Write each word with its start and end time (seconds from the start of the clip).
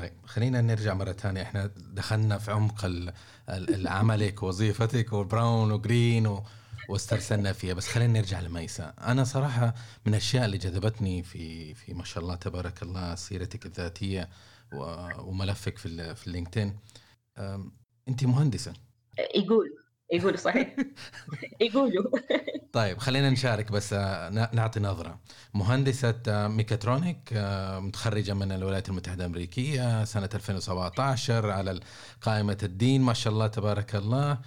طيب 0.00 0.12
خلينا 0.26 0.60
نرجع 0.60 0.94
مرة 0.94 1.12
ثانية. 1.12 1.42
إحنا 1.42 1.70
دخلنا 1.76 2.38
في 2.38 2.50
عمق 2.50 2.90
عملك 3.86 4.42
ووظيفتك 4.42 5.12
و 5.12 5.22
brown 5.22 5.72
و 5.72 5.81
green 5.81 6.26
و... 6.26 6.42
واسترسلنا 6.88 7.52
فيها. 7.52 7.74
بس 7.74 7.88
خلينا 7.88 8.12
نرجع 8.12 8.40
لميسا. 8.40 8.94
أنا 9.00 9.24
صراحة 9.24 9.74
من 10.06 10.12
الأشياء 10.12 10.44
اللي 10.44 10.58
جذبتني 10.58 11.22
في 11.22 11.74
في 11.74 11.94
ما 11.94 12.04
شاء 12.04 12.22
الله 12.22 12.34
تبارك 12.34 12.82
الله 12.82 13.14
سيرتك 13.14 13.66
الذاتية 13.66 14.28
و... 14.72 15.08
وملفك 15.18 15.78
في 15.78 15.86
ال... 15.86 16.16
في 16.16 16.26
ال 16.26 16.31
LinkedIn. 16.31 16.78
أنت 18.08 18.24
مهندسة. 18.24 18.72
يقول 19.34 19.76
يقول 20.12 20.38
صحيح. 20.38 20.76
يقولوا. 21.60 22.18
طيب 22.72 22.98
خلينا 22.98 23.30
نشارك 23.30 23.72
بس 23.72 23.92
آه، 23.92 24.28
نعطي 24.52 24.80
نظرة. 24.80 25.18
مهندسة 25.54 26.14
آه، 26.28 26.48
mechatronic 26.48 27.16
آه، 27.32 27.78
متخرجة 27.80 28.34
من 28.34 28.52
الولايات 28.52 28.88
المتحدة 28.88 29.24
الأمريكية 29.24 30.04
سنة 30.04 30.28
2017 30.34 31.50
على 31.50 31.80
قائمة 32.22 32.58
الدين. 32.62 33.02
ما 33.02 33.12
شاء 33.12 33.32
الله 33.32 33.46
تبارك 33.46 33.94
الله. 33.94 34.38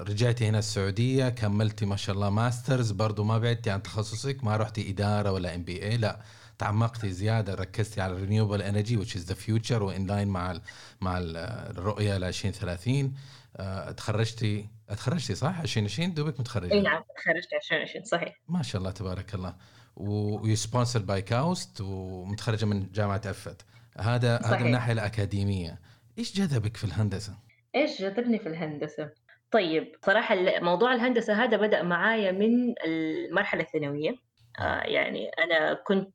رجعتي 0.00 0.48
هنا 0.48 0.58
السعودية 0.58 1.28
كملتي 1.28 1.86
ما 1.86 1.96
شاء 1.96 2.14
الله 2.14 2.30
masters. 2.30 2.90
برضو 2.90 3.24
ما 3.24 3.38
بعدتي 3.38 3.70
عن 3.70 3.82
تخصصك 3.82 4.44
ما 4.44 4.56
رحتي 4.56 4.90
إدارة 4.90 5.32
ولا 5.32 5.54
MBA 5.54 5.96
لا. 5.96 6.20
تعمقتي 6.58 7.12
زيادة 7.12 7.54
ركزتي 7.54 8.00
على 8.00 8.12
ال 8.12 8.17
renewable 8.17 8.62
energy 8.62 9.04
which 9.04 9.08
is 9.10 9.20
the 9.30 9.34
future 9.46 9.72
و 9.82 9.90
in 9.90 10.06
line 10.06 10.28
مع 10.28 10.60
مع 11.00 11.18
ال- 11.18 11.36
الرؤية 11.78 12.16
ل 12.18 12.24
2030 12.24 13.14
آه، 13.56 13.90
تخرجتي 13.90 14.68
تخرجتي 14.88 15.34
صح؟ 15.34 15.60
2020 15.60 16.14
دوبك 16.14 16.40
متخرجة. 16.40 16.72
إي 16.72 16.80
نعم 16.80 17.02
تخرجت 17.16 17.48
2020 17.54 18.04
صحيح. 18.04 18.34
ما 18.48 18.62
شاء 18.62 18.78
الله 18.80 18.90
تبارك 18.90 19.34
الله. 19.34 19.56
و 19.96 20.06
sponsored 20.06 21.00
by 21.02 21.22
كاوست 21.22 21.80
ومتخرجة 21.80 22.64
من 22.66 22.92
جامعة 22.92 23.20
أفت. 23.26 23.66
هذا 23.98 24.36
هذا 24.36 24.42
صحيح. 24.42 24.60
من 24.60 24.66
الناحية 24.66 24.92
الأكاديمية. 24.92 25.80
إيش 26.18 26.36
جذبك 26.36 26.76
في 26.76 26.84
الهندسة؟ 26.84 27.38
إيش 27.74 28.02
جذبني 28.02 28.38
في 28.38 28.48
الهندسة؟ 28.48 29.10
طيب 29.50 29.92
صراحة 30.06 30.34
ال- 30.34 30.64
موضوع 30.64 30.92
الهندسة 30.94 31.44
هذا 31.44 31.56
بدأ 31.56 31.82
معايا 31.82 32.32
من 32.32 32.74
المرحلة 32.86 33.62
الثانوية. 33.62 34.16
آه 34.60 34.80
يعني 34.82 35.28
أنا 35.28 35.74
كنت 35.74 36.08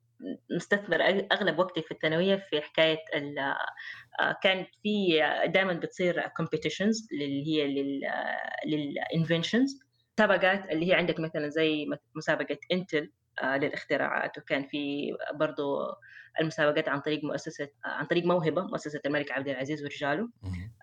مستثمر 0.56 0.98
أغ- 0.98 1.24
أغلب 1.32 1.58
وقتي 1.58 1.82
في 1.82 1.90
الثانوية 1.90 2.36
في 2.50 2.56
آه 3.38 3.56
كانت 4.42 4.68
في 4.82 5.20
دائما 5.46 5.72
بتصير 5.72 6.28
competitions 6.36 7.08
اللي 7.12 7.46
هي 7.46 7.66
للانفنشنز 8.66 9.80
مسابقات 10.18 10.70
اللي 10.70 10.88
هي 10.88 10.94
عندك 10.94 11.20
مثلا 11.20 11.48
زي 11.48 11.86
مسابقة 12.16 12.58
انتل 12.72 13.10
آه 13.42 13.56
للاختراعات 13.56 14.38
وكان 14.38 14.66
في 14.66 15.12
برضو 15.34 15.78
المسابقات 16.40 16.88
عن 16.88 17.00
طريق 17.00 17.24
مؤسسة 17.24 17.64
آه 17.64 17.88
عن 17.88 18.06
طريق 18.06 18.24
موهبة 18.24 18.62
مؤسسة 18.62 19.00
الملك 19.06 19.32
عبد 19.32 19.48
العزيز 19.48 19.82
ورجاله. 19.84 20.28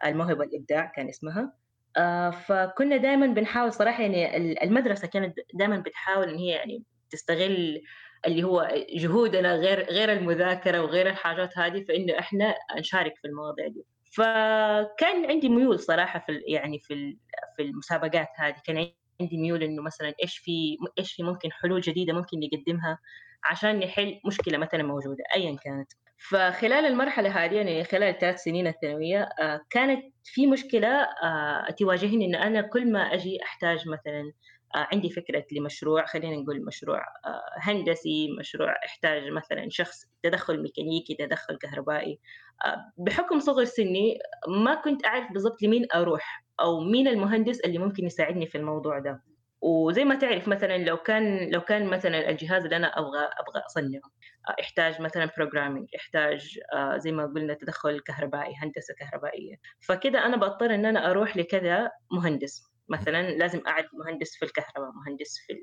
الموهبة 0.06 0.44
الإبداع 0.44 0.92
كان 0.96 1.10
اسمها. 1.10 1.54
آه، 1.98 2.30
فكنا 2.30 2.98
دائما 2.98 3.28
بنحاول 3.28 3.74
صراحة 3.74 4.04
يعني 4.04 4.38
ال- 4.38 4.64
المدرسة 4.64 5.08
كانت 5.08 5.36
دائما 5.54 5.78
بتحاول 5.80 6.30
إن 6.30 6.36
هي 6.38 6.48
يعني 6.50 6.84
تستغل 7.10 7.82
اللي 8.26 8.44
هو 8.44 8.86
جهودنا 8.94 9.56
غير 9.56 9.84
غير 9.84 10.14
المذاكرة 10.14 10.82
وغير 10.82 11.10
الحاجات 11.10 11.58
هذه 11.58 11.86
فإنه 11.88 12.20
إحنا 12.20 12.56
نشارك 12.78 13.14
في 13.22 13.28
المواضيع 13.28 13.68
دي. 13.68 13.86
فكان 14.14 15.26
عندي 15.32 15.50
ميول 15.50 15.80
صراحة 15.80 16.20
في 16.20 16.42
يعني 16.48 16.80
في 16.80 17.18
في 17.56 17.62
المسابقات 17.64 18.28
هذه. 18.38 18.56
كان 18.66 18.92
عندي 19.22 19.38
ميول 19.38 19.64
إنه 19.64 19.82
مثلا 19.82 20.14
إيش 20.24 20.38
في 20.38 20.78
إيش 21.00 21.14
في 21.14 21.24
ممكن 21.24 21.52
حلول 21.52 21.82
جديدة 21.82 22.14
ممكن 22.14 22.40
نقدمها 22.40 23.00
عشان 23.44 23.80
نحل 23.80 24.20
مشكلة 24.26 24.58
مثلا 24.58 24.84
موجودة 24.84 25.24
أيا 25.36 25.58
كانت. 25.64 25.92
فخلال 26.18 26.86
المرحلة 26.86 27.30
هذه 27.30 27.56
يعني 27.56 27.84
خلال 27.84 28.04
الثلاث 28.04 28.44
سنين 28.44 28.68
الثانوية 28.68 29.30
آه، 29.40 29.62
كانت 29.70 30.06
في 30.24 30.48
مشكلة 30.48 30.88
آه، 31.24 31.72
تواجهني 31.80 32.26
إن 32.26 32.36
أنا 32.36 32.62
كل 32.62 32.92
ما 32.92 33.00
أجي 33.00 33.40
أحتاج 33.44 33.88
مثلا 33.88 34.32
عندي 34.76 35.10
فكرة 35.10 35.46
لمشروع 35.52 36.06
خلينا 36.06 36.36
نقول 36.36 36.66
مشروع 36.66 37.00
آه، 37.00 37.42
هندسي 37.62 38.32
مشروع 38.40 38.76
يحتاج 38.86 39.32
مثلا 39.32 39.70
شخص 39.70 40.06
تدخل 40.24 40.62
ميكانيكي 40.62 41.16
تدخل 41.16 41.58
كهربائي. 41.58 42.20
آه، 42.66 42.94
بحكم 42.98 43.40
صغر 43.40 43.66
سني 43.66 44.20
ما 44.48 44.76
كنت 44.76 45.06
أعرف 45.06 45.32
بالضبط 45.32 45.62
لمين 45.64 45.86
أروح 45.96 46.46
أو 46.60 46.80
مين 46.80 47.08
المهندس 47.08 47.60
اللي 47.60 47.78
ممكن 47.78 48.06
يساعدني 48.06 48.48
في 48.48 48.58
الموضوع 48.58 49.00
ده. 49.00 49.24
وزي 49.62 50.06
ما 50.06 50.16
تعرف 50.16 50.48
مثلا 50.48 50.78
لو 50.78 50.98
كان 50.98 51.50
لو 51.50 51.62
كان 51.62 51.88
مثلا 51.88 52.30
الجهاز 52.30 52.64
اللي 52.64 52.76
أنا 52.76 52.88
أبغى 53.00 53.20
أبغى 53.20 53.62
أصنعه 53.66 54.02
آه، 54.50 54.56
يحتاج 54.60 55.02
مثلا 55.02 55.30
بروجرامينج 55.38 55.88
يحتاج 55.94 56.60
آه، 56.74 56.98
زي 56.98 57.12
ما 57.12 57.26
قلنا 57.26 57.54
تدخل 57.54 58.00
كهربائي 58.00 58.56
هندسة 58.56 58.94
كهربائية. 58.94 59.56
فكده 59.82 60.26
أنا 60.26 60.38
بضطر 60.38 60.76
إن 60.76 60.86
أنا 60.86 61.12
أروح 61.12 61.38
لكذا 61.38 61.92
مهندس. 62.12 62.77
مثلا 62.90 63.32
لازم 63.32 63.62
اعرف 63.68 63.86
مهندس 63.94 64.36
في 64.36 64.46
الكهرباء 64.46 64.92
مهندس 64.92 65.38
في 65.38 65.54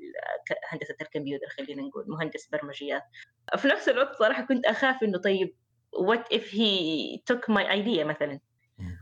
هندسة 0.69 0.95
الكمبيوتر 1.01 1.47
خلينا 1.57 1.81
نقول 1.81 2.05
مهندس 2.07 2.49
برمجيات. 2.49 3.03
في 3.57 3.67
نفس 3.67 3.89
الوقت 3.89 4.15
صراحة 4.15 4.45
كنت 4.45 4.65
أخاف 4.65 5.03
إنه 5.03 5.17
طيب 5.17 5.55
what 5.95 6.37
if 6.37 6.43
he 6.43 6.69
took 7.31 7.53
my 7.55 7.63
idea 7.63 8.03
مثلا. 8.03 8.39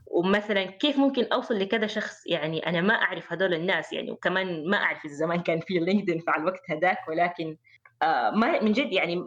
ومثلا 0.08 0.66
كيف 0.66 0.98
ممكن 0.98 1.24
أوصل 1.24 1.60
لكذا 1.60 1.88
شخص؟ 1.88 2.28
يعني 2.28 2.68
أنا 2.68 2.82
ما 2.82 2.94
أعرف 2.94 3.34
هذول 3.34 3.54
الناس 3.54 3.94
يعني 3.94 4.12
وكمان 4.12 4.70
ما 4.70 4.78
أعرف 4.78 5.06
الزمان 5.06 5.42
كان 5.42 5.60
في 5.60 5.74
LinkedIn 5.74 6.20
في 6.20 6.38
الوقت 6.38 6.62
هذاك 6.70 6.98
ولكن 7.08 7.58
آه 8.02 8.32
ما 8.32 8.64
من 8.64 8.72
جد 8.72 8.94
يعني 8.94 9.26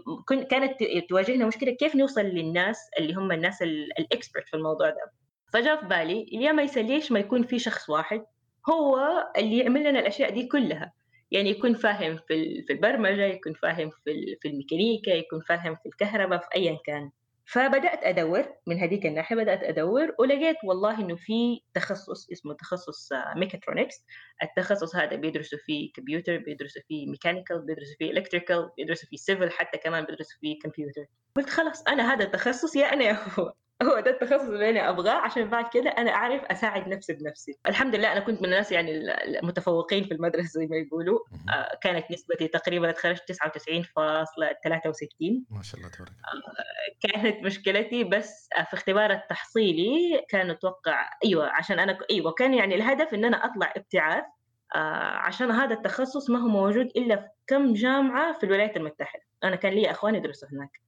كانت 0.50 0.74
تواجهنا 1.08 1.46
مشكلة 1.46 1.72
كيف 1.72 1.96
نوصل 1.96 2.22
للناس 2.22 2.90
اللي 2.98 3.14
هم 3.14 3.32
الناس 3.32 3.62
ال 3.62 3.75
expert 3.75 4.48
في 4.48 4.54
الموضوع 4.56 4.90
ده. 4.90 5.12
فجاء 5.52 5.80
في 5.80 5.86
بالي 5.86 6.26
يا 6.32 6.52
ميسا 6.52 6.80
ليش 6.80 7.12
ما 7.12 7.18
يكون 7.18 7.42
في 7.42 7.58
شخص 7.58 7.90
واحد 7.90 8.24
هو 8.70 8.98
اللي 9.38 9.58
يعمل 9.58 9.80
لنا 9.90 10.00
الأشياء 10.00 10.30
دي 10.30 10.46
كلها. 10.48 10.92
يعني 11.30 11.50
يكون 11.50 11.74
فاهم 11.74 12.18
في 12.28 12.62
في 12.62 12.72
البرمجة 12.72 13.24
يكون 13.24 13.54
فاهم 13.54 13.90
في 14.04 14.36
في 14.42 14.48
الميكانيكا 14.48 15.10
يكون 15.10 15.40
فاهم 15.40 15.76
في 15.76 15.86
الكهرباء 15.86 16.38
في 16.38 16.46
ايا 16.56 16.78
كان. 16.86 17.10
فبدأت 17.48 18.00
أدور 18.02 18.46
من 18.66 18.78
هذيك 18.78 19.06
الناحية 19.06 19.36
بدأت 19.36 19.62
أدور 19.64 20.14
ولقيت 20.18 20.56
والله 20.64 21.00
إنه 21.00 21.16
في 21.16 21.60
تخصص 21.74 22.30
اسمه 22.32 22.54
تخصص 22.54 23.08
ميكاترونكس 23.36 24.04
التخصص 24.42 24.96
هذا 24.96 25.16
بيدرسوا 25.16 25.58
فيه 25.58 25.92
كمبيوتر 25.92 26.36
بيدرسوا 26.38 26.82
فيه 26.88 27.10
mechanical 27.10 27.66
بيدرسوا 27.66 27.94
فيه 27.98 28.10
electrical 28.10 28.70
بيدرسوا 28.76 29.08
فيه 29.08 29.16
civil 29.16 29.50
حتى 29.50 29.78
كمان 29.78 30.04
بيدرسوا 30.04 30.38
فيه 30.40 30.58
كمبيوتر 30.62 31.06
قلت 31.36 31.50
خلاص 31.50 31.82
أنا 31.88 32.12
هذا 32.14 32.24
التخصص 32.24 32.76
يا 32.76 32.92
أنا 32.92 33.04
يا 33.04 33.18
هو. 33.38 33.52
هو 33.82 34.00
ده 34.00 34.10
التخصص 34.10 34.48
اللي 34.48 34.70
أنا 34.70 34.90
أبغاه. 34.90 35.12
عشان 35.12 35.50
بعد 35.50 35.64
كده 35.74 35.90
أنا 35.90 36.10
أعرف 36.10 36.42
أساعد 36.44 36.88
نفسي 36.88 37.12
بنفسي. 37.12 37.58
الحمد 37.68 37.94
لله 37.94 38.12
أنا 38.12 38.20
كنت 38.20 38.38
من 38.38 38.44
الناس 38.44 38.72
يعني 38.72 38.90
المتفوقين 39.38 40.04
في 40.04 40.14
المدرسة 40.14 40.48
زي 40.48 40.66
ما 40.66 40.76
يقولوا. 40.76 41.18
آه، 41.48 41.78
كانت 41.82 42.10
نسبتي 42.10 42.48
تقريبا 42.48 42.90
اتخرجت 42.90 43.32
99.63 43.32 45.44
ما 45.50 45.62
شاء 45.62 45.80
الله 45.80 45.90
تبارك 45.90 46.12
الله. 46.34 46.52
كانت 47.00 47.42
مشكلتي 47.44 48.04
بس 48.04 48.48
في 48.70 48.74
اختبار 48.74 49.10
التحصيلي 49.12 50.24
كان 50.28 50.50
أتوقع 50.50 51.10
أيوه 51.24 51.48
عشان 51.48 51.78
أنا 51.78 51.98
أيوه 52.10 52.32
كان 52.32 52.54
يعني 52.54 52.74
الهدف 52.74 53.14
إن 53.14 53.24
أنا 53.24 53.44
أطلع 53.44 53.72
ابتعاث. 53.76 54.24
آه، 54.74 54.78
عشان 55.16 55.50
هذا 55.50 55.74
التخصص 55.74 56.30
ما 56.30 56.38
هو 56.38 56.48
موجود 56.48 56.86
إلا 56.96 57.16
في 57.16 57.28
كم 57.46 57.72
جامعة 57.72 58.38
في 58.38 58.46
الولايات 58.46 58.76
المتحدة. 58.76 59.22
أنا 59.44 59.56
كان 59.56 59.72
لي 59.72 59.90
إخوان 59.90 60.14
يدرسوا 60.14 60.48
هناك. 60.48 60.80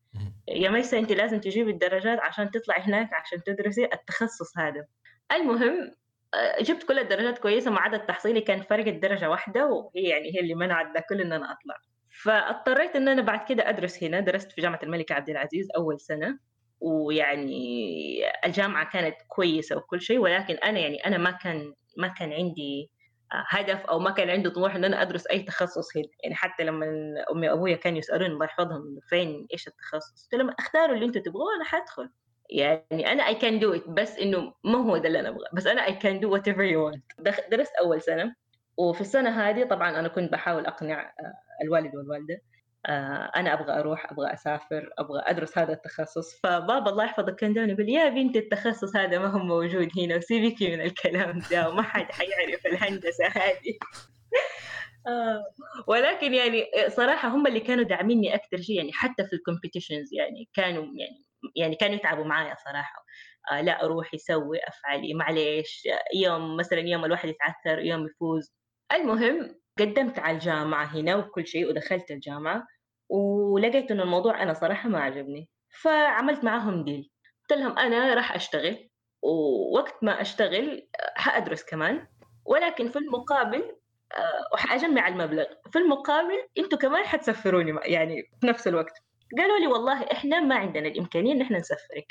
يا 0.49 0.71
ميسا 0.71 0.99
أنت 0.99 1.13
لازم 1.13 1.41
تجيبي 1.41 1.71
الدرجات 1.71 2.19
عشان 2.21 2.51
تطلعي 2.51 2.81
هناك 2.81 3.15
عشان 3.15 3.43
تدرسي 3.43 3.85
التخصص 3.85 4.59
هذا. 4.59 4.87
المهم 5.33 5.95
آه، 6.35 6.63
جبت 6.63 6.83
كل 6.83 6.99
الدرجات 6.99 7.39
كويسة 7.39 7.71
ما 7.71 7.81
عدا 7.81 7.97
التحصيلي 7.97 8.41
كان 8.41 8.63
فرق 8.63 8.87
الدرجة 8.87 9.31
واحدة 9.31 9.67
وهي 9.67 10.03
يعني 10.03 10.35
هي 10.35 10.41
اللي 10.41 10.55
منعت 10.55 10.87
ده 10.95 11.05
كله 11.09 11.23
إن 11.23 11.33
أنا 11.33 11.53
أطلع. 11.53 11.77
فاضطريت 12.23 12.97
إن 12.97 13.09
أنا 13.09 13.23
بعد 13.23 13.49
كده 13.49 13.69
أدرس 13.69 14.03
هنا. 14.03 14.21
درست 14.21 14.53
في 14.53 14.61
جامعة 14.61 14.81
الملك 14.83 15.13
عبد 15.13 15.31
العزيز 15.31 15.69
أول 15.77 16.01
سنة 16.01 16.39
ويعني 16.81 18.23
الجامعة 18.47 18.91
كانت 18.91 19.17
كويسة 19.29 19.77
وكل 19.77 20.01
شيء 20.01 20.19
ولكن 20.19 20.55
أنا 20.55 20.79
يعني 20.79 21.07
أنا 21.07 21.19
ما 21.19 21.31
كان 21.31 21.75
ما 21.97 22.09
كان 22.09 22.33
عندي 22.33 22.91
هدف 23.33 23.87
أو 23.87 23.99
ما 23.99 24.11
كان 24.11 24.31
عندي 24.31 24.51
طموح 24.51 24.75
إن 24.75 24.85
أنا 24.85 25.03
أدرس 25.03 25.27
أي 25.27 25.43
تخصص 25.43 25.97
هنا. 25.97 26.07
يعني 26.25 26.35
حتى 26.35 26.65
لما 26.65 26.87
أمي 27.33 27.49
وابويا 27.49 27.77
كانوا 27.77 27.99
يسألوني 27.99 28.33
الله 28.33 28.45
يحفظهم 28.45 29.01
فين 29.09 29.47
إيش 29.53 29.69
التخصص؟ 29.69 30.25
قلت 30.25 30.35
لهم 30.35 30.55
اختاروا 30.59 30.95
اللي 30.95 31.07
أنتم 31.07 31.21
تبغوه 31.23 31.57
أنا 31.57 31.65
حادخل 31.65 32.11
يعني 32.51 33.13
أنا 33.13 33.27
I 33.27 33.35
can 33.35 33.59
do 33.59 33.75
it 33.75 33.89
بس 33.89 34.19
إنه 34.19 34.55
ما 34.65 34.79
هو 34.79 34.97
ده 34.97 35.09
اللي 35.09 35.21
أنا 35.21 35.29
أبغاه. 35.29 35.49
بس 35.53 35.67
أنا 35.67 35.87
I 35.87 35.93
can 35.93 36.21
do 36.21 36.33
whatever 36.33 36.63
you 36.63 36.87
want 36.87 37.05
درست 37.51 37.73
أول 37.81 38.03
سنة 38.03 38.35
وفي 38.77 39.01
السنة 39.01 39.31
هذه 39.31 39.65
طبعا 39.65 39.99
أنا 39.99 40.09
كنت 40.09 40.33
بحاول 40.33 40.67
أقنع 40.67 41.03
آه، 41.03 41.65
الوالد 41.65 41.97
والوالدة. 41.97 42.41
أنا 42.87 43.53
أبغى 43.53 43.81
أروح 43.81 44.13
أبغى 44.13 44.33
أسافر 44.35 44.91
أبغى 44.99 45.23
أدرس 45.27 45.59
هذا 45.59 45.73
التخصص. 45.73 46.41
فبابا 46.43 46.91
الله 46.91 47.05
يحفظه 47.05 47.33
كان 47.33 47.53
دائما 47.53 47.73
يقول 47.73 47.89
يا 47.89 48.09
بنت 48.09 48.37
التخصص 48.37 48.97
هذا 48.97 49.19
ما 49.19 49.27
هو 49.27 49.39
موجود 49.39 49.89
هنا 49.99 50.17
وسيبك 50.17 50.63
من 50.63 50.81
الكلام 50.81 51.43
ده 51.51 51.69
وما 51.69 51.83
حد 51.83 52.13
حيعرف 52.13 52.67
الهندسة 52.67 53.27
هذه. 53.27 53.79
آه، 55.09 55.45
ولكن 55.87 56.35
يعني 56.35 56.65
صراحة 56.89 57.29
هم 57.29 57.47
اللي 57.47 57.61
كانوا 57.61 57.85
داعميني 57.85 58.35
أكثر 58.35 58.57
شيء 58.61 58.77
يعني 58.77 58.93
حتى 58.93 59.25
في 59.25 59.33
ال 59.33 59.39
competitions 59.39 60.15
يعني 60.15 60.49
كانوا 60.55 60.85
يعني 60.85 61.25
يعني 61.57 61.77
كانوا 61.77 61.97
يتعبوا 61.97 62.25
معايا 62.25 62.57
صراحة. 62.65 63.05
آه 63.53 63.61
لا 63.61 63.85
أروح 63.85 64.15
يسوي 64.15 64.59
أفعلي 64.69 65.15
معليش 65.15 65.89
يوم 66.15 66.57
مثلا 66.57 66.81
يوم 66.81 67.05
الواحد 67.05 67.29
يتعثر 67.29 67.79
يوم 67.79 68.07
يفوز. 68.07 68.53
المهم 68.93 69.55
قدمت 69.79 70.19
على 70.19 70.35
الجامعة 70.35 70.85
هنا 70.85 71.17
وكل 71.17 71.47
شيء 71.47 71.69
ودخلت 71.69 72.11
الجامعة 72.11 72.67
ولقيت 73.09 73.91
إنه 73.91 74.03
الموضوع 74.03 74.43
أنا 74.43 74.53
صراحة 74.53 74.89
ما 74.89 75.01
عجبني. 75.01 75.49
فعملت 75.83 76.45
معاهم 76.45 76.85
ديل 76.85 77.11
قلت 77.41 77.59
لهم 77.61 77.79
أنا 77.79 78.15
راح 78.15 78.35
أشتغل 78.35 78.89
ووقت 79.23 80.05
ما 80.05 80.21
أشتغل 80.21 80.89
حأدرس 81.17 81.65
كمان. 81.65 82.07
ولكن 82.45 82.89
في 82.89 82.99
المقابل 82.99 83.77
آه، 84.13 84.49
وحأجمع 84.53 85.09
المبلغ. 85.09 85.45
في 85.73 85.79
المقابل 85.79 86.49
إنتوا 86.59 86.79
كمان 86.79 87.05
حتسفروني 87.05 87.75
يعني 87.85 88.23
في 88.41 88.47
نفس 88.47 88.69
الوقت. 88.69 88.93
قالوا 89.39 89.59
لي 89.59 89.67
والله 89.67 90.03
إحنا 90.03 90.41
ما 90.41 90.55
عندنا 90.55 90.89
الإمكانية 90.89 91.33
إن 91.33 91.41
إحنا 91.41 91.59
نسفرك. 91.59 92.07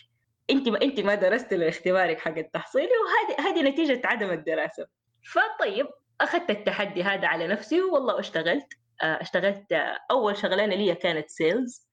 أنت 0.49 0.69
ما 0.69 0.81
أنت 0.81 0.99
ما 0.99 1.15
درست 1.15 1.53
لاختبارك 1.53 2.19
حق 2.19 2.37
التحصيلي 2.37 2.87
وهذه 2.87 3.47
هذه 3.47 3.69
نتيجة 3.69 4.01
عدم 4.05 4.31
الدراسة. 4.31 4.87
فطيب 5.33 5.87
أخذت 6.21 6.49
التحدي 6.49 7.03
هذا 7.03 7.27
على 7.27 7.47
نفسي 7.47 7.81
والله 7.81 8.15
واشتغلت 8.15 8.67
آه، 9.01 9.21
اشتغلت 9.21 9.71
آه، 9.71 9.97
أول 10.11 10.37
شغلانة 10.37 10.75
لي 10.75 10.95
كانت 10.95 11.29
سيلز 11.29 11.87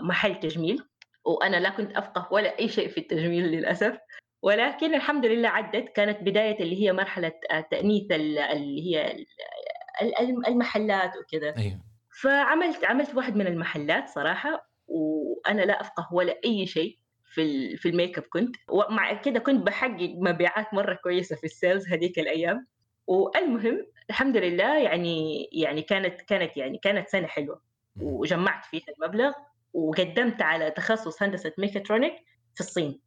محل 0.00 0.40
تجميل 0.40 0.82
وأنا 1.24 1.56
لا 1.56 1.70
كنت 1.70 1.96
أفقه 1.96 2.28
ولا 2.30 2.58
أي 2.58 2.68
شيء 2.68 2.88
في 2.88 2.98
التجميل 2.98 3.44
للأسف. 3.44 3.98
ولكن 4.42 4.94
الحمد 4.94 5.26
لله 5.26 5.48
عدت 5.48 5.88
كانت 5.88 6.22
بداية 6.22 6.60
اللي 6.60 6.84
هي 6.84 6.92
مرحلة 6.92 7.32
تأنيث 7.70 8.12
اللي 8.12 8.96
هي 8.96 9.24
المحلات 10.48 11.12
وكذا. 11.16 11.54
أيوه. 11.56 11.80
فعملت 12.22 12.84
عملت 12.84 13.14
واحد 13.14 13.36
من 13.36 13.46
المحلات 13.46 14.08
صراحة 14.08 14.70
وأنا 14.86 15.62
لا 15.62 15.80
أفقه 15.80 16.08
ولا 16.12 16.40
أي 16.44 16.66
شيء 16.66 16.98
في 17.24 17.76
في 17.76 17.88
الميك 17.88 18.18
أب 18.18 18.24
كنت. 18.24 18.56
ومع 18.68 19.12
كده 19.12 19.40
كنت 19.40 19.66
بحقق 19.66 20.14
مبيعات 20.16 20.74
مرة 20.74 20.94
كويسة 20.94 21.36
في 21.36 21.44
ال 21.44 21.51
sales 21.51 21.88
هذيك 21.88 22.18
الأيام. 22.18 22.66
والمهم 23.06 23.86
الحمد 24.10 24.36
لله 24.36 24.78
يعني 24.78 25.48
يعني 25.52 25.82
كانت 25.82 26.20
كانت 26.20 26.56
يعني 26.56 26.78
كانت 26.78 27.08
سنة 27.08 27.26
حلوة. 27.26 27.60
وجمعت 28.00 28.64
فيها 28.64 28.84
المبلغ 28.98 29.32
وقدمت 29.72 30.42
على 30.42 30.70
تخصص 30.70 31.22
هندسة 31.22 31.52
mechatronic 31.58 32.14
في 32.54 32.60
الصين. 32.60 33.00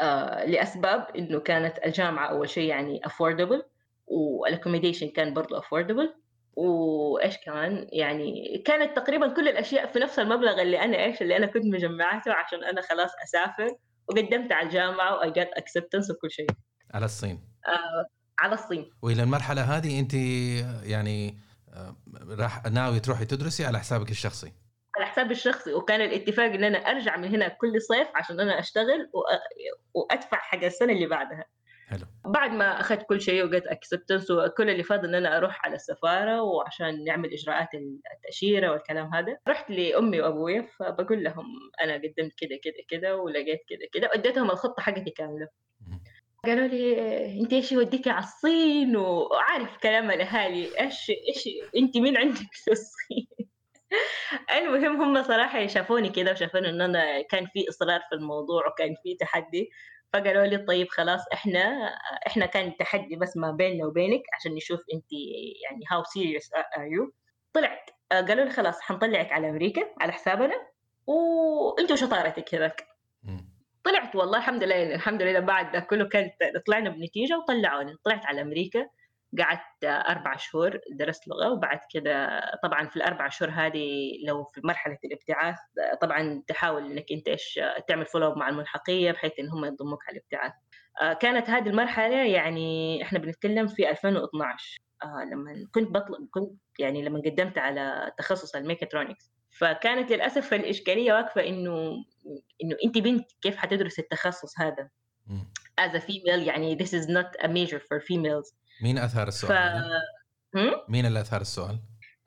آه 0.00 0.44
لأسباب 0.44 1.06
إنه 1.16 1.40
كانت 1.40 1.78
الجامعة 1.86 2.26
أول 2.26 2.48
شيء 2.48 2.68
يعني 2.68 3.00
affordable 3.06 3.62
وال 4.06 4.20
accommodation 4.20 5.08
كان 5.08 5.34
برضه 5.34 5.58
affordable 5.58 6.14
وإيش 6.56 7.38
كمان 7.38 7.86
يعني 7.92 8.58
كانت 8.66 8.96
تقريبا 8.96 9.28
كل 9.28 9.48
الأشياء 9.48 9.86
في 9.86 9.98
نفس 9.98 10.18
المبلغ 10.18 10.62
اللي 10.62 10.80
أنا 10.80 11.04
إيش 11.04 11.22
اللي 11.22 11.36
أنا 11.36 11.46
كنت 11.46 11.64
مجمعاته 11.64 12.32
عشان 12.32 12.64
أنا 12.64 12.80
خلاص 12.82 13.10
أسافر. 13.24 13.76
وقدمت 14.08 14.52
على 14.52 14.66
الجامعة 14.66 15.18
و 15.18 15.30
I 15.30 15.35
get 15.35 15.50
acceptance 15.56 16.10
وكل 16.10 16.30
شيء. 16.30 16.46
على 16.94 17.04
الصين. 17.04 17.40
آه 17.68 18.06
على 18.40 18.54
الصين. 18.54 18.90
وإلى 19.02 19.22
المرحلة 19.22 19.62
هذه 19.62 20.00
أنت 20.00 20.14
يعني 20.84 21.38
آه، 21.74 21.96
راح 22.28 22.64
ناوي 22.64 23.00
تروحي 23.00 23.24
تدرسي 23.24 23.64
على 23.64 23.78
حسابك 23.78 24.10
الشخصي. 24.10 24.52
على 24.96 25.06
حسابي 25.06 25.32
الشخصي. 25.32 25.72
وكان 25.74 26.00
الاتفاق 26.00 26.52
إن 26.52 26.64
أنا 26.64 26.78
أرجع 26.78 27.16
من 27.16 27.28
هنا 27.28 27.48
كل 27.48 27.82
صيف 27.82 28.08
عشان 28.14 28.40
أنا 28.40 28.58
أشتغل 28.58 29.10
وأدفع 29.94 30.38
حق 30.38 30.64
السنة 30.64 30.92
اللي 30.92 31.06
بعدها. 31.06 31.44
حلو. 31.90 32.06
بعد 32.24 32.50
ما 32.50 32.80
أخذت 32.80 33.02
كل 33.02 33.20
شيء 33.20 33.44
وقت 33.44 33.66
اكسبتنس 33.66 34.30
وكل 34.30 34.70
اللي 34.70 34.82
فاضل 34.82 35.08
إن 35.08 35.14
أنا 35.14 35.36
أروح 35.36 35.64
على 35.64 35.74
السفارة 35.74 36.42
وعشان 36.42 37.04
نعمل 37.04 37.32
إجراءات 37.32 37.68
التأشيرة 38.14 38.70
والكلام 38.72 39.14
هذا 39.14 39.38
رحت 39.48 39.70
لأمي 39.70 40.20
وأبويا 40.20 40.66
فبقول 40.78 41.24
لهم 41.24 41.46
أنا 41.82 41.94
قدمت 41.94 42.32
كذا 42.38 42.58
كذا 42.64 42.84
كذا 42.88 43.12
ولقيت 43.12 43.60
كذا 43.68 43.88
كذا 43.92 44.08
واديتهم 44.08 44.50
الخطة 44.50 44.82
حقتي 44.82 45.10
كاملة. 45.10 45.48
قالوا 46.44 46.66
لي 46.66 47.40
أنت 47.40 47.52
إيش 47.52 47.72
يوديكي 47.72 48.10
على 48.10 48.24
الصين؟ 48.24 48.96
وعارف 48.96 49.76
كلام 49.82 50.10
الأهالي 50.10 50.80
إيش 50.80 51.10
إيش 51.10 51.48
أنت 51.76 51.96
مين 51.96 52.16
عندك 52.16 52.52
في 52.52 52.70
الصين؟ 52.70 53.26
المهم 54.58 55.02
هم 55.02 55.22
صراحة 55.22 55.66
شافوني 55.66 56.08
كده 56.08 56.32
وشافوني 56.32 56.68
إن 56.68 56.80
أنا 56.80 57.22
كان 57.22 57.46
في 57.46 57.68
إصرار 57.68 58.00
في 58.08 58.14
الموضوع 58.14 58.68
وكان 58.68 58.94
في 59.02 59.14
تحدي. 59.14 59.70
فقالوا 60.12 60.46
لي 60.46 60.58
طيب 60.58 60.88
خلاص 60.88 61.20
إحنا 61.32 61.94
إحنا 62.26 62.46
كان 62.46 62.76
تحدي 62.76 63.16
بس 63.16 63.36
ما 63.36 63.50
بيننا 63.50 63.86
وبينك 63.86 64.22
عشان 64.34 64.54
نشوف 64.54 64.80
أنت 64.94 65.12
يعني 65.64 65.84
how 65.90 66.04
serious 66.04 66.50
are 66.54 66.84
you 66.84 67.12
طلعت. 67.52 67.90
قالوا 68.12 68.44
لي 68.44 68.50
خلاص 68.50 68.80
حنطلعك 68.80 69.32
على 69.32 69.50
أمريكا 69.50 69.82
على 70.00 70.12
حسابنا 70.12 70.54
وانت 71.06 71.92
وشطارتك 71.92 72.54
هذاك 72.54 72.89
طلعت 73.84 74.16
والله 74.16 74.38
الحمد 74.38 74.64
لله 74.64 74.94
الحمد 74.94 75.22
لله 75.22 75.40
بعد 75.40 75.72
ده 75.72 75.80
كله 75.80 76.08
كانت 76.08 76.32
طلعنا 76.66 76.90
بنتيجة 76.90 77.38
وطلعوني 77.38 77.96
طلعت 78.04 78.26
على 78.26 78.40
أمريكا 78.42 78.86
قعدت 79.38 79.84
أربع 79.84 80.36
شهور 80.36 80.80
درست 80.92 81.28
لغة 81.28 81.50
وبعد 81.52 81.80
كده 81.94 82.40
طبعا 82.62 82.88
في 82.88 82.96
الأربع 82.96 83.28
شهور 83.28 83.50
هذه 83.50 84.10
لو 84.26 84.44
في 84.44 84.60
مرحلة 84.64 84.98
الابتعاث 85.04 85.56
طبعا 86.00 86.42
تحاول 86.46 86.86
إنك 86.92 87.12
أنت 87.12 87.28
إيش 87.28 87.60
تعمل 87.88 88.06
follow 88.06 88.34
مع 88.34 88.48
الملحقية 88.48 89.12
بحيث 89.12 89.32
إن 89.38 89.48
هم 89.48 89.64
يضموك 89.64 90.00
على 90.08 90.16
الابتعاث. 90.18 90.52
آه، 91.02 91.12
كانت 91.12 91.50
هذه 91.50 91.68
المرحلة 91.68 92.16
يعني 92.26 93.02
إحنا 93.02 93.18
بنتكلم 93.18 93.66
في 93.66 93.90
2012 93.90 94.76
آه 95.02 95.24
لما 95.32 95.66
كنت 95.74 95.90
بطلب 95.90 96.28
كنت 96.30 96.52
يعني 96.78 97.02
لما 97.02 97.22
قدمت 97.26 97.58
على 97.58 98.12
تخصص 98.18 98.54
الميكاترونكس. 98.56 99.32
فكانت 99.50 100.12
للأسف 100.12 100.54
الإشكالية 100.54 101.12
واقفة 101.12 101.46
إنه 101.48 102.04
إنه 102.64 102.76
أنت 102.84 102.98
بنت 102.98 103.32
كيف 103.42 103.56
حتدرس 103.56 103.98
التخصص 103.98 104.60
هذا؟ 104.60 104.90
as 105.80 105.94
a 105.94 106.00
female 106.00 106.46
يعني 106.46 106.78
this 106.78 106.88
is 106.88 107.06
not 107.06 107.44
a 107.44 107.48
major 107.48 107.78
for 107.78 108.00
females. 108.00 108.54
مين 108.82 108.98
أثار 108.98 109.28
السؤال؟ 109.28 109.82
ف... 110.52 110.56
مين 110.88 111.06
اللي 111.06 111.20
أثار 111.20 111.40
السؤال؟ 111.40 111.78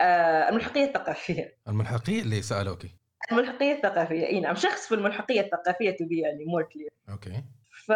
آه 0.02 0.50
الملحقية 0.50 0.84
الثقافية. 0.84 1.58
الملحقية؟ 1.68 2.22
اللي 2.22 2.42
سالوكي 2.42 2.96
الملحقية 3.32 3.74
الثقافية 3.74 4.28
إي 4.28 4.40
نعم 4.40 4.56
شخص 4.56 4.88
في 4.88 4.96
الملحقية 4.96 5.42
الثقافية 5.42 5.92
to 5.92 6.06
be 6.06 6.20
يعني 6.20 6.46
more 6.46 6.64
clear 6.64 6.90
okay. 7.10 7.44
ف... 7.86 7.92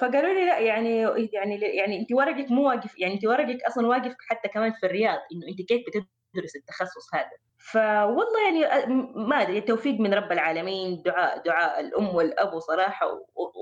فقالوا 0.00 0.34
لي 0.34 0.46
لا 0.46 0.58
يعني 0.58 1.00
يعني 1.32 1.60
يعني 1.60 2.00
أنت 2.00 2.12
ورقك 2.12 2.50
مو 2.50 2.68
واقف 2.68 2.98
يعني 2.98 3.14
أنت 3.14 3.24
ورقك 3.24 3.62
أصلا 3.62 3.86
واقف 3.86 4.14
حتى 4.28 4.48
كمان 4.48 4.72
في 4.72 4.86
الرياض 4.86 5.18
إنه 5.32 5.48
أنت 5.48 5.68
كيف 5.68 5.82
بتدرس 5.86 6.06
التخصص 6.38 7.14
هذا. 7.14 7.30
فوالله 7.58 8.44
يعني 8.44 8.86
ما 9.28 9.42
أدري 9.42 9.58
التوفيق 9.58 10.00
من 10.00 10.14
رب 10.14 10.32
العالمين 10.32 11.02
دعاء 11.02 11.42
دعاء 11.42 11.80
الأم 11.80 12.08
والأب 12.08 12.58
صراحة 12.58 13.06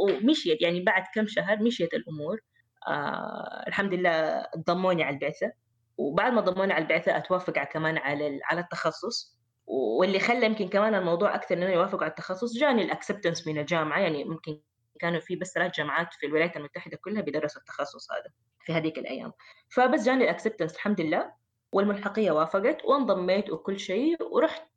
ومشيت. 0.05 0.63
يعني 0.63 0.81
بعد 0.81 1.05
كم 1.15 1.27
شهر 1.27 1.63
مشيت 1.63 1.95
الأمور. 1.95 2.41
آه 2.89 3.65
الحمد 3.67 3.95
لله 3.95 4.47
ضموني 4.67 5.03
على 5.05 5.15
البعثة. 5.15 5.53
وبعد 5.97 6.33
ما 6.33 6.41
ضموني 6.41 6.73
على 6.73 6.83
البعثة 6.83 7.17
أتوافق 7.17 7.65
كمان 7.65 7.99
على 7.99 8.41
على 8.45 8.61
التخصص. 8.61 9.39
واللي 9.67 10.21
خلى 10.21 10.47
يمكن 10.47 10.69
كمان 10.69 10.95
الموضوع 10.95 11.35
أكثر 11.35 11.55
إنه 11.55 11.69
يوافقوا 11.69 12.03
على 12.03 12.11
التخصص 12.11 12.59
جاني 12.59 12.83
ال 12.83 12.89
acceptance 12.89 13.47
من 13.47 13.59
الجامعة. 13.59 14.01
يعني 14.01 14.25
ممكن 14.25 14.61
كانوا 15.01 15.21
في 15.21 15.37
بس 15.37 15.53
ثلاث 15.55 15.75
جامعات 15.75 16.15
في 16.15 16.27
الولايات 16.27 16.57
المتحدة 16.57 16.99
كلها 17.05 17.23
بيدرسوا 17.23 17.61
التخصص 17.61 18.13
هذا 18.13 18.31
في 18.65 18.73
هذيك 18.73 18.99
الأيام. 18.99 19.33
فبس 19.69 20.05
جاني 20.05 20.25
ال 20.25 20.29
acceptance 20.29 20.75
الحمد 20.75 21.01
لله. 21.01 21.42
والملحقية 21.73 22.31
وافقت 22.31 22.85
وانضميت 22.85 23.51
وكل 23.51 23.81
شيء 23.81 24.23
ورحت 24.23 24.69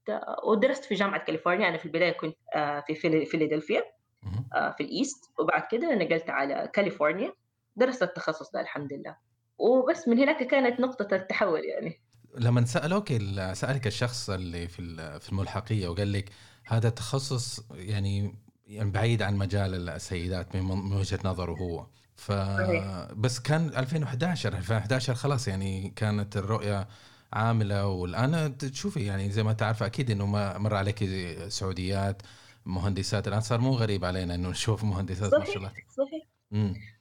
ودرست 0.48 0.86
في 0.86 0.96
جامعة 0.96 1.26
كاليفورنيا. 1.26 1.70
أنا 1.70 1.78
في 1.78 1.86
البداية 1.86 2.12
كنت 2.12 2.38
آه، 2.56 2.84
في 2.88 3.26
فيلادلفيا 3.26 3.84
آه، 4.54 4.72
في 4.72 4.84
الإيست. 4.84 5.32
وبعد 5.40 5.64
كده 5.72 5.96
نقلت 5.96 6.30
على 6.30 6.70
كاليفورنيا. 6.74 7.34
درست 7.76 8.04
التخصص 8.04 8.52
ده 8.52 8.62
الحمد 8.62 8.94
لله. 8.94 9.18
وبس 9.58 10.08
من 10.08 10.20
هناك 10.20 10.48
كانت 10.48 10.80
نقطة 10.80 11.16
التحول 11.16 11.66
يعني. 11.66 12.02
لما 12.38 12.66
سألوك 12.66 13.14
سألك 13.54 13.88
الشخص 13.88 14.30
اللي 14.30 14.68
في 14.68 14.96
في 15.20 15.30
الملحقية 15.30 15.88
وقال 15.88 16.14
لك 16.14 16.30
هذا 16.66 16.88
التخصص 16.88 17.72
يعني 17.72 18.36
يعني 18.68 18.92
بعيد 18.92 19.22
عن 19.22 19.36
مجال 19.38 19.90
السيدات 19.90 20.56
من 20.56 20.94
وجهة 20.94 21.20
نظره 21.26 21.52
هو. 21.52 21.88
ف 22.16 22.32
بس 23.12 23.40
كان 23.40 23.68
2011 23.68 24.54
2011 24.54 25.14
خلاص 25.14 25.48
يعني 25.48 25.94
كانت 25.96 26.38
الرؤية 26.38 26.88
عاملة 27.34 27.88
والآن 27.88 28.58
تشوفي 28.58 29.06
يعني 29.06 29.30
زي 29.30 29.44
ما 29.44 29.54
تعرف 29.54 29.84
أكيد 29.84 30.12
إنه 30.12 30.26
ما 30.26 30.58
مر 30.58 30.76
عليك 30.76 31.06
سعوديات 31.48 32.22
مهندسات 32.66 33.28
الآن 33.28 33.42
صار 33.42 33.60
مو 33.60 33.72
غريب 33.72 34.06
علينا 34.06 34.36
إنه 34.36 34.50
نشوف 34.50 34.84
مهندسات 34.84 35.34
ما 35.34 35.46
شاء 35.46 35.58
الله. 35.58 35.72
صحيح 35.98 36.24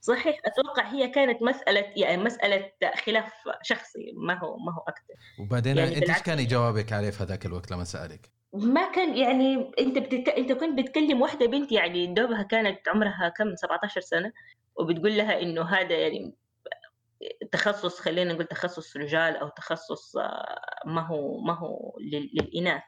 صحيح. 0.00 0.40
أتوقع 0.47 0.88
هي 0.92 1.09
كانت 1.09 1.42
مسألة 1.42 1.85
يعني 1.97 2.23
مسألة 2.23 2.71
خلاف 3.06 3.33
شخصي 3.62 4.12
ما 4.16 4.38
هو 4.38 4.56
ما 4.56 4.73
هو 4.73 4.85
أكثر 4.88 5.14
وبعدين 5.38 5.76
يعني 5.76 5.97
أنت 5.97 6.11
إيش 6.11 6.23
كان 6.23 6.47
جوابك 6.47 6.92
عليه 6.92 7.11
في 7.11 7.23
هذاك 7.23 7.47
الوقت 7.47 7.71
لما 7.71 7.85
سألك؟ 7.85 8.30
ما 8.52 8.92
كان 8.92 9.16
يعني 9.16 9.73
أنت 9.78 9.99
بتك... 9.99 10.28
أنت 10.28 10.52
كنت 10.52 10.78
بتكلم 10.78 11.23
واحدة 11.23 11.47
بنت 11.47 11.73
يعني 11.73 12.14
دوبها 12.14 12.42
كانت 12.42 12.88
عمرها 12.88 13.28
كم 13.28 13.56
17 13.56 14.00
سنة. 14.00 14.33
وبتقول 14.76 15.16
لها 15.16 15.43
إنه 15.43 15.62
هذا 15.62 15.99
يعني 15.99 16.35
تخصص 17.52 18.00
خلينا 18.00 18.33
نقول 18.33 18.47
تخصص 18.47 18.97
رجال 18.97 19.37
أو 19.37 19.49
تخصص 19.49 20.16
ما 20.87 21.00
هو 21.07 21.40
ما 21.40 21.52
هو 21.52 21.99
للإناث. 22.00 22.83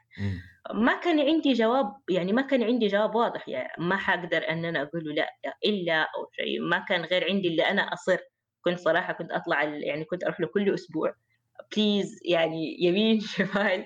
ما 0.73 0.99
كان 0.99 1.19
عندي 1.19 1.53
جواب 1.53 1.93
يعني 2.09 2.33
ما 2.33 2.41
كان 2.41 2.63
عندي 2.63 2.87
جواب 2.87 3.15
واضح 3.15 3.49
يعني 3.49 3.69
ما 3.77 3.97
حقدر 3.97 4.49
أن 4.49 4.65
أنا 4.65 4.81
أقول 4.81 5.15
لا 5.15 5.29
إلا 5.65 6.01
أو 6.01 6.29
شيء. 6.35 6.59
ما 6.61 6.79
كان 6.79 7.01
غير 7.01 7.29
عندي 7.29 7.47
اللي 7.47 7.63
أنا 7.63 7.93
أصر. 7.93 8.17
كنت 8.61 8.79
صراحة 8.79 9.13
كنت 9.13 9.31
أطلع 9.31 9.63
يعني 9.63 10.05
كنت 10.05 10.23
أروح 10.23 10.39
له 10.39 10.47
كل 10.47 10.73
أسبوع. 10.73 11.13
بليز 11.75 12.19
يعني 12.25 12.77
يمين 12.83 13.19
شمال. 13.35 13.85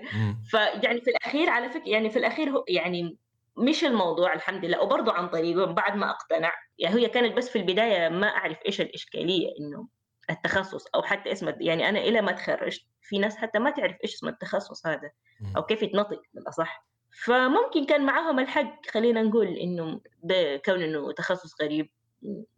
فيعني 0.50 1.02
في 1.02 1.10
الأخير 1.10 1.50
على 1.50 1.70
فكره 1.70 1.90
يعني 1.90 2.10
في 2.10 2.20
الأخير 2.20 2.50
هو 2.50 2.66
يعني 2.68 3.18
مش 3.58 3.84
الموضوع 3.84 4.34
الحمد 4.34 4.66
لله. 4.66 4.82
وبرضه 4.82 5.14
عن 5.14 5.30
طريقه 5.30 5.66
بعد 5.66 5.96
ما 5.96 6.10
أقتنع 6.10 6.54
يعني 6.78 6.96
هي 6.96 7.10
كانت 7.10 7.38
بس 7.38 7.50
في 7.50 7.60
البداية 7.60 8.10
ما 8.10 8.28
أعرف 8.28 8.58
إيش 8.66 8.82
الإشكالية 8.82 9.48
إنه 9.60 9.88
التخصص 10.30 10.86
أو 10.96 11.02
حتى 11.02 11.32
اسم 11.32 11.54
يعني 11.60 11.90
أنا 11.90 12.00
إلى 12.00 12.22
ما 12.22 12.32
تخرجت 12.32 12.82
في 13.02 13.20
ناس 13.20 13.38
حتى 13.38 13.60
ما 13.60 13.72
تعرف 13.72 13.96
إيش 14.04 14.14
اسم 14.14 14.28
التخصص 14.28 14.88
هذا 14.88 15.12
أو 15.58 15.64
كيف 15.64 15.84
يتنطق 15.84 16.22
بالأصح. 16.34 16.88
فممكن 17.24 17.86
كان 17.86 18.06
معاهم 18.06 18.40
الحق 18.40 18.86
خلينا 18.92 19.22
نقول 19.22 19.48
إنه 19.48 20.02
بكون 20.24 20.82
إنه 20.82 21.12
تخصص 21.12 21.62
غريب 21.62 21.90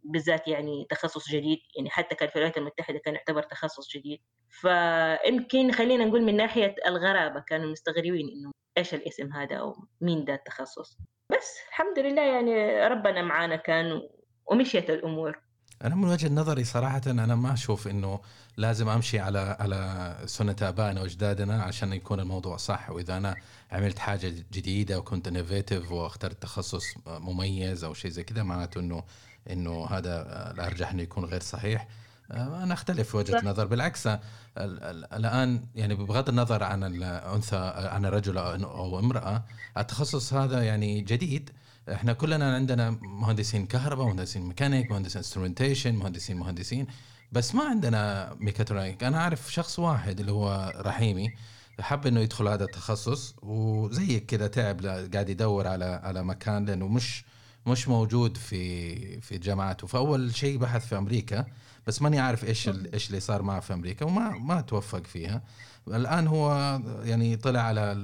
بالذات 0.02 0.48
يعني 0.48 0.86
تخصص 0.90 1.28
جديد 1.28 1.58
يعني 1.76 1.90
حتى 1.90 2.14
كان 2.14 2.28
في 2.28 2.36
الولايات 2.36 2.58
المتحدة 2.58 2.98
كان 2.98 3.14
يعتبر 3.14 3.42
تخصص 3.42 3.88
جديد. 3.96 4.20
فيمكن 4.48 5.72
خلينا 5.72 6.04
نقول 6.04 6.22
من 6.22 6.36
ناحية 6.36 6.74
الغرابة 6.86 7.40
كانوا 7.40 7.70
مستغربين 7.70 8.28
إنه 8.28 8.50
إيش 8.78 8.94
الاسم 8.94 9.32
هذا 9.32 9.56
أو 9.56 9.76
مين 10.00 10.24
ده 10.24 10.34
التخصص. 10.34 10.98
بس 11.30 11.56
الحمد 11.68 11.98
لله 11.98 12.22
يعني 12.22 12.86
ربنا 12.88 13.22
معانا 13.22 13.56
كان 13.56 14.02
ومشيت 14.46 14.90
الأمور. 14.90 15.38
أنا 15.84 15.94
من 15.94 16.08
وجهة 16.08 16.28
نظري 16.28 16.64
صراحة 16.64 17.00
أنا 17.06 17.34
ما 17.34 17.52
أشوف 17.52 17.88
إنه 17.88 18.20
لازم 18.56 18.88
أمشي 18.88 19.18
على 19.18 19.56
على 19.60 20.16
سنة 20.26 20.56
ابائنا 20.62 21.00
وأجدادنا 21.00 21.62
عشان 21.62 21.92
يكون 21.92 22.20
الموضوع 22.20 22.56
صح. 22.56 22.90
وإذا 22.90 23.16
أنا 23.16 23.36
عملت 23.72 23.98
حاجة 23.98 24.32
جديدة 24.52 24.98
وكنت 24.98 25.28
انوفيتيف 25.28 25.92
واخترت 25.92 26.42
تخصص 26.42 26.84
مميز 27.06 27.84
أو 27.84 27.94
شيء 27.94 28.10
زي 28.10 28.24
كذا 28.24 28.42
معناته 28.42 28.80
إنه 28.80 29.04
إنه 29.50 29.86
هذا 29.86 30.50
الأرجح 30.54 30.90
إنه 30.90 31.02
يكون 31.02 31.24
غير 31.24 31.40
صحيح. 31.40 31.88
أنا 32.30 32.74
أختلف 32.74 33.10
في 33.10 33.16
وجهة 33.16 33.38
النظر. 33.38 33.66
بالعكس 33.66 34.08
الآن 34.56 35.64
يعني 35.74 35.94
بغض 35.94 36.28
النظر 36.28 36.62
عن 36.62 36.84
الأنثى 36.84 37.56
عن 37.76 38.04
الرجل 38.06 38.38
أو 38.38 38.98
امرأة 38.98 39.44
التخصص 39.78 40.34
هذا 40.34 40.62
يعني 40.62 41.00
جديد. 41.00 41.50
إحنا 41.92 42.12
كلنا 42.12 42.54
عندنا 42.54 42.90
مهندسين 42.90 43.66
كهرباء 43.66 44.06
مهندسين 44.06 44.42
ميكانيك 44.42 44.90
مهندسين 44.90 45.18
instrumentation 45.18 45.94
مهندسين 45.94 46.36
مهندسين 46.36 46.86
بس 47.32 47.54
ما 47.54 47.64
عندنا 47.64 48.34
mechatronic. 48.40 49.04
أنا 49.04 49.18
أعرف 49.18 49.52
شخص 49.52 49.78
واحد 49.78 50.20
اللي 50.20 50.32
هو 50.32 50.72
رحيمي 50.76 51.32
حب 51.80 52.06
إنه 52.06 52.20
يدخل 52.20 52.48
هذا 52.48 52.64
التخصص 52.64 53.34
وزيك 53.42 54.26
كذا 54.26 54.46
تعب 54.46 54.86
قاعد 54.86 55.28
يدور 55.28 55.66
على 55.66 55.84
على 55.84 56.24
مكان 56.24 56.64
لأنه 56.64 56.88
مش 56.88 57.24
مش 57.66 57.88
موجود 57.88 58.36
في 58.36 59.20
في 59.20 59.38
جامعاته 59.38 59.86
فأول 59.86 60.34
شيء 60.34 60.58
بحث 60.58 60.86
في 60.86 60.98
أمريكا. 60.98 61.44
بس 61.86 62.02
ماني 62.02 62.18
عارف 62.18 62.44
إيش 62.44 62.68
إيش 62.68 63.06
اللي 63.08 63.20
صار 63.20 63.42
معه 63.42 63.60
في 63.60 63.72
أمريكا 63.72 64.06
وما 64.06 64.30
ما 64.30 64.60
توفق 64.60 65.06
فيها. 65.06 65.42
الآن 65.88 66.26
هو 66.26 66.80
يعني 67.04 67.36
طلع 67.36 67.60
على 67.60 67.94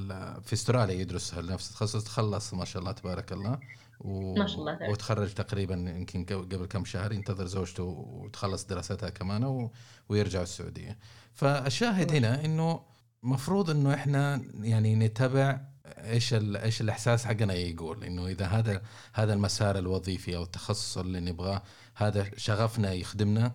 في 0.45 0.53
أستراليا 0.53 0.95
يدرس 0.95 1.35
نفس 1.35 1.71
التخصص 1.71 2.05
تخلص 2.05 2.55
ما 2.55 2.65
شاء 2.65 2.81
الله 2.81 2.93
تبارك 2.93 3.33
الله 3.33 3.59
و... 4.01 4.35
ما 4.35 4.47
شاء 4.47 4.59
الله 4.59 4.91
وتخرج 4.91 5.35
تقريبا 5.35 5.75
يمكن 5.75 6.25
قبل 6.25 6.67
كم 6.67 6.85
شهر 6.85 7.13
ينتظر 7.13 7.47
زوجته 7.47 7.83
وتخلص 7.83 8.65
دراستها 8.65 9.11
كمان 9.11 9.45
و... 9.45 9.73
ويرجع 10.09 10.43
السعودية. 10.43 10.99
فالشاهد 11.35 12.13
هنا 12.13 12.45
إنه 12.45 12.81
مفروض 13.23 13.71
إنه 13.71 13.95
إحنا 13.95 14.43
يعني 14.61 14.97
نتبع 14.97 15.61
إيش 15.99 16.35
إيش 16.35 16.81
الإحساس 16.81 17.25
حقنا 17.25 17.55
يقول 17.55 18.05
إنه 18.05 18.27
إذا 18.27 18.47
هذا 18.47 18.83
هذا 19.13 19.33
المسار 19.33 19.79
الوظيفي 19.79 20.37
أو 20.37 20.43
التخصص 20.43 20.99
اللي 20.99 21.21
نبغاه 21.21 21.63
هذا 21.95 22.27
شغفنا 22.37 22.93
يخدمنا. 22.93 23.47
آه 23.47 23.53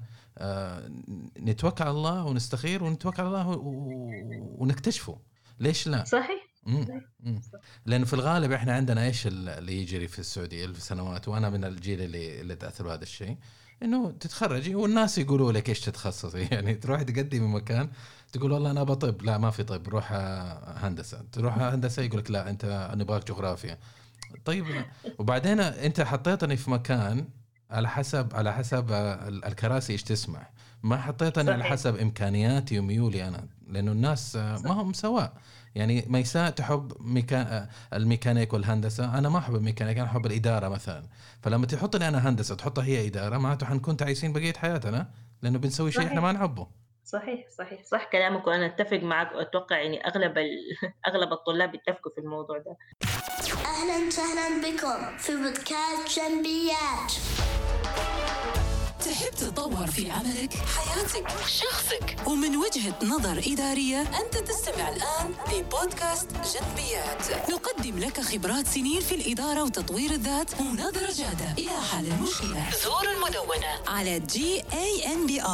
نتوكل 1.40 1.84
على 1.84 1.92
الله 1.92 2.26
ونستخير 2.26 2.84
ونتوكل 2.84 3.22
على 3.22 3.28
الله 3.28 3.48
ونكتشفه. 4.58 5.20
ليش 5.60 5.88
لا؟ 5.88 6.04
صحيح. 6.04 6.46
لأنه 7.86 8.06
في 8.06 8.14
الغالب 8.14 8.52
إحنا 8.52 8.74
عندنا 8.74 9.06
إيش 9.06 9.28
اللي 9.28 9.82
يجري 9.82 10.08
في 10.08 10.20
السعودية 10.20 10.66
السنوات 10.66 11.28
وأنا 11.28 11.50
من 11.50 11.64
الجيل 11.64 12.02
اللي 12.02 12.42
اللي 12.42 12.56
تأثر 12.56 12.84
بهذا 12.84 13.04
الشيء 13.04 13.38
إنه 13.84 14.12
تتخرجي 14.12 14.76
والناس 14.76 15.18
يقولوا 15.18 15.52
لك 15.52 15.70
إيش 15.70 15.80
تتخصصي. 15.82 16.42
يعني 16.52 16.76
تروح 16.76 17.02
تقدمي 17.02 17.48
مكان 17.48 17.90
تقول 18.34 18.52
والله 18.52 18.72
أنا 18.72 18.84
بطب 18.84 19.22
لا 19.22 19.38
ما 19.38 19.52
في 19.52 19.64
طب. 19.64 19.88
روح 19.88 20.12
هندسة. 20.68 21.26
تروح 21.32 21.58
هندسة 21.58 22.04
يقول 22.04 22.20
لك 22.20 22.32
لا 22.32 22.50
أنت 22.50 22.92
نبغاك 22.96 23.28
جغرافيا. 23.28 23.80
طيب 24.46 24.66
وبعدين 25.20 25.60
أنت 25.60 26.02
حطيتني 26.02 26.58
في 26.58 26.72
مكان 26.72 27.28
على 27.72 27.90
حسب 27.90 28.36
على 28.36 28.54
حسب 28.54 28.92
الكراسي 29.46 29.94
إيش 29.94 30.04
تسمع. 30.04 30.48
ما 30.84 30.98
حطيتني 30.98 31.52
على 31.52 31.64
حسب 31.64 31.96
إمكانياتي 31.98 32.80
وميولي 32.80 33.28
أنا 33.28 33.48
لأنه 33.68 33.92
الناس 33.92 34.36
ما 34.36 34.72
هم 34.72 34.94
سواء. 34.94 35.34
يعني 35.76 36.06
ميساء 36.08 36.50
تحب 36.50 36.94
ميكا... 37.00 37.70
الميكانيك 37.94 38.54
والهندسة. 38.54 39.18
أنا 39.18 39.30
ما 39.30 39.38
أحب 39.38 39.56
الميكانيك 39.56 39.98
أنا 39.98 40.08
أحب 40.08 40.26
الإدارة 40.26 40.70
مثلا. 40.70 41.04
فلما 41.42 41.66
تحطني 41.66 42.08
أنا 42.08 42.30
هندسة 42.30 42.56
تحطها 42.56 42.84
هي 42.84 43.08
إدارة 43.08 43.38
معناته 43.38 43.66
حنكون 43.66 43.98
تعيسين 43.98 44.34
بقية 44.34 44.54
حياتنا 44.54 45.10
لأنه 45.42 45.60
بنسوي 45.60 45.92
شيء 45.92 46.08
إحنا 46.08 46.22
ما 46.22 46.32
نحبه. 46.32 46.68
صحيح 47.04 47.46
صحيح. 47.58 47.84
صح 47.84 48.04
كلامك 48.12 48.48
وأنا 48.48 48.66
أتفق 48.66 48.98
معك 48.98 49.36
وأتوقع 49.36 49.78
يعني 49.78 50.08
أغلب 50.08 50.38
ال... 50.38 50.50
أغلب 51.08 51.34
الطلاب 51.34 51.76
يتفقوا 51.76 52.12
في 52.16 52.22
الموضوع 52.22 52.58
ده. 52.58 52.78
أهلا 53.66 54.08
وسهلا 54.08 54.62
بكم 54.62 55.18
في 55.18 55.36
بودكاست 55.36 56.20
جنبيات. 56.20 57.14
تحب 59.00 59.32
تتطور 59.32 59.88
في 59.88 60.12
عملك، 60.12 60.54
حياتك، 60.54 61.28
شخصك. 61.48 62.16
ومن 62.28 62.56
وجهة 62.56 62.96
نظر 63.04 63.42
إدارية 63.48 64.02
أنت 64.02 64.38
تستمع 64.38 64.90
الآن 64.90 65.34
لبودكاست 65.54 66.28
جنبيات. 66.32 67.50
نقدم 67.50 68.00
لك 68.00 68.22
خبرات 68.22 68.68
سنين 68.68 69.02
في 69.02 69.16
الإدارة 69.16 69.64
وتطوير 69.64 70.12
الذات 70.12 70.60
ونظرة 70.60 71.12
جادة. 71.14 71.52
إلى 71.58 71.82
حل 71.92 72.06
المشكلة 72.06 72.70
زور 72.84 73.12
المدونة. 73.16 73.68
على 73.88 74.20
gambi.me 74.20 75.46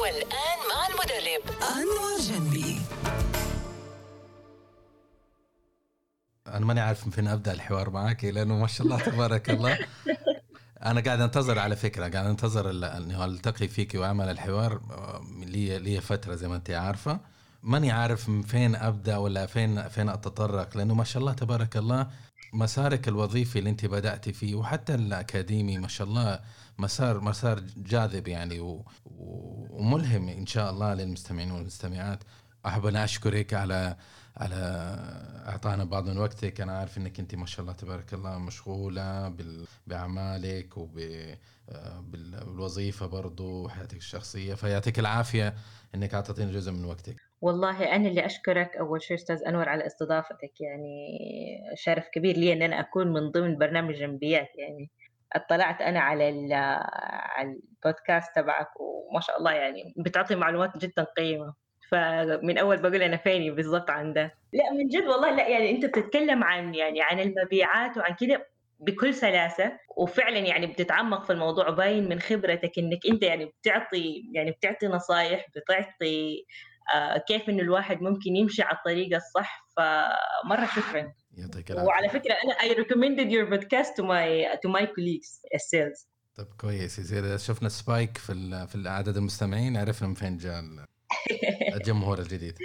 والآن 0.00 0.58
مع 0.70 0.86
المدرب. 0.88 1.42
أنور 1.62 2.20
جنبي. 2.20 2.80
أنا 6.46 6.66
ماني 6.66 6.80
عارف 6.80 7.06
من 7.06 7.12
فين 7.12 7.28
أبدأ 7.28 7.52
الحوار 7.52 7.90
معك 7.90 8.24
لأنه 8.24 8.54
ما 8.54 8.66
شاء 8.66 8.86
الله 8.86 9.00
تبارك 9.00 9.50
الله. 9.50 9.78
أنا 10.84 11.00
قاعد 11.00 11.20
أنتظر 11.20 11.58
على 11.58 11.76
فكرة 11.76 12.08
قاعد 12.08 12.26
أنتظر 12.26 12.70
إني 12.70 13.24
ألتقي 13.24 13.68
فيك 13.68 13.94
وأعمل 13.94 14.28
الحوار. 14.28 14.80
لي 15.46 15.78
لي 15.78 16.00
فترة 16.00 16.34
زي 16.34 16.48
ما 16.48 16.56
أنت 16.56 16.70
عارفة. 16.70 17.20
ماني 17.62 17.90
عارف 17.90 18.28
من 18.28 18.42
فين 18.42 18.74
أبدأ 18.74 19.16
ولا 19.16 19.46
فين 19.46 19.88
فين 19.88 20.08
أتطرق 20.08 20.76
لأنه 20.76 20.94
ما 20.94 21.04
شاء 21.04 21.20
الله 21.20 21.32
تبارك 21.32 21.76
الله 21.76 22.10
مسارك 22.52 23.08
الوظيفي 23.08 23.58
اللي 23.58 23.70
أنت 23.70 23.86
بدأتي 23.86 24.32
فيه 24.32 24.54
وحتى 24.54 24.94
الأكاديمي 24.94 25.78
ما 25.78 25.88
شاء 25.88 26.06
الله 26.06 26.40
مسار 26.78 27.20
مسار 27.20 27.60
جاذب 27.76 28.28
يعني 28.28 28.60
و... 28.60 28.84
وملهم 29.70 30.28
إن 30.28 30.46
شاء 30.46 30.70
الله 30.70 30.94
للمستمعين 30.94 31.50
والمستمعات. 31.50 32.24
أحب 32.66 32.86
أن 32.86 32.96
أشكرك 32.96 33.54
على 33.54 33.96
على 34.36 34.56
أعطانا 35.48 35.84
بعض 35.84 36.08
من 36.08 36.18
وقتك. 36.18 36.60
أنا 36.60 36.78
عارف 36.78 36.98
إنك 36.98 37.20
أنت 37.20 37.34
ما 37.34 37.46
شاء 37.46 37.60
الله 37.60 37.72
تبارك 37.72 38.14
الله 38.14 38.38
مشغولة 38.38 39.36
بأعمالك 39.86 40.76
وبالوظيفه 41.68 43.06
برضو 43.06 43.64
وحياتك 43.64 43.96
الشخصية. 43.96 44.54
فيعطيك 44.54 44.98
العافية 44.98 45.54
إنك 45.94 46.14
اعطيتينا 46.14 46.52
جزء 46.52 46.72
من 46.72 46.84
وقتك. 46.84 47.16
والله 47.40 47.94
أنا 47.96 48.08
اللي 48.08 48.26
أشكرك 48.26 48.76
أول 48.76 49.02
شيء 49.02 49.16
أستاذ 49.16 49.42
أنور 49.46 49.68
على 49.68 49.86
استضافتك. 49.86 50.60
يعني 50.60 51.18
شرف 51.74 52.08
كبير 52.08 52.36
لي 52.36 52.52
إن 52.52 52.62
أنا 52.62 52.80
أكون 52.80 53.12
من 53.12 53.30
ضمن 53.30 53.58
برنامج 53.58 53.94
جنبيات 53.94 54.48
يعني 54.58 54.90
اطلعت 55.32 55.80
أنا 55.80 56.00
على 56.00 56.54
على 56.54 57.48
البودكاست 57.48 58.34
تبعك 58.36 58.80
وما 58.80 59.20
شاء 59.20 59.38
الله 59.38 59.52
يعني 59.52 59.94
بتعطي 59.96 60.34
معلومات 60.34 60.76
جدا 60.78 61.04
قيمة. 61.16 61.63
فمن 61.90 62.58
أول 62.58 62.76
بقول 62.76 63.02
أنا 63.02 63.16
فيني 63.16 63.50
بالضبط 63.50 63.90
عن 63.90 64.12
ده. 64.12 64.34
لا 64.52 64.72
من 64.72 64.88
جد 64.88 65.02
والله 65.04 65.30
لا 65.36 65.48
يعني 65.48 65.70
أنت 65.70 65.84
بتتكلم 65.84 66.44
عن 66.44 66.74
يعني 66.74 67.02
عن 67.02 67.20
المبيعات 67.20 67.96
وعن 67.98 68.14
كده 68.20 68.48
بكل 68.80 69.14
سلاسة 69.14 69.72
وفعلا 69.96 70.38
يعني 70.38 70.66
بتتعمق 70.66 71.24
في 71.24 71.32
الموضوع 71.32 71.70
باين 71.70 72.08
من 72.08 72.20
خبرتك 72.20 72.78
إنك 72.78 72.98
أنت 73.10 73.22
يعني 73.22 73.44
بتعطي 73.44 74.22
يعني 74.34 74.50
بتعطي 74.50 74.86
نصايح 74.86 75.46
بتعطي 75.56 76.44
آه 76.94 77.18
كيف 77.28 77.48
إنه 77.48 77.62
الواحد 77.62 78.02
ممكن 78.02 78.36
يمشي 78.36 78.62
على 78.62 78.76
الطريقة 78.78 79.16
الصح. 79.16 79.64
فمرة 79.76 80.66
شكرا. 80.76 81.12
يعطيك 81.36 81.70
العافية. 81.70 81.88
وعلى 81.88 82.08
فكرة 82.08 82.34
أنا 82.44 82.54
I 82.54 82.76
recommended 82.76 83.30
your 83.32 83.46
podcast 83.54 83.88
to 83.96 84.02
my 84.02 84.56
to 84.64 84.68
my 84.72 84.86
colleagues 84.86 85.40
as 85.56 85.62
sales. 85.70 86.06
طيب 86.36 86.46
كويس 86.60 86.98
يصير 86.98 87.18
إذا 87.24 87.36
شفنا 87.36 87.68
سبايك 87.68 88.18
في 88.18 88.32
ال- 88.32 88.68
في 88.68 88.88
عدد 88.88 89.16
المستمعين 89.16 89.76
عرفنا 89.76 90.08
من 90.08 90.14
فين 90.14 90.36
جاء 90.36 90.60
ال- 90.60 90.86
الجمهور 91.76 92.18
الجديد. 92.18 92.58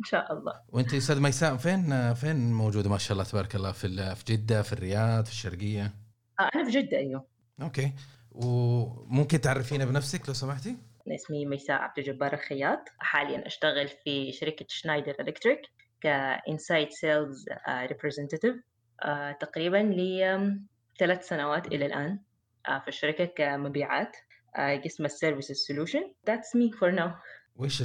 إن 0.00 0.04
شاء 0.04 0.32
الله. 0.32 0.60
وأنت 0.68 0.94
أستاذ 0.94 1.20
ميساء 1.20 1.56
فين 1.56 2.14
فين 2.14 2.52
موجوده 2.52 2.90
ما 2.90 2.98
شاء 2.98 3.12
الله 3.12 3.24
تبارك 3.24 3.54
الله؟ 3.54 3.72
في 3.72 4.14
في 4.14 4.24
جدة 4.24 4.62
في 4.62 4.72
الرياض 4.72 5.24
في 5.24 5.30
الشرقية؟ 5.30 5.94
آه، 6.40 6.50
أنا 6.54 6.64
في 6.64 6.70
جدة 6.70 6.98
أيوه. 6.98 7.26
okay. 7.62 7.92
وممكن 8.32 9.40
تعرفينا 9.40 9.84
بنفسك 9.84 10.28
لو 10.28 10.34
سمحتي؟ 10.34 10.76
اسمي 11.08 11.46
ميساء 11.46 11.76
عبد 11.76 11.98
الجبار 11.98 12.32
الخياط. 12.32 12.88
حاليا 12.98 13.46
أشتغل 13.46 13.88
في 13.88 14.32
شركة 14.32 14.66
Schneider 14.68 15.14
Electric 15.20 15.60
ك 16.00 16.13
inside 16.13 16.90
sales 16.90 17.44
representative 17.68 18.54
تقريبا 19.40 19.76
لي 19.76 20.38
ثلاث 20.98 21.28
سنوات 21.28 21.66
إلى 21.66 21.86
الآن 21.86 22.18
آه، 22.68 22.78
في 22.78 22.88
الشركة 22.88 23.24
كمبيعات. 23.24 24.16
قسم 24.56 25.04
ال 25.04 25.10
services 25.10 25.56
solution 25.56 26.12
that's 26.26 26.56
me 26.56 26.72
for 26.72 26.90
now 26.90 27.10
وإيش 27.58 27.82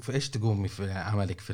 في 0.00 0.12
إيش 0.14 0.30
تقومي 0.30 0.68
في 0.68 0.90
عملك 0.90 1.40
في 1.40 1.52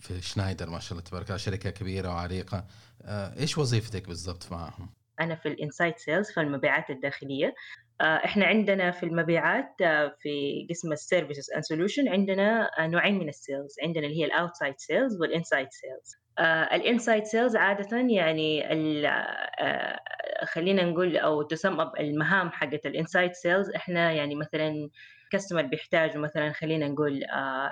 في 0.00 0.20
شنايدر؟ 0.22 0.70
ما 0.70 0.78
شاء 0.78 0.92
الله 0.92 1.02
تبارك 1.02 1.26
الله 1.26 1.36
شركة 1.36 1.70
كبيرة 1.70 2.08
وعريقة. 2.08 2.66
آه، 3.02 3.38
إيش 3.38 3.58
وظيفتك 3.58 4.08
بالضبط 4.08 4.52
معهم؟ 4.52 4.90
أنا 5.20 5.34
في 5.34 5.48
ال 5.48 5.55
inside 5.55 5.98
sales 5.98 6.30
في 6.30 6.40
المبيعات 6.40 6.90
الداخلية. 6.90 7.54
إحنا 8.00 8.46
عندنا 8.46 8.90
في 8.90 9.02
المبيعات 9.02 9.82
آه، 9.82 10.16
في 10.20 10.66
قسم 10.70 10.92
ال 10.92 10.99
services 10.99 11.52
and 11.52 11.64
solution 11.64 12.08
عندنا 12.08 12.70
آه، 12.78 12.86
نوعين 12.86 13.18
من 13.18 13.28
ال 13.28 13.35
sales. 13.35 13.76
عندنا 13.82 14.06
اللي 14.06 14.20
هي 14.20 14.24
ال 14.24 14.30
outside 14.30 14.74
sales 14.78 15.20
وال 15.20 15.32
inside 15.32 15.68
sales 15.70 16.24
ال 16.72 16.79
inside 16.79 17.24
sales 17.24 17.56
عادة 17.56 17.96
يعني 17.96 18.64
آه، 19.08 19.98
خلينا 20.44 20.84
نقول 20.84 21.16
أو 21.16 21.42
تسمى 21.42 21.92
المهام 22.00 22.50
حقت 22.50 22.86
ال 22.86 22.93
inside 22.93 23.32
sales 23.32 23.70
إحنا 23.70 24.12
يعني 24.12 24.34
مثلا 24.34 24.90
customer 25.32 25.62
بيحتاجوا 25.62 26.22
مثلا 26.22 26.52
خلينا 26.52 26.88
نقول 26.88 27.20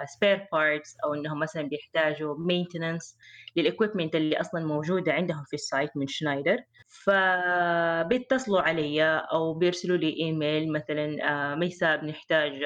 spare 0.04 0.46
parts 0.52 0.96
أو 1.04 1.14
إنهم 1.14 1.38
مثلا 1.38 1.62
بيحتاجوا 1.62 2.34
maintenance 2.38 3.18
لل 3.56 3.67
equipment 3.67 4.14
اللي 4.14 4.40
أصلا 4.40 4.66
موجودة 4.66 5.12
عندهم 5.12 5.44
في 5.44 5.54
ال 5.54 5.62
site 5.62 5.90
من 5.96 6.06
شنايدر 6.06 6.58
فبيتصلوا 7.04 8.60
علي 8.60 9.04
أو 9.04 9.54
بيرسلوا 9.54 9.96
لي 9.96 10.16
إيميل 10.20 10.72
مثلا 10.72 11.16
آه، 11.22 11.54
ميساء 11.54 11.96
بنحتاج 11.96 12.62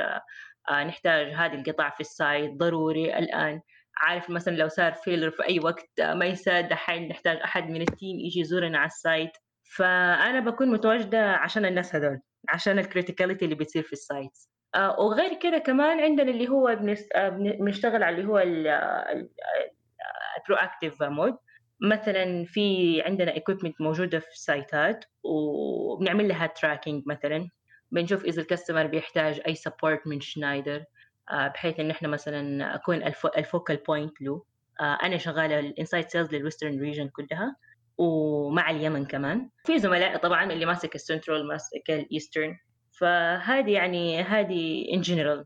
آه، 0.70 0.84
نحتاج 0.84 1.26
هذه 1.26 1.54
القطع 1.54 1.90
في 1.90 2.00
ال 2.00 2.11
site 2.11 2.52
ضروري 2.52 3.18
الآن. 3.18 3.60
عارف 3.96 4.30
مثلا 4.30 4.56
لو 4.56 4.68
صار 4.68 4.92
failure 4.92 5.30
في 5.30 5.48
أي 5.48 5.60
وقت 5.60 6.00
آه، 6.00 6.14
ميساء 6.14 6.68
دحين 6.68 7.08
نحتاج 7.08 7.36
أحد 7.36 7.70
من 7.70 7.80
ال 7.80 7.88
team 7.88 8.20
يجي 8.20 8.40
يزورنا 8.40 8.78
على 8.78 8.86
ال 8.86 8.94
site. 8.94 9.30
فأنا 9.76 10.40
بكون 10.40 10.70
متواجدة 10.70 11.32
عشان 11.32 11.64
الناس 11.64 11.94
هذول 11.94 12.20
عشان 12.48 12.78
ال 12.78 12.84
criticality 12.84 13.44
اللي 13.44 13.54
بتصير 13.54 13.82
في 13.82 13.92
ال 13.92 14.01
site 14.01 14.38
وغير 14.98 15.34
كده 15.34 15.58
كمان 15.58 16.00
عندنا 16.00 16.30
اللي 16.30 16.48
هو 16.48 16.76
بنشتغل 17.60 18.02
على 18.02 18.16
اللي 18.16 18.28
هو 18.28 18.38
ال 18.38 19.26
proactive 20.56 21.02
mode 21.02 21.36
مثلا 21.80 22.44
في 22.44 23.02
عندنا 23.02 23.34
equipment 23.34 23.72
موجودة 23.80 24.18
في 24.18 24.28
السايتات 24.28 25.04
وبنعمل 25.24 26.28
لها 26.28 26.46
tracking 26.46 27.02
مثلا. 27.06 27.48
بنشوف 27.90 28.24
إذا 28.24 28.42
ال 28.42 28.47
customer 28.47 28.86
بيحتاج 28.86 29.40
أي 29.46 29.54
support 29.54 30.06
من 30.06 30.20
شنايدر 30.20 30.84
آه، 31.30 31.48
بحيث 31.48 31.80
إن 31.80 31.90
إحنا 31.90 32.08
مثلا 32.08 32.74
أكون 32.74 33.02
ال 33.36 33.43
focal 33.43 33.76
point 33.76 34.22
له. 34.22 34.42
آه، 34.80 34.98
أنا 35.02 35.16
شغالة 35.16 35.58
ال 35.58 35.65
inside 35.65 36.08
sales 36.08 36.34
لل 36.34 36.44
western 36.44 36.80
region 36.80 37.08
كلها 37.08 37.56
ومع 37.98 38.70
اليمن 38.70 39.04
كمان. 39.04 39.50
في 39.64 39.78
زملاء 39.78 40.16
طبعا 40.16 40.52
اللي 40.52 40.66
ماسك 40.66 40.94
السنترال 40.94 41.48
ماسك 41.48 41.90
ال 41.90 41.98
eastern 41.99 42.56
فهذه 42.98 43.70
يعني 43.70 44.22
هذه 44.22 44.92
in 44.92 45.00
general 45.00 45.44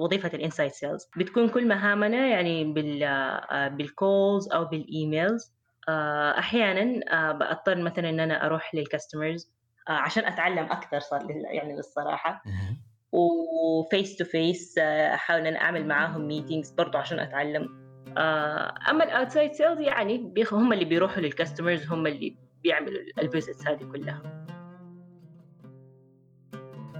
وظيفة 0.00 0.30
ال 0.34 0.39
inside 0.39 0.70
sales. 0.70 1.10
بتكون 1.16 1.48
كل 1.48 1.68
مهامنا 1.68 2.26
يعني 2.26 2.64
بال 2.64 3.02
آه، 3.02 3.68
بال 3.68 3.92
calls 3.92 4.52
أو 4.52 4.64
بال 4.64 4.86
emails 4.86 5.52
آه، 5.88 6.38
أحيانا 6.38 7.00
آه، 7.12 7.32
بضطر 7.32 7.82
مثلا 7.82 8.08
إن 8.08 8.20
أنا 8.20 8.46
أروح 8.46 8.74
لل 8.74 8.88
customers 8.88 9.52
عشان 9.88 10.24
أتعلم 10.24 10.64
أكثر 10.64 11.00
صار 11.00 11.26
يعني 11.30 11.76
للصراحة. 11.76 12.42
مهم. 12.46 12.76
و 13.12 13.33
face 13.33 14.16
to 14.16 14.24
face 14.24 14.78
أحاول 14.78 15.40
إن 15.40 15.46
أنا 15.46 15.60
أعمل 15.60 15.86
معاهم 15.86 16.28
meetings 16.28 16.70
برضو 16.70 16.98
عشان 16.98 17.18
أتعلم. 17.18 17.82
آه، 18.18 18.74
أما 18.90 19.04
ال 19.04 19.10
outside 19.10 19.52
sales 19.52 19.80
يعني 19.80 20.34
هم 20.52 20.72
اللي 20.72 20.84
بيروحوا 20.84 21.22
لل 21.22 21.34
customers 21.34 21.86
هم 21.86 22.06
اللي 22.06 22.36
بيعملوا 22.62 23.00
ال 23.18 23.25
visits 23.25 23.66
هذه 23.66 23.84
كلها. 23.84 24.31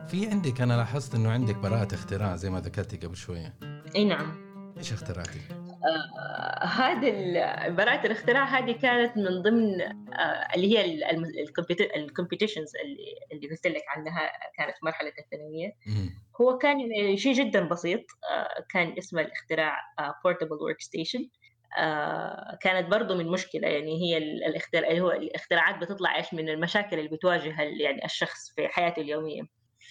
في 0.08 0.26
عندك 0.26 0.60
أنا 0.60 0.72
لاحظت 0.76 1.14
إنه 1.14 1.30
عندك 1.30 1.54
براءة 1.56 1.94
اختراع 1.94 2.36
زي 2.36 2.50
ما 2.50 2.60
ذكرتي 2.60 2.96
قبل 2.96 3.16
شوية. 3.16 3.54
إي 3.96 4.04
نعم. 4.04 4.52
إيش 4.78 4.92
اخترعتي؟ 4.92 5.40
آه، 5.50 6.64
هذه 6.64 7.10
ال- 7.10 7.74
براءة 7.74 8.06
الاختراع 8.06 8.44
هذه 8.44 8.72
كانت 8.72 9.16
من 9.16 9.42
ضمن 9.42 9.80
آه، 9.80 10.54
اللي 10.54 10.78
هي 10.78 10.84
ال 11.96 12.02
competitions 12.02 12.72
اللي 12.84 13.14
اللي 13.32 13.48
قلت 13.50 13.66
لك 13.66 13.82
عنها 13.88 14.30
كانت 14.58 14.74
مرحلة 14.82 15.12
الثانوية. 15.18 15.72
هو 16.40 16.58
كان 16.58 16.78
شيء 17.16 17.32
جدا 17.32 17.68
بسيط 17.68 18.00
آه، 18.30 18.64
كان 18.70 18.94
اسمه 18.98 19.20
الاختراع 19.20 19.76
portable 20.24 20.56
work 20.62 20.80
station 20.80 21.28
كانت 22.60 22.88
برضو 22.90 23.14
من 23.14 23.26
مشكلة 23.28 23.68
يعني 23.68 24.02
هي 24.02 24.16
ال- 24.18 24.44
الاختراع 24.44 24.88
اللي 24.90 25.00
هو 25.00 25.10
الاختراعات 25.10 25.78
بتطلع 25.78 26.16
إيش 26.16 26.34
من 26.34 26.48
المشاكل 26.48 26.98
اللي 26.98 27.08
بتواجه 27.16 27.60
يعني 27.62 28.04
الشخص 28.04 28.54
في 28.56 28.68
حياته 28.68 29.00
اليومية. 29.02 29.42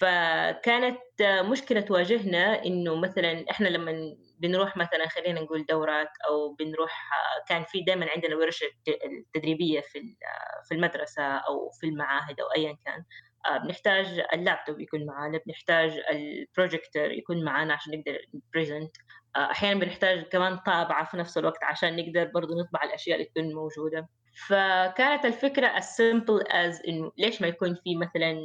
فكانت 0.02 0.98
آه، 1.20 1.42
مشكلة 1.42 1.80
تواجهنا 1.80 2.64
إنه 2.64 2.94
مثلا 3.00 3.44
إحنا 3.50 3.68
لما 3.68 3.92
بنروح 4.38 4.76
مثلا 4.76 5.08
خلينا 5.08 5.40
نقول 5.40 5.64
دورات 5.68 6.08
أو 6.28 6.54
بنروح 6.54 7.10
آه، 7.12 7.44
كان 7.48 7.64
في 7.64 7.80
دائما 7.82 8.06
عندنا 8.10 8.36
ورش 8.36 8.62
الت- 8.62 8.98
التدريبية 9.04 9.80
في 9.80 9.98
آه، 9.98 10.62
في 10.68 10.74
المدرسة 10.74 11.22
أو 11.22 11.70
في 11.80 11.86
المعاهد 11.86 12.40
أو 12.40 12.46
أيا 12.56 12.76
كان. 12.84 13.04
آه، 13.46 13.58
بنحتاج 13.58 14.24
اللابتوب 14.32 14.80
يكون 14.80 15.06
معانا 15.06 15.40
بنحتاج 15.46 16.00
البروجيكتور 16.10 17.10
يكون 17.10 17.44
معانا 17.44 17.74
عشان 17.74 17.92
نقدر 17.98 18.18
ن 18.34 18.41
present. 18.41 18.96
أحيانا 19.36 19.80
بنحتاج 19.80 20.22
كمان 20.22 20.56
طابعة 20.56 21.04
في 21.04 21.16
نفس 21.16 21.38
الوقت 21.38 21.64
عشان 21.64 21.96
نقدر 21.96 22.24
برضو 22.34 22.54
نطبع 22.60 22.82
الأشياء 22.84 23.16
اللي 23.16 23.28
تكون 23.30 23.54
موجودة. 23.54 24.08
فكانت 24.48 25.24
الفكرة 25.24 25.68
as 25.78 25.82
simple 25.82 26.48
as 26.52 26.88
إنه 26.88 27.12
ليش 27.18 27.42
ما 27.42 27.48
يكون 27.48 27.74
في 27.84 27.96
مثلا 27.96 28.36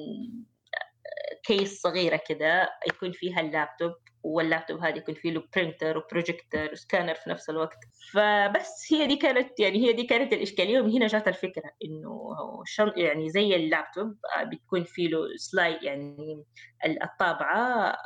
case 1.47 1.81
صغيرة 1.81 2.21
كده 2.27 2.69
يكون 2.87 3.11
فيها 3.11 3.39
اللابتوب 3.41 3.91
واللابتوب 4.23 4.79
هذا 4.79 4.97
يكون 4.97 5.15
فيه 5.15 5.31
له 5.31 5.43
printer 5.55 5.97
و 5.97 6.04
projector 6.04 6.69
و 6.71 6.77
scanner 6.77 7.15
في 7.15 7.29
نفس 7.29 7.49
الوقت. 7.49 7.77
فبس 8.11 8.93
هي 8.93 9.07
دي 9.07 9.15
كانت 9.15 9.59
يعني 9.59 9.87
هي 9.87 9.93
دي 9.93 10.03
كانت 10.03 10.33
الإشكالية 10.33 10.79
ومن 10.81 10.91
هنا 10.91 11.07
جات 11.07 11.27
الفكرة 11.27 11.71
إنه 11.85 12.35
شن 12.65 12.91
يعني 12.95 13.29
زي 13.29 13.55
اللابتوب 13.55 14.15
آه، 14.37 14.43
بتكون 14.43 14.83
فيه 14.83 15.07
له 15.07 15.19
slide 15.35 15.83
يعني 15.83 16.43
ال- 16.85 17.03
الطابعة 17.03 17.57
آه، 17.89 17.97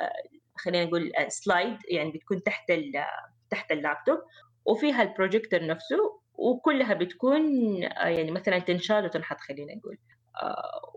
آه، 0.00 0.12
خلينا 0.56 0.84
نقول 0.84 1.12
slide 1.28 1.76
يعني 1.90 2.10
بتكون 2.10 2.42
تحت 2.42 2.72
تحت 3.50 3.72
اللابتوب 3.72 4.18
وفيها 4.64 5.02
البروجيكتور 5.02 5.66
نفسه 5.66 6.20
وكلها 6.34 6.94
بتكون 6.94 7.42
يعني 7.82 8.30
مثلا 8.30 8.58
تنشال 8.58 9.04
وتنحط 9.04 9.40
خلينا 9.40 9.74
نقول. 9.74 9.98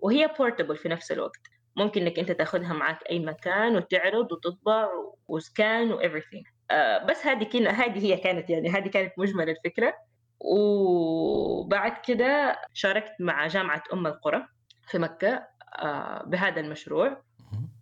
وهي 0.01 0.29
portable 0.39 0.77
في 0.77 0.89
نفس 0.89 1.11
الوقت. 1.11 1.39
ممكن 1.75 2.01
إنك 2.01 2.19
أنت 2.19 2.31
تاخذها 2.31 2.73
معك 2.73 2.99
أي 3.09 3.19
مكان 3.19 3.75
وتعرض 3.75 4.31
وتطبع 4.31 4.87
و 5.27 5.40
scan 5.40 5.91
و 5.91 5.96
everything 5.96 6.45
بس 7.09 7.25
هذه 7.25 7.43
كنا 7.43 7.69
هذه 7.69 8.05
هي 8.05 8.17
كانت 8.17 8.49
يعني 8.49 8.69
هذه 8.69 8.87
كانت 8.87 9.13
مجمل 9.17 9.49
الفكرة. 9.49 9.93
وبعد 10.39 11.93
كده 12.07 12.61
شاركت 12.73 13.11
مع 13.19 13.47
جامعة 13.47 13.83
أم 13.93 14.07
القرى 14.07 14.45
في 14.87 14.97
مكة 14.97 15.47
آه، 15.79 16.23
بهذا 16.23 16.59
المشروع. 16.61 17.21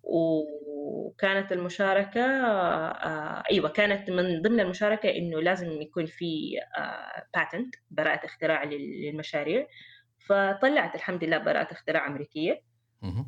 وكانت 0.04 1.52
المشاركة 1.52 2.22
آه، 2.22 3.43
أيوة 3.52 3.70
كانت 3.70 4.10
من 4.10 4.41
ضمن 4.41 4.60
المشاركة 4.60 5.10
إنه 5.10 5.39
لازم 5.41 5.82
يكون 5.82 6.06
في 6.06 6.52
باتنت 7.36 7.76
براءة 7.91 8.26
اختراع 8.26 8.63
لل- 8.63 9.02
للمشاريع. 9.06 9.67
فطلعت 10.30 10.96
الحمد 10.96 11.24
لله 11.24 11.38
براءة 11.38 11.74
اختراع 11.74 12.08
أمريكية. 12.08 12.62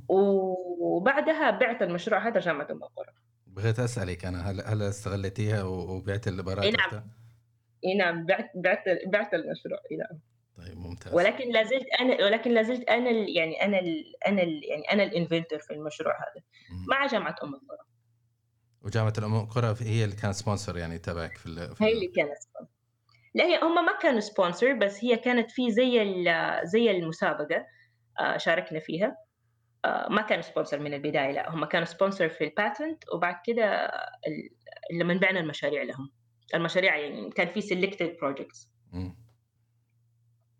وبعدها 0.09 1.51
بعت 1.51 1.81
المشروع 1.81 2.27
هذا 2.27 2.39
جامعة 2.39 2.67
أم 2.71 2.83
القرى 2.83 3.13
بغيت 3.47 3.79
أسألك 3.79 4.25
أنا 4.25 4.51
هل 4.51 4.61
هل 4.61 4.81
استغلتيها 4.81 5.63
وبعت 5.63 6.27
البراءه 6.27 6.63
أي 6.63 6.71
نعم. 6.71 7.07
إي 7.85 7.95
نعم 7.97 8.25
بعت 8.25 8.51
بعت 8.55 8.83
بعت 9.07 9.33
المشروع 9.33 9.79
إي 9.91 9.97
نعم 9.97 10.19
طيب 10.57 10.77
ممتاز 10.77 11.13
ولكن 11.13 11.51
لا 11.51 11.63
زلت 11.63 11.85
أنا 11.99 12.25
ولكن 12.25 12.51
لا 12.51 12.63
زلت 12.63 12.89
أنا 12.89 13.09
ال- 13.09 13.37
يعني 13.37 13.65
أنا 13.65 13.79
ال 13.79 14.13
أنا 14.27 14.41
ال 14.43 14.61
يعني 14.69 14.83
أنا 14.93 15.03
ال 15.03 15.09
inventor 15.09 15.59
في 15.59 15.73
المشروع 15.73 16.13
هذا. 16.13 16.43
مع 16.87 17.05
جامعة 17.07 17.35
أم 17.43 17.53
القرى 17.55 17.85
وجامعة 18.81 19.13
الام 19.17 19.35
القرى 19.35 19.75
هي 19.81 20.03
اللي 20.03 20.15
كانت 20.15 20.35
sponsor 20.35 20.77
يعني 20.77 20.97
تبعك 20.97 21.37
في. 21.37 21.75
في 21.75 21.83
هي 21.83 21.87
ال- 21.91 21.95
اللي 21.95 22.07
كانت 22.07 22.29
sponsor. 22.39 22.65
لا 23.33 23.45
هي 23.45 23.59
هم 23.63 23.85
ما 23.85 23.97
كانوا 24.01 24.19
sponsor 24.19 24.73
بس 24.73 25.03
هي 25.03 25.15
كانت 25.15 25.51
في 25.51 25.71
زي 25.71 26.23
زي 26.63 26.91
المسابقة 26.91 27.65
آه، 28.19 28.37
شاركنا 28.37 28.79
فيها. 28.79 29.15
آه، 29.85 30.07
ما 30.09 30.21
كانوا 30.21 30.41
sponsor 30.41 30.79
من 30.79 30.93
البداية 30.93 31.31
لا 31.31 31.49
هم 31.49 31.65
كانوا 31.65 31.85
sponsor 31.85 32.29
في 32.29 32.43
ال 32.43 32.52
patent 32.52 33.03
وبعد 33.13 33.35
كده 33.45 33.91
لما 34.93 35.13
بعنا 35.13 35.39
المشاريع 35.39 35.83
لهم. 35.83 36.11
المشاريع 36.55 36.97
يعني 36.97 37.29
كان 37.29 37.47
في 37.47 37.61
selected 37.61 38.17
projects 38.21 38.71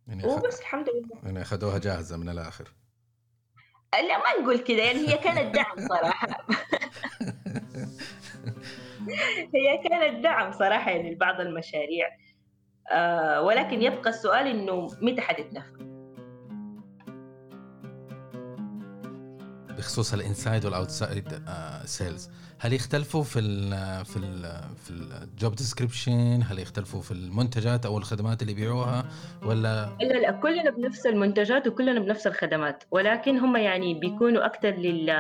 يعني 0.10 0.26
وبس 0.26 0.60
الحمد 0.60 0.90
لله. 0.90 1.22
يعني 1.24 1.42
أخذوها 1.42 1.78
جاهزة 1.78 2.18
من 2.18 2.30
الآخر. 2.30 2.74
لا 3.94 4.18
ما 4.18 4.42
نقول 4.42 4.60
كذا 4.60 4.84
يعني 4.84 5.10
هي 5.10 5.18
كانت 5.18 5.56
دعم 5.56 5.88
صراحة. 5.90 6.28
هي 9.56 9.78
كانت 9.90 10.24
دعم 10.24 10.52
صراحة 10.52 10.92
يعني 10.92 11.12
لبعض 11.12 11.42
المشاريع. 11.42 12.10
آه 12.92 13.42
ولكن 13.42 13.82
يبقى 13.82 14.10
السؤال 14.10 14.48
إنه 14.48 14.88
متى 15.02 15.22
حتتنفذ 15.22 15.80
بخصوص 19.78 20.14
ال 20.14 20.21
inside 20.21 20.66
وال 20.66 20.83
outside 20.83 21.44
sales 21.86 22.30
هل 22.60 22.74
يختلفوا 22.74 23.24
في 23.24 23.40
ال 23.40 23.70
في 24.06 24.18
ال 24.18 24.62
في 24.84 24.92
ال 24.92 25.08
job 25.08 25.56
description 25.56 26.42
هل 26.50 26.60
يختلفوا 26.60 27.02
في 27.02 27.12
المنتجات 27.12 27.86
أو 27.86 27.98
الخدمات 27.98 28.42
اللي 28.42 28.52
يبيعوها؟ 28.54 29.06
ولا؟ 29.44 29.90
لا 30.02 30.14
لا 30.14 30.32
كلنا 30.32 30.70
بنفس 30.70 31.06
المنتجات 31.06 31.68
وكلنا 31.68 32.00
بنفس 32.00 32.28
الخدمات. 32.28 32.84
ولكن 32.92 33.38
هم 33.38 33.56
يعني 33.58 33.94
بيكونوا 33.94 34.46
أكثر 34.46 34.70
لل 34.70 35.16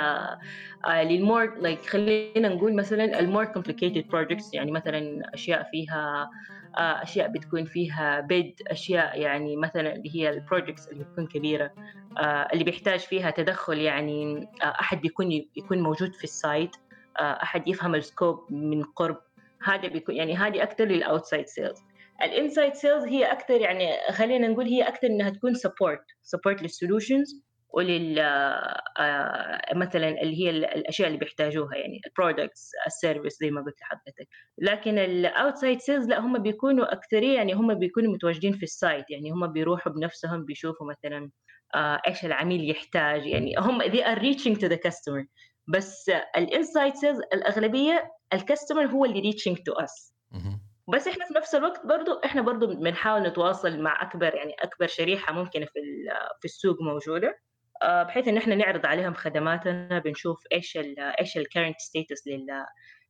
لل 0.88 1.10
more 1.10 1.56
like 1.60 1.86
خلينا 1.86 2.50
نقول 2.50 2.76
مثلا 2.76 3.20
ال 3.20 3.25
more 3.25 3.46
complicated 3.46 4.08
projects 4.10 4.54
يعني 4.54 4.72
مثلا 4.72 5.22
أشياء 5.34 5.68
فيها 5.72 6.22
آه، 6.24 6.30
أشياء 6.76 7.28
بتكون 7.28 7.66
فيها 7.66 8.20
bid 8.20 8.62
أشياء 8.68 9.22
يعني 9.22 9.56
مثلا 9.56 9.96
اللي 9.96 10.16
هي 10.16 10.30
ال 10.30 10.36
projects 10.36 10.88
اللي 10.88 11.04
بتكون 11.04 11.28
كبيرة 11.28 11.72
آه، 12.18 12.48
اللي 12.54 12.64
بيحتاج 12.64 13.00
فيها 13.00 13.32
تدخل 13.32 13.78
يعني 13.78 14.48
آه، 14.64 14.66
أحد 14.66 15.02
بيكون 15.02 15.32
يكون 15.32 15.82
موجود 15.82 16.14
في 16.14 16.24
ال 16.24 16.34
site 16.34 16.76
أحد 17.20 17.68
يفهم 17.68 17.96
ال 17.96 18.04
scope 18.04 18.46
من 18.50 18.84
قرب. 18.84 19.18
هذا 19.64 19.88
بيكون 19.88 20.16
يعني 20.16 20.36
هذه 20.36 20.64
أكثر 20.64 20.86
لل 20.86 21.00
outside 21.00 21.48
sales 21.48 21.78
ال 22.22 22.29
inside 22.29 22.74
sales 22.74 23.04
هي 23.04 23.32
أكثر 23.32 23.62
يعني 23.62 23.92
خلينا 24.12 24.48
نقول 24.48 24.66
هي 24.66 24.84
أكثر 24.84 25.08
إنها 25.08 25.30
تكون 25.30 25.54
support 25.54 26.04
support 26.22 26.62
لل 26.62 26.77
solutions 26.77 27.44
ولل 27.70 28.20
آه، 28.20 29.62
مثلا 29.76 30.22
اللي 30.22 30.40
هي 30.40 30.50
الأشياء 30.50 31.08
اللي 31.08 31.20
بيحتاجوها 31.20 31.76
يعني 31.76 32.02
ال 32.08 32.15
products 32.15 32.72
ال 32.88 32.94
service 32.94 33.38
زي 33.40 33.52
ما 33.52 33.62
قلت 33.62 33.82
لحضرتك. 33.82 34.28
لكن 34.58 34.98
ال 34.98 35.08
outside 35.08 35.80
sales 35.80 36.08
لا 36.08 36.20
هم 36.20 36.38
بيكونوا 36.38 36.94
أكثرية 36.94 37.36
يعني 37.36 37.54
هم 37.54 37.74
بيكونوا 37.74 38.14
متواجدين 38.14 38.54
في 38.54 38.64
ال 38.64 38.72
site 38.72 39.06
يعني 39.10 39.32
هم 39.32 39.48
بيروحوا 39.48 39.92
بنفسهم 39.92 40.46
بيشوفوا 40.46 40.88
مثلا 40.88 41.30
آه، 41.76 42.02
إيش 42.08 42.26
العميل 42.26 42.70
يحتاج 42.70 43.26
يعني 43.26 43.56
هم 43.58 43.82
they 43.82 44.04
are 44.04 44.20
reaching 44.20 44.56
to 44.60 44.70
the 44.70 44.78
customer. 44.88 45.26
بس 45.68 46.12
ال 46.38 46.46
inside 46.46 46.96
sales 46.96 47.20
الأغلبية 47.34 48.12
ال 48.34 48.39
customer 48.39 48.86
هو 48.86 49.06
اللي 49.06 49.20
reaching 49.20 49.58
to 49.58 49.74
us 49.74 50.14
بس 50.94 51.08
إحنا 51.08 51.26
في 51.26 51.34
نفس 51.34 51.56
الوقت 51.56 51.86
برضو 51.86 52.20
إحنا 52.26 52.42
برضو 52.42 52.68
بنحاول 52.68 53.22
نتواصل 53.22 53.80
مع 53.80 54.02
أكبر 54.02 54.36
يعني 54.36 54.54
أكبر 54.60 54.88
شريحة 54.88 55.34
ممكنة 55.34 55.66
في 55.66 55.80
في 56.40 56.46
السوق 56.46 56.82
موجودة. 56.82 57.40
بحيث 57.84 58.28
إن 58.28 58.38
إحنا 58.38 58.56
نعرض 58.56 58.86
عليهم 58.86 59.14
خدماتنا 59.14 60.00
بنشوف 60.00 60.44
إيش 60.52 60.78
ال 60.78 61.00
إيش 61.00 61.38
ال 61.38 61.43
current 61.43 61.80
status 61.80 62.24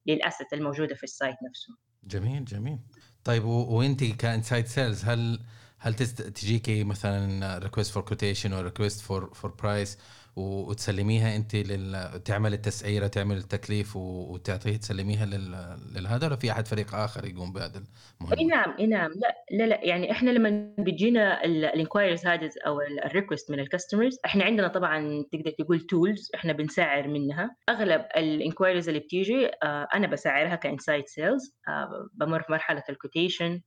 لل 0.08 0.21
asset 0.21 0.53
الموجودة 0.53 0.95
في 0.95 1.03
ال 1.03 1.10
site 1.10 1.36
نفسه. 1.49 1.75
جميل 2.03 2.45
جميل. 2.45 2.79
طيب 3.23 3.45
وانت 3.45 4.03
ك 4.03 4.12
inside 4.12 4.65
sales 4.65 5.05
هل 5.05 5.39
هل 5.79 5.95
تجيكي 5.95 6.84
مثلا 6.84 7.58
request 7.58 7.91
for 7.91 8.03
quotation 8.03 8.53
أو 8.53 8.62
request 8.62 9.01
for 9.01 9.34
for 9.34 9.51
price 9.51 9.97
وتسلميها 10.39 11.36
انت 11.36 11.56
لل... 11.56 12.23
تعمل 12.25 12.54
التسعيرة 12.54 13.08
تعمل 13.08 13.38
التكليف 13.38 13.95
وتعطيه 13.95 14.78
تسلميها 14.78 15.25
لل... 15.25 15.78
للهذا 15.95 16.28
ولا 16.28 16.36
في 16.36 16.52
أحد 16.52 16.67
فريق 16.67 16.95
آخر 16.95 17.25
يقوم 17.25 17.54
بهذا 17.54 17.84
المهمة؟ 18.21 18.38
أي 18.39 18.45
نعم 18.45 18.75
أي 18.80 18.88
نعم. 18.88 19.12
لا 19.12 19.36
لا 19.52 19.63
لا. 19.63 19.86
يعني 19.86 20.12
إحنا 20.12 20.32
لما 20.32 20.73
بيجينا 20.78 21.43
ال 21.45 21.53
inquiries 21.53 22.25
هذه 22.25 22.49
أو 22.67 22.82
ال 22.82 22.90
request 22.90 23.51
من 23.52 23.60
ال 23.60 23.65
customers 23.65 24.19
إحنا 24.25 24.43
عندنا 24.43 24.67
طبعا 24.67 25.25
تقدر 25.32 25.52
تقول 25.52 25.80
tools 25.79 26.29
إحنا 26.36 26.54
بنسعر 26.54 27.08
منها. 27.08 27.56
أغلب 27.69 28.06
ال 28.17 28.24
inquiries 28.24 28.88
اللي 28.88 28.99
بتيجي 28.99 29.47
آه، 29.63 29.88
أنا 29.95 30.08
بسعرها 30.08 30.56
ك 30.55 30.63
inside 30.63 31.08
sales 31.08 31.55
آه، 31.67 32.10
بمر 32.13 32.41
في 32.41 32.52
مرحلة 32.52 32.84
ال 32.89 32.97
quotation 32.97 33.62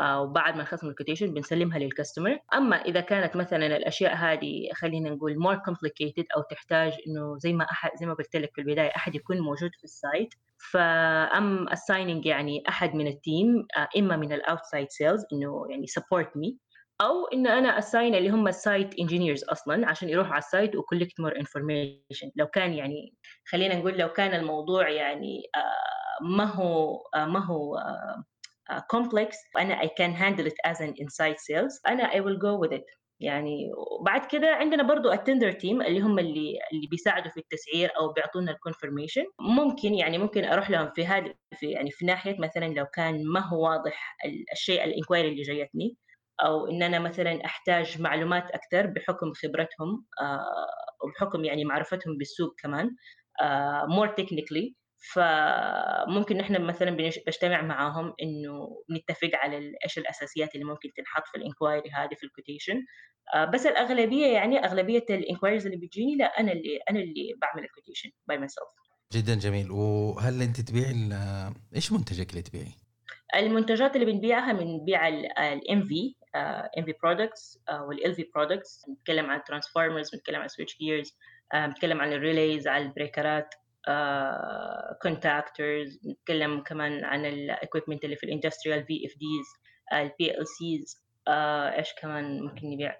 وبعد 0.00 0.56
ما 0.56 0.62
نخلص 0.62 0.84
ال 0.84 0.89
quotation 0.89 1.34
بنسلمها 1.34 1.78
لل 1.78 1.90
customer 1.90 2.38
أما 2.54 2.76
إذا 2.76 3.00
كانت 3.00 3.36
مثلا 3.36 3.66
الأشياء 3.66 4.14
هذه 4.14 4.68
خلينا 4.74 5.10
نقول 5.10 5.38
more 5.38 5.56
complicated 5.56 6.24
أو 6.36 6.42
تحتاج 6.42 6.92
إنه 7.06 7.38
زي 7.38 7.52
ما 7.52 7.64
أحد 7.64 7.90
زي 8.00 8.06
ما 8.06 8.14
قلت 8.14 8.36
لك 8.36 8.50
في 8.54 8.60
البداية 8.60 8.90
أحد 8.96 9.14
يكون 9.14 9.40
موجود 9.40 9.70
في 9.78 9.84
ال 9.84 9.94
site 9.94 10.34
ف 10.70 10.94
I'm 10.94 11.68
assigning 11.68 12.26
يعني 12.26 12.62
أحد 12.68 12.94
من 12.94 13.06
ال 13.06 13.18
team 13.18 13.66
آه، 13.76 13.88
إما 13.98 14.16
من 14.16 14.32
ال 14.32 14.39
outside 14.39 14.90
sales 14.90 15.24
إنه 15.32 15.66
يعني 15.70 15.86
support 15.86 16.36
me 16.36 16.58
أو 17.00 17.26
إن 17.26 17.46
أنا 17.46 17.78
assign 17.78 18.14
اللي 18.14 18.30
هم 18.30 18.48
ال 18.48 18.58
site 18.58 18.98
engineers 18.98 19.44
أصلا 19.44 19.88
عشان 19.88 20.08
يروحوا 20.08 20.32
على 20.32 20.42
ال 20.42 20.49
site 20.49 20.76
و 20.76 20.81
collect 20.81 21.20
more 21.20 21.36
information 21.36 22.30
لو 22.36 22.46
كان 22.46 22.72
يعني 22.72 23.14
خلينا 23.48 23.74
نقول 23.74 23.98
لو 23.98 24.08
كان 24.08 24.34
الموضوع 24.34 24.88
يعني 24.88 25.42
آه، 25.56 26.24
ما 26.24 26.44
هو 26.44 26.98
ما 27.16 27.44
هو 27.44 27.78
complex 28.72 29.34
أنا 29.58 29.82
I 29.82 29.86
can 29.86 30.12
handle 30.14 30.46
it 30.46 30.70
as 30.70 30.80
an 30.80 30.92
inside 31.02 31.38
sales. 31.38 31.80
أنا 31.88 32.10
I 32.10 32.20
will 32.20 32.38
go 32.38 32.58
with 32.66 32.78
it. 32.78 32.84
يعني 33.20 33.70
وبعد 34.00 34.26
كده 34.26 34.54
عندنا 34.54 34.82
برضو 34.82 35.12
ال 35.12 35.18
tender 35.18 35.52
team 35.52 35.82
اللي 35.82 36.00
هم 36.00 36.18
اللي 36.18 36.58
اللي 36.72 36.86
بيساعدوا 36.90 37.30
في 37.30 37.40
التسعير 37.40 37.90
أو 38.00 38.12
بيعطونا 38.12 38.52
ال 38.52 38.58
confirmation 38.58 39.24
ممكن 39.40 39.94
يعني 39.94 40.18
ممكن 40.18 40.44
أروح 40.44 40.70
لهم 40.70 40.90
في 40.94 41.06
هذه 41.06 41.34
في 41.54 41.70
يعني 41.70 41.90
في 41.90 42.06
ناحية 42.06 42.36
مثلا 42.40 42.66
لو 42.66 42.86
كان 42.86 43.24
ما 43.26 43.40
هو 43.48 43.64
واضح 43.64 44.16
الشيء 44.52 44.84
ال 44.84 44.89
inquiry 44.89 45.28
اللي 45.28 45.42
جايتني 45.42 45.96
أو 46.44 46.66
إن 46.66 46.82
أنا 46.82 46.98
مثلا 46.98 47.44
أحتاج 47.44 48.02
معلومات 48.02 48.50
أكثر 48.50 48.86
بحكم 48.86 49.32
خبرتهم 49.32 50.04
آه 50.22 50.44
وبحكم 51.04 51.44
يعني 51.44 51.64
معرفتهم 51.64 52.18
بالسوق 52.18 52.54
كمان 52.62 52.90
more 53.88 54.08
uh, 54.08 54.14
technically 54.14 54.74
فممكن 54.98 56.36
نحن 56.36 56.62
مثلا 56.62 56.90
بنجتمع 56.90 57.62
معاهم 57.62 58.14
إنه 58.22 58.82
نتفق 58.90 59.30
على 59.34 59.72
إيش 59.84 59.98
الأساسيات 59.98 60.54
اللي 60.54 60.64
ممكن 60.64 60.92
تنحط 60.96 61.26
في 61.26 61.38
ال 61.38 61.44
inquiry 61.44 61.90
هذه 61.90 62.14
في 62.14 62.24
ال 62.24 62.29
quotation. 62.29 62.84
آه، 63.34 63.44
بس 63.44 63.66
الأغلبية 63.66 64.26
يعني 64.26 64.58
أغلبية 64.58 65.04
ال 65.10 65.16
inquiries 65.16 65.66
اللي 65.66 65.76
بتجيني 65.76 66.16
لا 66.16 66.24
أنا 66.24 66.52
اللي 66.52 66.78
أنا 66.90 67.00
اللي 67.00 67.34
بعمل 67.42 67.64
ال 67.64 68.10
quotation 68.28 68.38
by 68.38 68.48
myself 68.48 68.68
جدا 69.12 69.34
جميل. 69.34 69.70
وهل 69.70 70.42
أنت 70.42 70.60
تبيعي 70.60 70.94
إيش 71.76 71.92
منتجك 71.92 72.30
اللي 72.30 72.42
تبيعي؟ 72.42 72.72
المنتجات 73.34 73.96
اللي 73.96 74.12
بنبيعها 74.12 74.52
بنبيع 74.52 75.08
ال 75.08 75.84
MV 75.84 76.14
MV 76.78 76.94
products 77.02 77.58
وال 77.88 78.14
LV 78.14 78.30
products 78.34 78.84
بنتكلم 78.88 79.30
عن 79.30 79.42
transformers 79.44 80.10
بنتكلم 80.10 80.40
عن 80.40 80.48
switchgears 80.48 81.18
بنتكلم 81.54 82.00
عن 82.00 82.12
ال 82.12 82.20
relays 82.20 82.68
على 82.68 82.84
ال 82.84 82.92
breakerات 82.92 83.54
contactors 85.02 85.98
آه، 86.06 86.10
نتكلم 86.10 86.60
كمان 86.60 87.04
عن 87.04 87.26
ال 87.26 87.34
equipment 87.34 88.04
اللي 88.04 88.16
في 88.16 88.24
ال 88.24 90.46
industrial 90.48 90.77
VFDs 90.77 90.89
ال 90.89 90.92
PLCs 90.92 91.04
إيش 91.28 91.94
كمان 92.02 92.42
ممكن 92.42 92.70
نبيع 92.70 92.96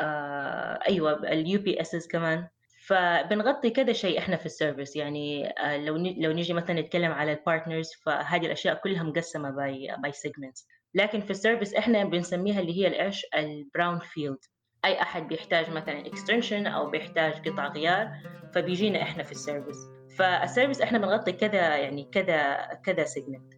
آه 0.00 0.78
أيوه 0.88 1.32
ال 1.32 1.60
UPSs 1.60 2.06
كمان. 2.06 2.48
فبنغطي 2.86 3.70
كذا 3.70 3.92
شيء 3.92 4.18
إحنا 4.18 4.36
في 4.36 4.46
ال 4.46 4.52
service. 4.52 4.96
يعني 4.96 5.48
آه 5.48 5.76
لو 5.76 5.96
لو 5.96 6.32
نيجي 6.32 6.52
مثلا 6.52 6.80
نتكلم 6.80 7.12
على 7.12 7.32
ال 7.32 7.38
partners 7.38 7.90
فهذه 8.04 8.46
الأشياء 8.46 8.74
كلها 8.74 9.02
مقسمة 9.02 9.50
by 9.50 9.96
by 10.02 10.12
segments 10.12 10.66
لكن 10.94 11.20
في 11.20 11.30
ال 11.30 11.36
service 11.36 11.74
إحنا 11.74 12.04
بنسميها 12.04 12.60
اللي 12.60 12.78
هي 12.78 12.86
الايش 12.86 13.26
ال 13.36 13.98
brownfield 13.98 14.38
أي 14.84 15.02
أحد 15.02 15.28
بيحتاج 15.28 15.70
مثلا 15.70 16.06
extension 16.06 16.66
أو 16.66 16.90
بيحتاج 16.90 17.48
قطع 17.48 17.68
غيار 17.68 18.10
فبيجينا 18.54 19.02
إحنا 19.02 19.22
في 19.22 19.32
ال 19.32 19.39
service. 19.39 19.99
فال 20.20 20.33
service 20.33 20.80
إحنا 20.80 20.98
بنغطي 20.98 21.32
كذا 21.32 21.76
يعني 21.76 22.08
كذا 22.12 22.56
كذا 22.84 23.04
segment 23.04 23.54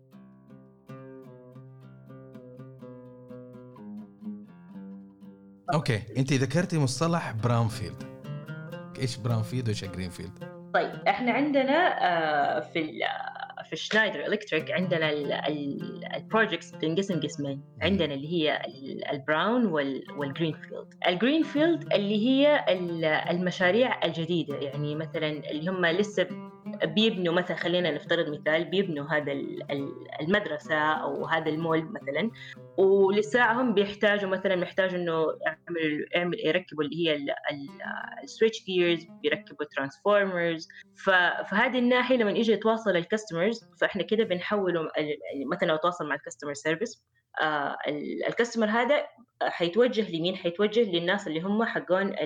أوكي 5.75 6.03
أنت 6.16 6.33
ذكرتي 6.33 6.79
مصطلح 6.79 7.33
brownfield 7.33 8.03
إيش 8.98 9.16
براونفيلد 9.16 9.66
وإيش 9.66 9.85
greenfield 9.85 10.38
طيب 10.75 10.94
إحنا 11.09 11.33
عندنا 11.33 12.07
آه، 12.07 12.61
في 12.61 13.01
في 13.70 13.77
Schneider 13.77 14.27
Electric 14.27 14.71
عندنا 14.70 15.12
ال 16.17 16.23
projects 16.23 16.71
بتنقسم 16.70 17.20
قسمين. 17.20 17.62
عندنا 17.83 18.14
اللي 18.14 18.33
هي 18.33 18.62
ال 19.12 19.22
brown 19.22 19.67
وال 20.17 20.23
greenfield 20.23 20.55
ال 20.55 20.95
greenfield 21.09 21.93
اللي 21.92 22.29
هي 22.29 22.64
المشاريع 23.31 24.05
الجديدة 24.05 24.57
يعني 24.57 24.94
مثلا 24.94 25.29
اللي 25.29 25.70
هم 25.70 25.87
لسه 25.87 26.52
بيبنوا 26.85 27.35
مثلا 27.35 27.57
خلينا 27.57 27.90
نفترض 27.90 28.29
مثال 28.29 28.64
بيبنوا 28.64 29.07
هذا 29.07 29.33
المدرسة 30.21 30.75
أو 30.75 31.27
هذا 31.27 31.49
المول 31.49 31.83
مثلا 31.83 32.31
ولساعة 32.77 33.62
هم 33.62 33.75
بيحتاجوا 33.75 34.31
مثلا 34.31 34.57
محتاجوا 34.57 34.99
إنه 34.99 35.27
يعمل 35.47 36.07
يعمل 36.14 36.47
يركبوا 36.47 36.85
اللي 36.85 37.09
هي 37.09 37.18
ال 38.25 38.65
switchgears 38.65 39.07
بيركبوا 39.23 39.66
transformers 39.77 40.69
فهذه 41.51 41.79
الناحية 41.79 42.16
لما 42.16 42.31
يجي 42.31 42.53
يتواصل 42.53 42.97
ال 42.97 43.03
customers 43.03 43.65
فإحنا 43.81 44.03
كده 44.03 44.25
بنحوله 44.25 44.88
مثلا 45.47 45.68
لو 45.68 45.77
تواصل 45.77 46.09
مع 46.09 46.14
ال 46.15 46.19
customer 46.19 46.55
service 46.55 47.05
ال 48.29 48.33
customer 48.33 48.67
هذا 48.66 49.07
حيتوجه 49.42 50.16
لمين؟ 50.16 50.37
حيتوجه 50.37 50.81
للناس 50.81 51.27
اللي 51.27 51.40
هم 51.40 51.64
حقون 51.64 52.16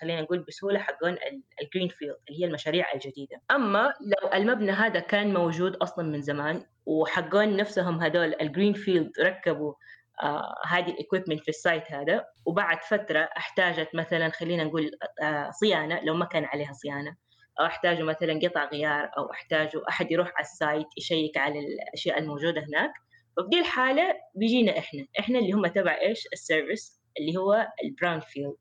خلينا 0.00 0.20
نقول 0.20 0.38
بسهولة 0.38 0.78
حقون 0.78 1.16
ال 1.62 1.66
green 1.66 1.88
field 1.88 2.16
اللي 2.28 2.40
هي 2.40 2.44
المشاريع 2.44 2.92
الجديدة، 2.94 3.40
أما 3.50 3.92
لو 4.00 4.32
المبنى 4.34 4.72
هذا 4.72 5.00
كان 5.00 5.34
موجود 5.34 5.76
أصلا 5.76 6.04
من 6.04 6.22
زمان 6.22 6.66
وحقون 6.86 7.56
نفسهم 7.56 8.00
هذول 8.00 8.34
ال 8.40 8.45
green 8.45 8.72
field 8.72 9.12
ركبوا 9.20 9.74
آه 10.22 10.54
هذه 10.66 10.90
ال 10.90 10.95
equipment 10.95 11.40
في 11.42 11.48
ال 11.48 11.57
site 11.57 11.92
هذا 11.92 12.24
وبعد 12.46 12.82
فترة 12.82 13.28
احتاجت 13.36 13.94
مثلا 13.94 14.28
خلينا 14.28 14.64
نقول 14.64 14.90
آه 15.22 15.50
صيانة 15.50 16.00
لو 16.04 16.14
ما 16.14 16.24
كان 16.24 16.44
عليها 16.44 16.72
صيانة 16.72 17.16
أو 17.60 17.66
احتاجوا 17.66 18.06
مثلا 18.06 18.40
قطع 18.42 18.64
غيار 18.64 19.10
أو 19.18 19.30
احتاجوا 19.32 19.88
أحد 19.88 20.10
يروح 20.10 20.28
على 20.36 20.44
ال 20.44 20.52
site 20.52 20.86
يشيك 20.98 21.36
على 21.36 21.58
الأشياء 21.58 22.18
الموجودة 22.18 22.60
هناك 22.60 22.92
ففي 23.36 23.48
دي 23.48 23.60
الحالة 23.60 24.14
بيجينا 24.34 24.78
إحنا. 24.78 25.06
إحنا 25.18 25.38
اللي 25.38 25.52
هم 25.52 25.66
تبع 25.66 26.00
إيش؟ 26.00 26.28
ال 26.32 26.41
service 26.41 27.00
اللي 27.20 27.36
هو 27.36 27.68
ال 27.84 27.90
brown 27.90 28.20
field. 28.20 28.56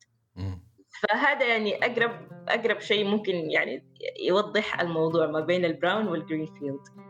فهذا 1.02 1.48
يعني 1.48 1.76
أقرب 1.86 2.12
أقرب 2.50 2.80
شيء 2.80 3.06
ممكن 3.06 3.52
يعني 3.52 3.86
يوضح 4.28 4.82
الموضوع 4.82 5.28
ما 5.28 5.40
بين 5.40 5.66
ال 5.66 5.73
brown 5.73 6.08
وال 6.08 6.19
green 6.19 6.46
field. 6.46 7.04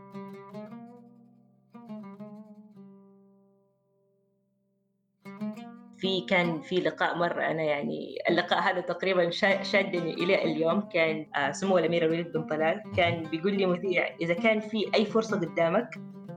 في 5.97 6.21
كان 6.21 6.61
في 6.61 6.75
لقاء 6.75 7.17
مرة 7.17 7.43
أنا 7.43 7.63
يعني 7.63 8.17
اللقاء 8.29 8.59
هذا 8.59 8.81
تقريبا 8.81 9.29
شادني 9.63 10.13
إلى 10.13 10.43
اليوم. 10.43 10.81
كان 10.81 11.25
آه، 11.35 11.51
سمو 11.51 11.77
الأمير 11.77 12.05
الوليد 12.05 12.31
بن 12.31 12.47
طلال. 12.47 12.83
كان 12.97 13.23
بيقول 13.23 13.57
لي 13.57 13.65
مذيع 13.65 14.15
إذا 14.21 14.33
كان 14.33 14.59
في 14.59 14.91
أي 14.95 15.05
فرصة 15.05 15.39
قدامك 15.39 15.89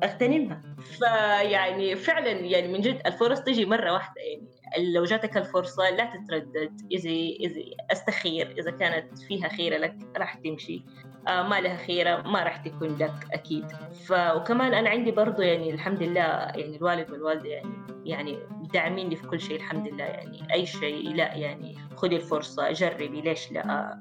أغتنمها. 0.05 0.63
فيعني 0.99 1.97
فعلا 1.97 2.31
يعني 2.31 2.69
من 2.69 2.81
جد 2.81 3.01
الفرص 3.07 3.41
تجي 3.41 3.65
مرة 3.65 3.93
واحدة 3.93 4.21
يعني 4.21 4.93
لو 4.93 5.05
جاتك 5.05 5.37
الفرصة 5.37 5.91
لا 5.91 6.05
تتردد 6.05 6.81
إذا 6.93 7.11
إذا 7.11 7.63
أستخير 7.93 8.55
إذا 8.59 8.71
كانت 8.71 9.19
فيها 9.19 9.49
خيرة 9.49 9.77
لك 9.77 9.97
راح 10.17 10.35
تمشي 10.35 10.83
آه 11.29 11.43
ما 11.43 11.61
لها 11.61 11.77
خيرة 11.77 12.23
ما 12.23 12.43
راح 12.43 12.57
تكون 12.57 12.97
لك 12.99 13.27
أكيد. 13.33 13.65
ف 14.07 14.13
وكمان 14.13 14.75
أنا 14.75 14.91
عندي 14.91 15.11
برضو 15.11 15.43
يعني 15.43 15.71
الحمد 15.71 16.03
لله 16.03 16.21
يعني 16.21 16.77
الوالد 16.77 17.11
والوالدة 17.11 17.49
يعني 17.49 17.77
يعني 18.05 18.39
داعميني 18.73 19.17
في 19.17 19.27
كل 19.27 19.41
شيء 19.41 19.57
الحمد 19.57 19.89
لله 19.89 20.05
يعني 20.05 20.53
أي 20.53 20.67
شيء 20.67 21.15
لا 21.15 21.35
يعني 21.35 21.79
خذي 21.97 22.17
الفرصة 22.17 22.73
جربي 22.73 23.21
ليش 23.21 23.53
لا؟ 23.53 24.01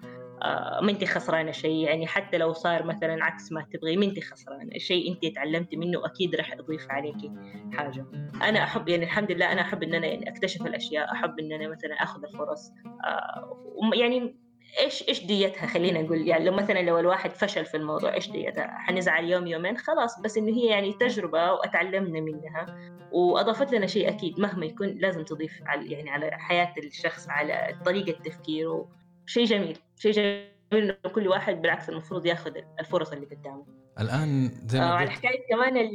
ما 0.82 0.92
انت 0.92 1.04
خسرانة 1.04 1.52
شيء 1.52 1.76
يعني 1.76 2.08
حتى 2.08 2.38
لو 2.38 2.54
صار 2.54 2.84
مثلا 2.84 3.24
عكس 3.24 3.52
ما 3.52 3.66
تبغي 3.74 3.98
ما 3.98 4.06
انت 4.06 4.20
خسرانة 4.20 4.78
شيء 4.78 5.12
انت 5.12 5.36
تعلمتي 5.36 5.78
منه 5.78 6.06
أكيد 6.06 6.36
راح 6.36 6.54
يضيف 6.54 6.92
عليكي 6.92 7.32
حاجة. 7.74 8.06
أنا 8.42 8.64
أحب 8.64 8.90
يعني 8.90 9.04
الحمد 9.04 9.32
لله 9.32 9.52
أنا 9.52 9.62
أحب 9.62 9.84
إن 9.84 9.94
أنا 9.94 10.08
يعني 10.08 10.30
أكتشف 10.30 10.66
الأشياء 10.66 11.12
أحب 11.12 11.40
إن 11.40 11.52
أنا 11.52 11.68
مثلا 11.68 11.94
أخذ 11.94 12.24
الفرص 12.24 12.72
آه، 13.06 13.58
يعني 13.94 14.36
إيش 14.80 15.10
إيش 15.10 15.26
ديتها؟ 15.26 15.68
خلينا 15.68 16.02
نقول 16.02 16.28
يعني 16.28 16.46
لو 16.46 16.54
مثلا 16.54 16.82
لو 16.82 17.00
الواحد 17.00 17.32
فشل 17.32 17.66
في 17.66 17.78
الموضوع 17.78 18.14
إيش 18.14 18.32
ديتها؟ 18.32 18.68
حنزعل 18.68 19.26
يوم 19.30 19.48
يومين 19.48 19.78
خلاص 19.78 20.22
بس 20.22 20.38
إنه 20.38 20.58
هي 20.58 20.66
يعني 20.66 20.94
تجربة 20.94 21.52
وأتعلمنا 21.52 22.22
منها 22.22 22.66
وأضافت 23.12 23.72
لنا 23.74 23.88
شيء 23.88 24.10
أكيد 24.10 24.40
مهما 24.40 24.66
يكون 24.66 24.88
لازم 24.88 25.24
تضيف 25.24 25.60
على 25.66 25.92
يعني 25.92 26.10
على 26.10 26.32
حياة 26.32 26.74
الشخص 26.78 27.30
على 27.30 27.76
طريقة 27.86 28.20
تفكيره 28.24 28.90
شيء 29.26 29.46
جميل. 29.46 29.78
شيء 29.98 30.12
جميل 30.12 30.52
إنه 30.74 30.94
كل 30.94 31.28
واحد 31.28 31.62
بالعكس 31.62 31.90
المفروض 31.90 32.26
ياخذ 32.26 32.52
الفرص 32.80 33.12
اللي 33.12 33.26
قدامه. 33.26 33.66
الآن 34.00 34.52
زي 34.66 34.80
ما 34.80 34.86
آه 34.86 34.96
على 34.96 35.10
حكاية 35.10 35.48
كمان 35.50 35.90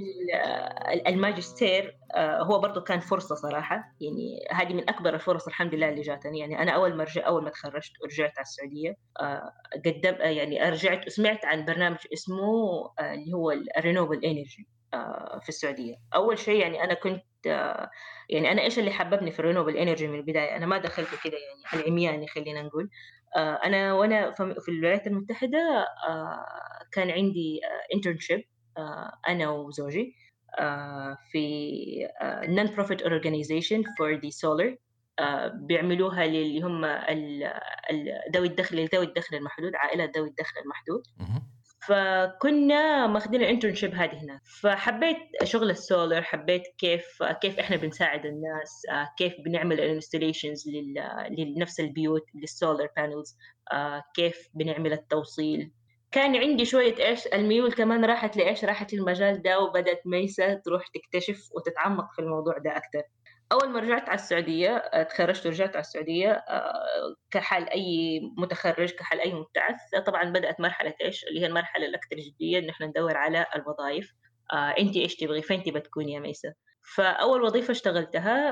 الماجستير 1.06 1.96
آه 2.14 2.42
هو 2.42 2.58
برضه 2.58 2.80
كان 2.80 3.00
فرصة 3.00 3.34
صراحة. 3.34 3.94
يعني 4.00 4.46
هذه 4.52 4.74
من 4.74 4.88
أكبر 4.88 5.14
الفرص 5.14 5.46
الحمد 5.46 5.74
لله 5.74 5.88
اللي 5.88 6.02
جاتني. 6.02 6.38
يعني 6.38 6.62
أنا 6.62 6.72
أول 6.72 6.94
ما 6.94 7.04
رجع 7.04 7.26
أول 7.26 7.44
ما 7.44 7.50
تخرجت 7.50 7.92
ورجعت 8.02 8.32
على 8.38 8.44
السعودية 8.44 8.96
آه 9.20 9.52
قدم 9.86 10.14
آه 10.14 10.28
يعني 10.28 10.70
رجعت 10.70 11.06
وسمعت 11.06 11.44
عن 11.44 11.64
برنامج 11.64 11.98
اسمه 12.12 12.44
آه 12.98 13.14
اللي 13.14 13.32
هو 13.32 13.50
ال 13.50 13.57
renewable 13.57 14.24
energy 14.24 14.66
آه 14.94 15.38
في 15.42 15.48
السعودية. 15.48 15.94
أول 16.14 16.38
شيء 16.38 16.60
يعني 16.60 16.84
أنا 16.84 16.94
كنت 16.94 17.24
آه 17.46 17.90
يعني 18.28 18.52
أنا 18.52 18.62
إيش 18.62 18.78
اللي 18.78 18.90
حببني 18.90 19.30
في 19.30 19.40
ال 19.40 19.44
renewable 19.44 19.76
energy 19.76 20.08
من 20.08 20.18
البداية؟ 20.18 20.56
أنا 20.56 20.66
ما 20.66 20.78
دخلت 20.78 21.08
كده 21.24 21.36
يعني 21.36 21.82
العمياني 21.82 22.28
خلينا 22.28 22.62
نقول. 22.62 22.90
آه، 23.36 23.60
أنا 23.64 23.92
وأنا 23.92 24.30
في 24.34 24.68
الولايات 24.68 25.06
المتحدة 25.06 25.86
آه، 26.08 26.46
كان 26.92 27.10
عندي 27.10 27.60
internship 27.94 28.44
آه، 28.78 29.12
أنا 29.28 29.50
وزوجي 29.50 30.14
في 31.32 32.08
non-profit 32.48 33.02
organization 33.02 33.84
for 33.98 34.14
the 34.14 34.30
solar 34.30 34.76
بيعملوها 35.54 36.26
اللي 36.26 36.60
هم 36.62 36.84
ذوي 38.34 38.46
الدخل 38.46 38.88
ذوي 38.94 39.04
الدخل 39.04 39.36
المحدود 39.36 39.74
عائلة 39.74 40.10
ذوي 40.16 40.28
الدخل 40.28 40.60
المحدود. 40.60 41.02
فكنا 41.86 43.06
ماخذين 43.06 43.42
ال 43.42 43.47
internship 43.47 43.94
هذه 43.94 44.22
هناك. 44.24 44.40
فحبيت 44.62 45.16
شغل 45.44 45.70
السولر 45.70 46.22
حبيت 46.22 46.62
كيف 46.78 47.22
كيف 47.40 47.58
إحنا 47.58 47.76
بنساعد 47.76 48.26
الناس 48.26 48.82
كيف 49.18 49.34
بنعمل 49.44 49.80
ال 49.80 49.86
installations 49.86 50.64
لنفس 51.38 51.80
البيوت 51.80 52.24
لل 52.34 52.49
solar 52.49 52.88
panels 52.96 53.36
كيف 54.14 54.48
بنعمل 54.54 54.92
التوصيل. 54.92 55.72
كان 56.12 56.36
عندي 56.36 56.64
شوية 56.64 57.06
إيش 57.08 57.26
الميول 57.26 57.72
كمان 57.72 58.04
راحت 58.04 58.36
لإيش 58.36 58.64
راحت 58.64 58.92
للمجال 58.94 59.42
ده 59.42 59.60
وبدأت 59.60 60.00
ميساء 60.06 60.54
تروح 60.54 60.84
تكتشف 60.88 61.48
وتتعمق 61.56 62.12
في 62.12 62.18
الموضوع 62.22 62.58
ده 62.58 62.76
أكثر 62.76 63.02
أول 63.52 63.68
ما 63.68 63.80
رجعت 63.80 64.08
على 64.08 64.14
السعودية 64.18 64.76
آه، 64.76 65.02
تخرجت 65.02 65.46
ورجعت 65.46 65.76
على 65.76 65.80
السعودية 65.80 66.32
آه، 66.32 67.14
كحال 67.30 67.70
أي 67.70 68.20
متخرج 68.38 68.90
كحال 68.90 69.20
أي 69.20 69.34
مبتعث. 69.34 69.76
طبعا 70.06 70.24
بدأت 70.24 70.60
مرحلة 70.60 70.94
إيش؟ 71.04 71.24
اللي 71.24 71.40
هي 71.40 71.46
المرحلة 71.46 71.86
الاكثر 71.86 72.16
جديه 72.16 72.58
إن 72.58 72.68
إحنا 72.68 72.86
ندور 72.86 73.16
على 73.16 73.46
الوظائف. 73.56 74.12
آه، 74.52 74.74
انت 74.78 74.96
إيش 74.96 75.16
تبغي؟ 75.16 75.42
فين 75.42 75.62
تبغى 75.62 75.80
تكوني 75.80 76.12
يا 76.12 76.20
ميساء؟ 76.20 76.54
فأول 76.94 77.42
وظيفة 77.42 77.70
اشتغلتها 77.72 78.50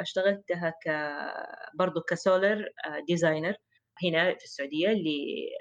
اشتغلتها 0.00 0.70
ك 0.70 0.88
برضه 1.74 2.02
ك 2.08 2.18
solar 2.18 2.68
designer 3.08 3.54
هنا 4.04 4.34
في 4.34 4.44
السعودية 4.44 4.88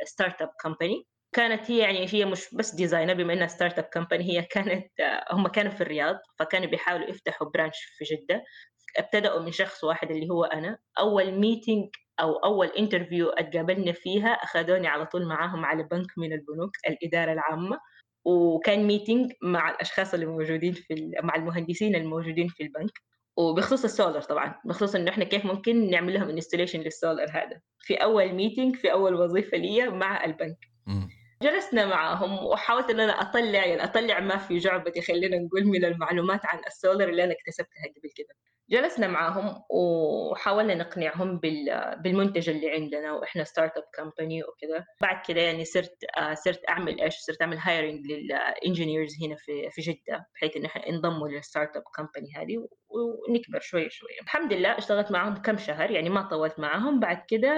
ل 0.03 0.41
startup 0.41 0.49
company 0.61 1.07
كانت 1.35 1.71
هي 1.71 1.77
يعني 1.77 2.07
هي 2.13 2.25
مش 2.25 2.55
بس 2.55 2.75
designer 2.75 3.13
بما 3.13 3.33
إنها 3.33 3.47
startup 3.47 3.83
company 3.83 4.23
هي 4.23 4.41
كانت 4.41 4.87
هم 5.31 5.47
كانوا 5.47 5.71
في 5.71 5.81
الرياض 5.81 6.15
فكانوا 6.39 6.67
بيحاولوا 6.67 7.09
يفتحوا 7.09 7.49
branch 7.49 7.77
في 7.97 8.05
جدة. 8.05 8.43
ابتدأوا 8.97 9.39
من 9.39 9.51
شخص 9.51 9.83
واحد 9.83 10.11
اللي 10.11 10.29
هو 10.29 10.43
أنا. 10.43 10.77
أول 10.99 11.31
meeting 11.31 11.89
أو 12.19 12.33
أول 12.33 12.67
interview 12.67 13.29
أتقابلنا 13.29 13.91
فيها 13.91 14.27
أخذوني 14.27 14.87
على 14.87 15.05
طول 15.05 15.25
معاهم 15.25 15.65
على 15.65 15.83
بنك 15.83 16.07
من 16.17 16.33
البنوك 16.33 16.71
الإدارة 16.87 17.33
العامة. 17.33 17.79
وكان 18.25 18.87
meeting 18.87 19.31
مع 19.43 19.69
الأشخاص 19.71 20.13
اللي 20.13 20.25
موجودين 20.25 20.73
في 20.73 21.11
مع 21.23 21.35
المهندسين 21.35 21.95
الموجودين 21.95 22.47
في 22.47 22.63
البنك. 22.63 22.91
وبخصوص 23.37 23.83
السولر 23.83 24.21
طبعا 24.21 24.55
بخصوص 24.65 24.95
إنه 24.95 25.11
إحنا 25.11 25.25
كيف 25.25 25.45
ممكن 25.45 25.89
نعمل 25.89 26.13
لهم 26.13 26.29
installation 26.29 26.79
لل 26.79 26.94
solar 26.94 27.29
هذا. 27.29 27.61
في 27.79 27.93
أول 27.95 28.33
meeting 28.33 28.75
في 28.75 28.91
أول 28.91 29.13
وظيفة 29.15 29.57
لي 29.57 29.89
مع 29.89 30.25
البنك. 30.25 30.57
جلسنا 31.41 31.85
معهم 31.85 32.45
وحاولت 32.45 32.89
إن 32.89 32.99
أنا 32.99 33.21
أطلع 33.21 33.65
يعني 33.65 33.83
أطلع 33.83 34.19
ما 34.19 34.37
في 34.37 34.57
جعبتي 34.57 35.01
خلينا 35.01 35.37
نقول 35.37 35.65
من 35.65 35.85
المعلومات 35.85 36.45
عن 36.45 36.59
السولر 36.67 37.09
اللي 37.09 37.23
أنا 37.23 37.33
اكتسبتها 37.33 37.83
قبل 37.97 38.09
كده. 38.15 38.35
جلسنا 38.69 39.07
معاهم 39.07 39.63
وحاولنا 39.69 40.75
نقنعهم 40.75 41.39
بالمنتج 42.03 42.49
اللي 42.49 42.71
عندنا 42.71 43.13
وإحنا 43.13 43.43
startup 43.43 43.83
company 43.93 44.43
وكذا. 44.43 44.85
بعد 45.01 45.25
كده 45.27 45.41
يعني 45.41 45.65
صرت 45.65 45.95
صرت 46.45 46.61
أعمل 46.69 47.01
إيش؟ 47.01 47.15
صرت 47.15 47.41
أعمل 47.41 47.57
hiring 47.57 48.05
لل 48.11 48.29
engineers 48.29 49.11
هنا 49.23 49.35
في 49.35 49.69
في 49.71 49.81
جدة 49.81 50.27
بحيث 50.35 50.57
إن 50.57 50.65
إحنا 50.65 50.89
انضموا 50.89 51.27
لل 51.27 51.77
startup 51.77 51.83
company 51.95 52.27
هذه 52.35 52.67
ونكبر 53.29 53.59
شوية 53.59 53.89
شوية 53.89 54.19
الحمد 54.21 54.53
لله 54.53 54.77
اشتغلت 54.77 55.11
معاهم 55.11 55.35
كم 55.35 55.57
شهر 55.57 55.91
يعني 55.91 56.09
ما 56.09 56.21
طولت 56.21 56.59
معاهم. 56.59 56.99
بعد 56.99 57.25
كده 57.27 57.49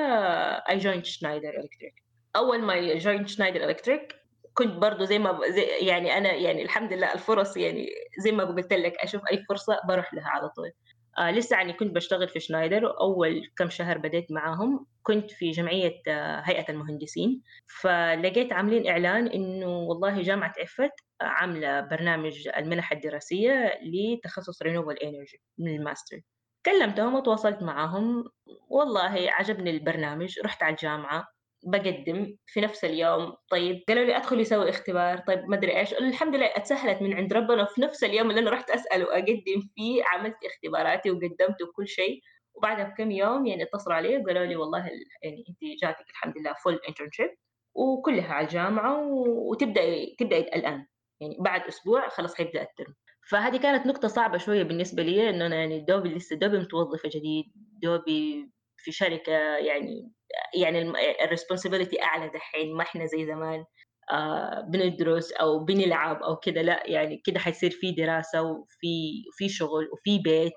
I 0.69 0.77
joined 0.77 1.05
Schneider 1.05 1.49
Electric 1.49 2.06
أول 2.35 2.61
ما 2.61 2.97
joined 2.97 3.27
Schneider 3.27 3.63
Electric 3.63 4.15
كنت 4.53 4.73
برضو 4.77 5.03
زي 5.05 5.19
ما 5.19 5.39
زي 5.49 5.61
يعني 5.87 6.17
أنا 6.17 6.33
يعني 6.33 6.61
الحمد 6.63 6.93
لله 6.93 7.13
الفرص 7.13 7.57
يعني 7.57 7.87
زي 8.19 8.31
ما 8.31 8.43
قلت 8.45 8.73
لك 8.73 8.93
أشوف 8.99 9.21
أي 9.31 9.43
فرصة 9.49 9.79
بروح 9.87 10.13
لها 10.13 10.27
على 10.29 10.49
طول. 10.49 10.71
آه 11.17 11.31
لسه 11.31 11.55
يعني 11.57 11.73
كنت 11.73 11.95
بشتغل 11.95 12.29
في 12.29 12.39
شنايدر 12.39 12.99
أول 13.01 13.41
كم 13.57 13.69
شهر 13.69 13.97
بديت 13.97 14.31
معاهم. 14.31 14.85
كنت 15.03 15.31
في 15.31 15.51
جمعية 15.51 16.01
آه 16.07 16.39
هيئة 16.45 16.71
المهندسين. 16.71 17.41
فلقيت 17.81 18.53
عاملين 18.53 18.87
إعلان 18.87 19.27
إنه 19.27 19.67
والله 19.67 20.21
جامعة 20.21 20.53
عفت 20.59 20.91
عاملة 21.21 21.81
برنامج 21.81 22.47
المنح 22.57 22.91
الدراسية 22.91 23.79
لتخصص 23.83 24.61
renewable 24.61 24.97
energy 24.97 25.41
من 25.57 25.75
الماستر. 25.75 26.17
كلمتهم 26.65 27.15
وتواصلت 27.15 27.63
معهم 27.63 28.23
والله 28.69 29.27
عجبني 29.31 29.69
البرنامج 29.69 30.39
رحت 30.45 30.63
على 30.63 30.71
الجامعة. 30.71 31.36
بقدم 31.71 32.35
في 32.45 32.61
نفس 32.61 32.85
اليوم. 32.85 33.33
طيب 33.51 33.83
قالوا 33.87 34.03
لي 34.05 34.17
أدخل 34.17 34.39
يسوي 34.39 34.69
اختبار. 34.69 35.17
طيب 35.17 35.49
ما 35.49 35.55
أدري 35.55 35.79
إيش. 35.79 35.93
الحمد 35.93 36.35
لله 36.35 36.45
اتسهلت 36.45 37.01
من 37.01 37.13
عند 37.13 37.33
ربنا 37.33 37.65
في 37.65 37.81
نفس 37.81 38.03
اليوم 38.03 38.29
اللي 38.29 38.41
أنا 38.41 38.51
رحت 38.51 38.69
اسال 38.69 39.03
واقدم 39.03 39.61
فيه 39.75 40.03
عملت 40.05 40.35
اختباراتي 40.45 41.11
وقدمت 41.11 41.61
وكل 41.61 41.87
شيء. 41.87 42.21
وبعدها 42.55 42.85
بكم 42.85 43.11
يوم 43.11 43.45
يعني 43.45 43.63
اتصلوا 43.63 43.95
علي 43.95 44.17
وقالوا 44.17 44.45
لي 44.45 44.55
والله 44.55 44.79
يعني 45.23 45.43
أنت 45.49 45.81
جاتك 45.83 46.09
الحمد 46.09 46.37
لله 46.37 46.53
full 46.63 46.79
internship 46.89 47.29
وكلها 47.75 48.33
على 48.33 48.47
الجامعة 48.47 49.07
وتبداي 49.49 50.15
تبداي 50.19 50.41
الآن. 50.41 50.85
يعني 51.21 51.37
بعد 51.39 51.61
أسبوع 51.61 52.09
خلاص 52.09 52.35
حيبدأ 52.35 52.61
الترم. 52.61 52.93
فهذه 53.29 53.57
كانت 53.57 53.85
نقطة 53.85 54.07
صعبة 54.07 54.37
شوية 54.37 54.63
بالنسبة 54.63 55.03
لي 55.03 55.29
إنه 55.29 55.45
أنا 55.45 55.55
يعني 55.55 55.79
دوبي 55.79 56.09
لسه 56.09 56.35
دوبي 56.35 56.59
متوظفة 56.59 57.09
جديد 57.09 57.45
دوبي 57.83 58.49
في 58.77 58.91
شركة 58.91 59.31
يعني 59.57 60.11
يعني 60.55 60.93
ال 61.23 61.28
responsibility 61.28 62.03
أعلى 62.03 62.27
دحين 62.27 62.75
ما 62.75 62.83
إحنا 62.83 63.05
زي 63.05 63.25
زمان 63.25 63.65
آه 64.11 64.61
بندرس 64.61 65.31
أو 65.31 65.65
بنلعب 65.65 66.23
أو 66.23 66.35
كده 66.37 66.61
لا 66.61 66.83
يعني 66.85 67.21
كده 67.25 67.39
حيصير 67.39 67.71
في 67.71 67.91
دراسة 67.91 68.41
وفي 68.41 69.23
في 69.37 69.49
شغل 69.49 69.89
وفي 69.93 70.19
بيت 70.19 70.53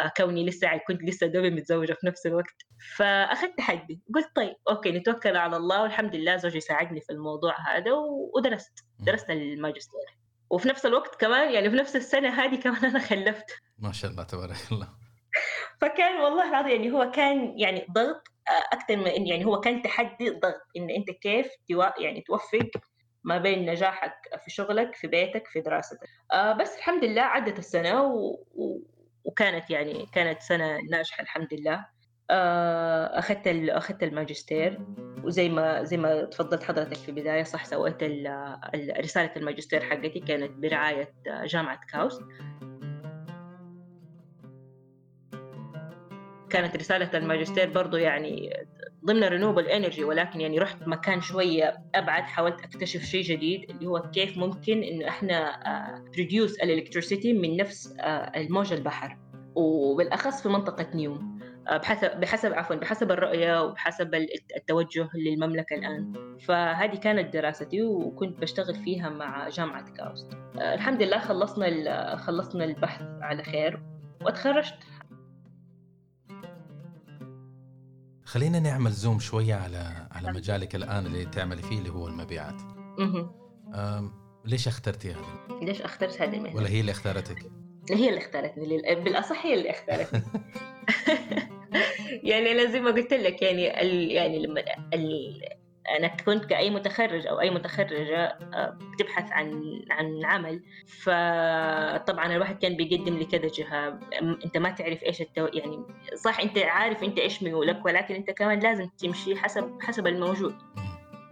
آه 0.00 0.12
كوني 0.16 0.46
لسه 0.46 0.76
كنت 0.88 1.02
لسه 1.02 1.26
دوبي 1.26 1.50
متزوجة 1.50 1.92
في 1.92 2.06
نفس 2.06 2.26
الوقت. 2.26 2.54
فأخذت 2.96 3.58
تحدي 3.58 4.02
قلت 4.14 4.28
طيب 4.36 4.54
okay 4.70 4.90
نتوكل 4.90 5.36
على 5.36 5.56
الله 5.56 5.82
والحمد 5.82 6.16
لله 6.16 6.36
زوجي 6.36 6.60
ساعدني 6.60 7.00
في 7.00 7.12
الموضوع 7.12 7.54
هذا 7.76 7.92
ودرست 8.36 8.72
درست 9.00 9.30
الماجستير. 9.30 10.18
وفي 10.50 10.68
نفس 10.68 10.86
الوقت 10.86 11.20
كمان 11.20 11.52
يعني 11.54 11.70
في 11.70 11.76
نفس 11.76 11.96
السنة 11.96 12.28
هذه 12.28 12.60
كمان 12.60 12.84
أنا 12.84 12.98
خلفت. 12.98 13.46
ما 13.78 13.92
شاء 13.92 14.10
الله 14.10 14.22
تبارك 14.22 14.56
الله. 14.72 15.03
فكان 15.84 16.20
والله 16.20 16.48
العظيم 16.48 16.70
يعني 16.70 16.92
هو 16.92 17.10
كان 17.10 17.58
يعني 17.58 17.86
ضغط 17.92 18.22
أكثر 18.72 18.96
من 18.96 19.26
يعني 19.26 19.44
هو 19.44 19.60
كان 19.60 19.82
تحدي 19.82 20.30
ضغط 20.30 20.62
إن 20.76 20.90
أنت 20.90 21.10
كيف 21.10 21.48
يعني 21.98 22.20
توفق 22.20 22.70
ما 23.24 23.38
بين 23.38 23.70
نجاحك 23.70 24.14
في 24.44 24.50
شغلك 24.50 24.94
في 24.94 25.06
بيتك 25.06 25.46
في 25.46 25.60
دراستك. 25.60 25.98
آه 26.32 26.52
بس 26.52 26.76
الحمد 26.76 27.04
لله 27.04 27.22
عدت 27.22 27.58
السنة 27.58 28.02
و... 28.02 28.38
و... 28.54 28.80
وكانت 29.24 29.70
يعني 29.70 30.06
كانت 30.12 30.42
سنة 30.42 30.78
ناجحة 30.90 31.22
الحمد 31.22 31.54
لله. 31.54 31.86
آه 32.30 33.18
أخذت 33.18 33.48
ال... 33.48 33.70
أخذت 33.70 34.02
الماجستير. 34.02 34.80
وزي 35.24 35.48
ما 35.48 35.84
زي 35.84 35.96
ما 35.96 36.24
تفضلت 36.24 36.62
حضرتك 36.62 36.96
في 36.96 37.08
البداية 37.08 37.42
صح 37.42 37.64
سويت 37.64 38.02
ال... 38.02 38.56
رسالة 39.00 39.30
الماجستير 39.36 39.80
حقتي 39.80 40.20
كانت 40.20 40.50
برعاية 40.50 41.14
جامعة 41.26 41.80
كاوست. 41.92 42.20
كانت 46.54 46.76
رسالة 46.76 47.18
الماجستير 47.18 47.70
برضو 47.70 47.96
يعني 47.96 48.52
ضمن 49.04 49.24
renewable 49.24 49.66
energy 49.66 50.04
ولكن 50.04 50.40
يعني 50.40 50.58
رحت 50.58 50.88
مكان 50.88 51.20
شوية 51.20 51.76
أبعد 51.94 52.22
حاولت 52.22 52.60
أكتشف 52.60 53.02
شيء 53.02 53.22
جديد 53.22 53.70
اللي 53.70 53.86
هو 53.86 54.02
كيف 54.14 54.38
ممكن 54.38 54.82
إنه 54.82 55.08
إحنا 55.08 55.60
produce 56.16 56.54
ال 56.54 56.61
electricity 56.61 57.32
من 57.32 57.56
نفس 57.56 57.96
الموج 58.36 58.72
البحر. 58.72 59.18
وبالأخص 59.54 60.42
في 60.42 60.48
منطقة 60.48 60.86
نيوم. 60.94 61.34
بحسب 61.72 62.20
بحسب 62.20 62.52
عفوا 62.52 62.76
بحسب 62.76 63.12
الرؤية 63.12 63.62
وبحسب 63.62 64.14
التوجه 64.56 65.08
للمملكة 65.14 65.76
الآن. 65.76 66.12
فهذه 66.40 66.96
كانت 66.96 67.32
دراستي 67.34 67.82
وكنت 67.82 68.40
بشتغل 68.40 68.74
فيها 68.74 69.10
مع 69.10 69.48
جامعة 69.48 69.94
كاوست. 69.94 70.32
الحمد 70.56 71.02
لله 71.02 71.18
خلصنا 71.18 72.16
خلصنا 72.16 72.64
البحث 72.64 73.02
على 73.20 73.42
خير. 73.42 73.82
وتخرجت. 74.26 74.78
خلينا 78.34 78.60
نعمل 78.60 78.90
زوم 78.90 79.18
شوية 79.20 79.54
على 79.54 80.06
على 80.10 80.32
مجالك 80.32 80.74
الآن 80.74 81.06
اللي 81.06 81.24
تعملي 81.24 81.62
فيه 81.62 81.78
اللي 81.78 81.90
هو 81.90 82.08
المبيعات. 82.08 82.62
ليش 84.44 84.68
اخترتي 84.68 85.10
هذه؟ 85.10 85.58
ليش 85.62 85.82
اخترت 85.82 86.22
هذه 86.22 86.36
المهنة؟ 86.36 86.56
ولا 86.56 86.68
هي 86.68 86.80
اللي 86.80 86.92
اختارتك؟ 86.92 87.38
هي 87.90 88.08
اللي 88.08 88.20
اختارتني 88.20 88.94
بالأصح 88.94 89.46
هي 89.46 89.54
اللي 89.54 89.70
اختارتني 89.70 90.22
يعني 92.30 92.52
أنا 92.52 92.70
زي 92.72 92.80
ما 92.80 92.90
قلت 92.90 93.12
لك 93.12 93.42
يعني 93.42 93.80
ال... 93.82 94.10
يعني 94.10 94.46
لما 94.46 94.64
ال... 94.94 95.40
أنا 95.98 96.08
كنت 96.08 96.44
كأي 96.44 96.70
متخرج 96.70 97.26
أو 97.26 97.40
أي 97.40 97.50
متخرجة 97.50 98.24
آه، 98.54 98.78
بتبحث 98.92 99.32
عن 99.32 99.80
عن 99.90 100.24
عمل. 100.24 100.62
فطبعا 100.86 102.36
الواحد 102.36 102.58
كان 102.58 102.76
بيقدم 102.76 103.18
لكذا 103.18 103.48
جهة. 103.48 103.98
أنت 104.44 104.56
ما 104.56 104.70
تعرف 104.70 105.02
إيش 105.02 105.20
التو... 105.20 105.46
يعني 105.46 105.82
صح 106.14 106.40
أنت 106.40 106.58
عارف 106.58 107.02
أنت 107.02 107.18
إيش 107.18 107.42
ميولك 107.42 107.84
ولكن 107.84 108.14
أنت 108.14 108.30
كمان 108.30 108.60
لازم 108.60 108.88
تمشي 108.98 109.36
حسب 109.36 109.78
حسب 109.82 110.06
الموجود. 110.06 110.54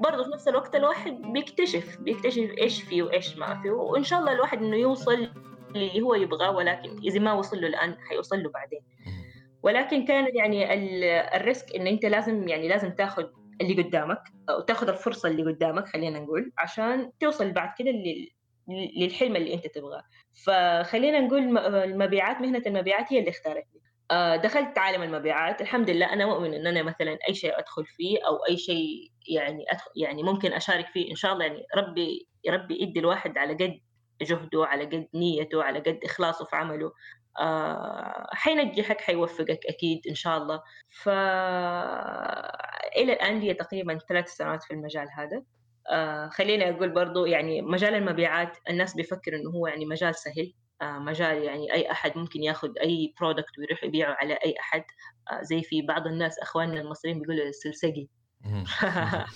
برضه 0.00 0.24
في 0.24 0.30
نفس 0.30 0.48
الوقت 0.48 0.74
الواحد 0.74 1.22
بيكتشف 1.22 1.96
بيكتشف 2.00 2.50
إيش 2.58 2.82
فيه 2.82 3.02
وإيش 3.02 3.36
ما 3.36 3.62
فيه. 3.62 3.70
وإن 3.70 4.04
شاء 4.04 4.20
الله 4.20 4.32
الواحد 4.32 4.62
إنه 4.62 4.76
يوصل 4.76 5.28
اللي 5.76 6.02
هو 6.02 6.14
يبغاه 6.14 6.50
ولكن 6.50 6.98
إذا 7.04 7.20
ما 7.20 7.32
وصل 7.32 7.60
له 7.60 7.66
الآن 7.66 7.96
حيوصل 8.08 8.42
له 8.42 8.50
بعدين. 8.50 8.80
ولكن 9.62 10.04
كان 10.04 10.36
يعني 10.36 10.74
الريسك 11.36 11.76
إن 11.76 11.86
أنت 11.86 12.04
لازم 12.04 12.48
يعني 12.48 12.68
لازم 12.68 12.90
تاخذ 12.90 13.24
اللي 13.60 13.82
قدامك 13.82 14.22
أو 14.50 14.60
تاخذ 14.60 14.88
الفرصة 14.88 15.28
اللي 15.28 15.42
قدامك 15.52 15.86
خلينا 15.88 16.20
نقول 16.20 16.52
عشان 16.58 17.12
توصل 17.20 17.52
بعد 17.52 17.70
كده 17.78 17.90
للحلم 18.96 19.36
اللي 19.36 19.54
أنت 19.54 19.66
تبغاه. 19.66 20.02
فخلينا 20.46 21.20
نقول 21.20 21.58
المبيعات 21.58 22.36
مهنة 22.40 22.62
المبيعات 22.66 23.12
هي 23.12 23.18
اللي 23.18 23.30
اختارتني. 23.30 23.82
آه، 24.10 24.36
دخلت 24.36 24.78
عالم 24.78 25.02
المبيعات 25.02 25.60
الحمد 25.60 25.90
لله 25.90 26.12
أنا 26.12 26.26
مؤمن 26.26 26.54
إن 26.54 26.66
أنا 26.66 26.82
مثلا 26.82 27.18
أي 27.28 27.34
شيء 27.34 27.58
أدخل 27.58 27.86
فيه 27.86 28.18
أو 28.26 28.36
أي 28.48 28.56
شيء 28.56 29.10
يعني 29.28 29.64
أدخل 29.72 29.90
يعني 29.96 30.22
ممكن 30.22 30.52
أشارك 30.52 30.86
فيه 30.86 31.10
إن 31.10 31.16
شاء 31.16 31.32
الله 31.32 31.44
يعني 31.44 31.62
ربي 31.76 32.28
ربي 32.48 32.82
يدي 32.82 33.00
الواحد 33.00 33.38
على 33.38 33.54
قد 33.54 33.80
جهده 34.22 34.66
على 34.66 34.84
قد 34.84 35.08
نيته 35.14 35.62
على 35.62 35.78
قد 35.78 36.00
إخلاصه 36.04 36.44
في 36.44 36.56
عمله. 36.56 36.92
آه 37.40 38.26
حينجحك 38.32 39.00
حيوفقك 39.00 39.60
أكيد 39.68 40.00
إن 40.08 40.14
شاء 40.14 40.38
الله. 40.38 40.62
ف 40.90 41.08
إلى 42.96 43.12
الآن 43.12 43.40
لي 43.40 43.54
تقريبا 43.54 43.98
ثلاث 44.08 44.28
سنوات 44.28 44.62
في 44.62 44.70
المجال 44.74 45.08
هذا. 45.16 45.42
آه 45.90 46.28
خليني 46.28 46.70
أقول 46.70 46.90
برضو 46.90 47.26
يعني 47.26 47.62
مجال 47.62 47.94
المبيعات 47.94 48.56
الناس 48.70 48.94
بيفكر 48.94 49.36
إنه 49.36 49.50
هو 49.50 49.66
يعني 49.66 49.86
مجال 49.86 50.14
سهل. 50.14 50.52
آه 50.82 50.98
مجال 50.98 51.42
يعني 51.42 51.72
أي 51.72 51.90
أحد 51.90 52.18
ممكن 52.18 52.42
ياخذ 52.42 52.78
أي 52.82 53.14
برودكت 53.20 53.58
ويروح 53.58 53.84
يبيعه 53.84 54.16
على 54.20 54.34
أي 54.34 54.54
أحد. 54.60 54.84
آه 55.32 55.42
زي 55.42 55.62
في 55.62 55.82
بعض 55.82 56.06
الناس 56.06 56.38
أخواننا 56.38 56.80
المصريين 56.80 57.20
بيقولوا 57.20 57.44
السلسقي 57.44 58.08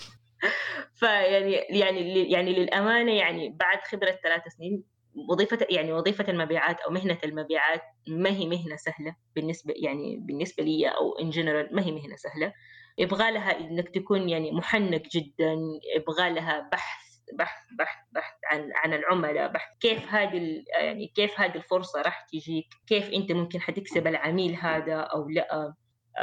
فيعني 0.94 1.52
يعني 1.52 2.30
يعني 2.30 2.52
للأمانة 2.52 3.12
يعني 3.12 3.48
بعد 3.48 3.78
خبرة 3.84 4.10
ثلاث 4.22 4.42
سنين 4.48 4.95
وظيفة 5.28 5.66
يعني 5.70 5.92
وظيفة 5.92 6.24
المبيعات 6.28 6.80
أو 6.80 6.90
مهنة 6.90 7.18
المبيعات 7.24 7.82
ما 8.08 8.30
هي 8.30 8.46
مهنة 8.46 8.76
سهلة 8.76 9.16
بالنسبة 9.36 9.74
يعني 9.76 10.16
بالنسبة 10.16 10.64
لي 10.64 10.88
أو 10.88 11.18
إن 11.18 11.30
جنرال 11.30 11.68
ما 11.72 11.82
هي 11.82 11.92
مهنة 11.92 12.16
سهلة. 12.16 12.52
يبغى 12.98 13.30
لها 13.30 13.60
إنك 13.60 13.88
تكون 13.88 14.28
يعني 14.28 14.52
محنك 14.52 15.08
جدا 15.08 15.56
يبغى 15.96 16.30
لها 16.30 16.68
بحث 16.72 17.06
بحث 17.38 17.62
بحث 17.78 17.98
بحث 18.12 18.34
عن 18.44 18.70
عن 18.74 18.94
العملاء 18.94 19.52
بحث 19.52 19.78
كيف 19.80 20.14
هذه 20.14 20.64
يعني 20.80 21.06
كيف 21.06 21.40
هذه 21.40 21.54
الفرصة 21.54 22.02
راح 22.02 22.26
تجيك 22.32 22.66
كيف 22.86 23.10
أنت 23.10 23.32
ممكن 23.32 23.60
حتكسب 23.60 24.06
العميل 24.06 24.54
هذا 24.54 24.96
أو 24.96 25.28
لأ. 25.28 25.74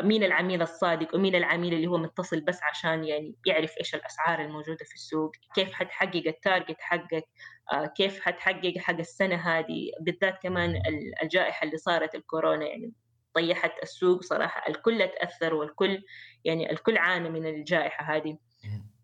مين 0.01 0.23
العميل 0.23 0.62
الصادق 0.62 1.15
ومين 1.15 1.36
العميل 1.36 1.73
اللي 1.73 1.88
هو 1.88 1.97
متصل 1.97 2.41
بس 2.41 2.60
عشان 2.63 3.03
يعني 3.03 3.36
يعرف 3.45 3.77
إيش 3.79 3.95
الأسعار 3.95 4.41
الموجودة 4.41 4.86
في 4.86 4.93
السوق 4.93 5.32
كيف 5.56 5.73
حتحقق 5.73 6.23
ال 6.27 6.35
target 6.35 6.77
حقك 6.79 7.25
آه، 7.73 7.86
كيف 7.86 8.19
حتحقق 8.19 8.73
حق 8.77 8.97
السنة 8.97 9.36
هذه 9.36 9.91
بالذات 10.01 10.38
كمان 10.43 10.82
الجائحة 11.23 11.65
اللي 11.65 11.77
صارت 11.77 12.15
الكورونا 12.15 12.65
يعني 12.65 12.93
طيحت 13.34 13.71
السوق 13.84 14.23
صراحة 14.23 14.69
الكل 14.69 15.08
تأثر 15.08 15.53
والكل 15.53 16.03
يعني 16.45 16.71
الكل 16.71 16.97
عانى 16.97 17.29
من 17.29 17.45
الجائحة 17.45 18.15
هذه. 18.15 18.38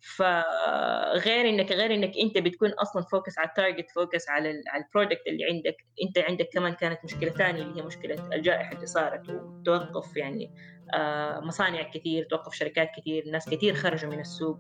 فغير 0.02 1.50
انك 1.50 1.72
غير 1.72 1.94
إنك 1.94 2.18
أنت 2.18 2.38
بتكون 2.38 2.70
أصلا 2.70 3.04
focus 3.04 3.38
على 3.40 3.48
ال 3.50 3.56
target 3.56 3.92
focus 3.92 4.30
على 4.30 4.62
على 4.68 4.84
ال 4.84 4.89
product 4.89 5.28
اللي 5.28 5.46
عندك. 5.46 5.86
أنت 6.04 6.18
عندك 6.18 6.50
كمان 6.54 6.74
كانت 6.74 7.00
مشكلة 7.04 7.30
ثانية 7.30 7.62
اللي 7.62 7.82
هي 7.82 7.86
مشكلة 7.86 8.30
الجائحة 8.34 8.76
اللي 8.76 8.86
صارت 8.86 9.30
وتوقف 9.30 10.18
يعني 10.18 10.52
آه، 10.94 11.40
مصانع 11.40 11.82
كثير 11.82 12.24
توقف 12.24 12.54
شركات 12.54 12.90
كثير 12.98 13.30
ناس 13.32 13.50
كثير 13.50 13.74
خرجوا 13.74 14.12
من 14.12 14.20
السوق. 14.20 14.60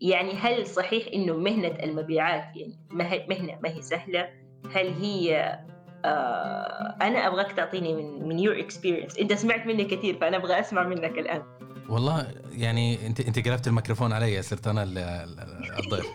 يعني 0.00 0.32
هل 0.32 0.66
صحيح 0.66 1.06
إنه 1.14 1.36
مهنة 1.36 1.78
المبيعات 1.82 2.56
يعني 2.56 2.78
مهنة 3.28 3.58
ما 3.62 3.68
هي 3.68 3.82
سهلة؟ 3.82 4.28
هل 4.74 4.88
هي 4.88 5.58
أنا 7.02 7.26
أبغاك 7.26 7.52
تعطيني 7.52 7.94
من 7.94 8.28
من 8.28 8.38
your 8.38 8.60
experience 8.60 9.18
أنت 9.18 9.32
سمعت 9.32 9.66
مني 9.66 9.84
كثير 9.84 10.18
فأنا 10.18 10.36
أبغى 10.36 10.60
أسمع 10.60 10.82
منك 10.82 11.18
الآن. 11.18 11.42
والله 11.88 12.26
يعني 12.52 13.06
انت 13.06 13.20
أنت 13.20 13.48
قلبت 13.48 13.66
الميكروفون 13.66 14.12
علي 14.12 14.42
صرت 14.42 14.68
أنا 14.68 14.82
الضيف. 15.78 16.06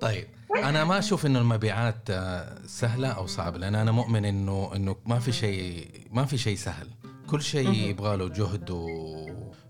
طيب 0.00 0.26
أنا 0.56 0.84
ما 0.84 0.98
أشوف 0.98 1.26
إنه 1.26 1.38
المبيعات 1.38 2.10
آه، 2.10 2.58
سهلة 2.66 3.08
أو 3.08 3.26
صعبة 3.26 3.58
لأن 3.58 3.74
أنا 3.74 3.92
مؤمن 3.92 4.24
انه 4.24 4.70
إنه 4.76 4.96
ما 5.06 5.18
في 5.18 5.32
شيء 5.32 5.86
ما 6.10 6.24
في 6.24 6.38
شيء 6.38 6.56
سهل. 6.56 6.88
كل 7.30 7.42
شيء 7.42 7.72
يبغى 7.72 8.16
له 8.16 8.28
جهد 8.28 8.70
و 8.70 8.88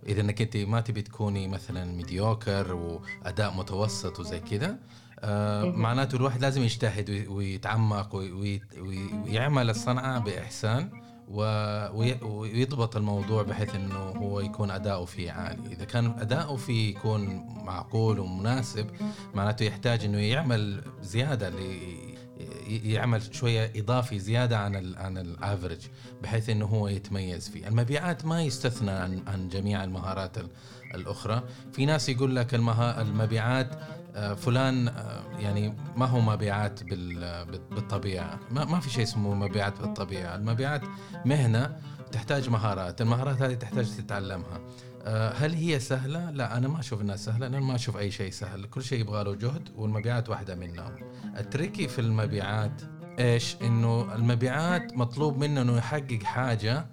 إذا 0.08 0.20
إنك 0.20 0.42
أنت 0.42 0.56
ما 0.56 0.80
تبي 0.80 1.02
تكوني 1.02 1.48
مثلا 1.48 1.84
ميديوكر 1.84 2.74
واداء 2.74 3.54
متوسط 3.54 4.20
وزي 4.20 4.40
كذا 4.40 4.68
آه 4.68 4.78
معناته 5.64 6.16
الواحد 6.16 6.40
لازم 6.40 6.62
يجتهد 6.62 7.26
ويتعمق 7.28 8.14
ويعمل 8.14 9.70
الصنعة 9.70 10.18
بإحسان 10.18 10.90
ويضبط 12.22 12.96
الموضوع 12.96 13.42
بحيث 13.42 13.74
إنه 13.74 13.98
هو 13.98 14.40
يكون 14.40 14.70
أداؤه 14.70 15.04
فيه 15.04 15.32
عالي، 15.32 15.72
إذا 15.72 15.84
كان 15.84 16.06
أداؤه 16.06 16.56
فيه 16.56 16.90
يكون 16.90 17.44
معقول 17.64 18.18
ومناسب 18.18 18.86
معناته 19.34 19.64
يحتاج 19.64 20.04
إنه 20.04 20.18
يعمل 20.18 20.82
زيادة 21.02 21.52
يعمل 22.66 23.34
شوية 23.34 23.72
إضافي 23.76 24.18
زيادة 24.18 24.58
عن 24.58 24.76
ال 24.76 24.98
عن 24.98 25.18
الافرج 25.18 25.78
بحيث 26.22 26.50
إنه 26.50 26.66
هو 26.66 26.88
يتميز 26.88 27.48
فيه، 27.48 27.68
المبيعات 27.68 28.24
ما 28.24 28.42
يستثنى 28.42 28.90
عن 28.90 29.22
عن 29.26 29.48
جميع 29.48 29.84
المهارات 29.84 30.36
الأخرى، 30.94 31.42
في 31.72 31.86
ناس 31.86 32.08
يقول 32.08 32.36
لك 32.36 32.54
المبيعات 32.54 33.72
آه، 33.72 33.99
فلان 34.14 34.88
آه، 34.88 35.22
يعني 35.38 35.74
ما 35.96 36.06
هو 36.06 36.20
مبيعات 36.20 36.84
بالطبيعة. 37.70 38.40
ما, 38.50 38.80
في 38.80 38.90
شيء 38.90 39.02
اسمه 39.02 39.34
مبيعات 39.34 39.80
بالطبيعة. 39.80 40.36
المبيعات 40.36 40.82
مهنة 41.24 41.76
تحتاج 42.12 42.48
مهارات. 42.48 43.00
المهارات 43.00 43.42
هذه 43.42 43.54
تحتاج 43.54 43.96
تتعلمها. 43.96 44.60
آه، 45.04 45.32
هل 45.32 45.54
هي 45.54 45.80
سهلة؟ 45.80 46.30
لا 46.30 46.56
أنا 46.56 46.68
ما 46.68 46.80
أشوف 46.80 47.00
أنها 47.00 47.16
سهلة. 47.16 47.46
أنا 47.46 47.60
ما 47.60 47.74
أشوف 47.74 47.96
أي 47.96 48.10
شيء 48.10 48.30
سهل. 48.30 48.66
كل 48.66 48.82
شيء 48.82 49.00
يبغى 49.00 49.24
له 49.24 49.34
جهد 49.34 49.68
والمبيعات 49.76 50.28
واحدة 50.28 50.54
منهم. 50.54 50.96
ال 51.38 51.45
tricky 51.45 51.88
في 51.88 52.00
المبيعات 52.00 52.82
إيش؟ 53.18 53.56
إنه 53.62 54.14
المبيعات 54.14 54.96
مطلوب 54.96 55.38
منه 55.38 55.62
أنه 55.62 55.76
يحقق 55.76 56.22
حاجة 56.22 56.86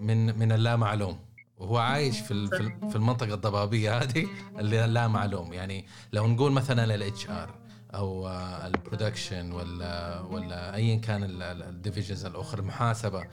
من 0.00 0.38
من 0.38 0.52
اللا 0.52 0.76
معلوم 0.76 1.25
وهو 1.58 1.76
عايش 1.78 2.20
في 2.20 2.46
في 2.90 2.96
المنطقة 2.96 3.34
الضبابية 3.34 3.98
هذه 3.98 4.26
اللي 4.58 4.86
لا 4.86 5.08
معلوم. 5.08 5.52
يعني 5.52 5.86
لو 6.12 6.26
نقول 6.26 6.52
مثلا 6.52 6.94
ال 6.94 7.30
HR 7.30 7.54
أو 7.94 8.28
ال 8.66 8.74
production 8.74 9.52
ولا 9.52 10.20
ولا 10.20 10.74
ايا 10.74 10.96
كان 10.96 11.42
ال 11.42 11.50
divisions 11.50 12.24
الأخرى 12.24 12.60
المحاسبة 12.60 13.24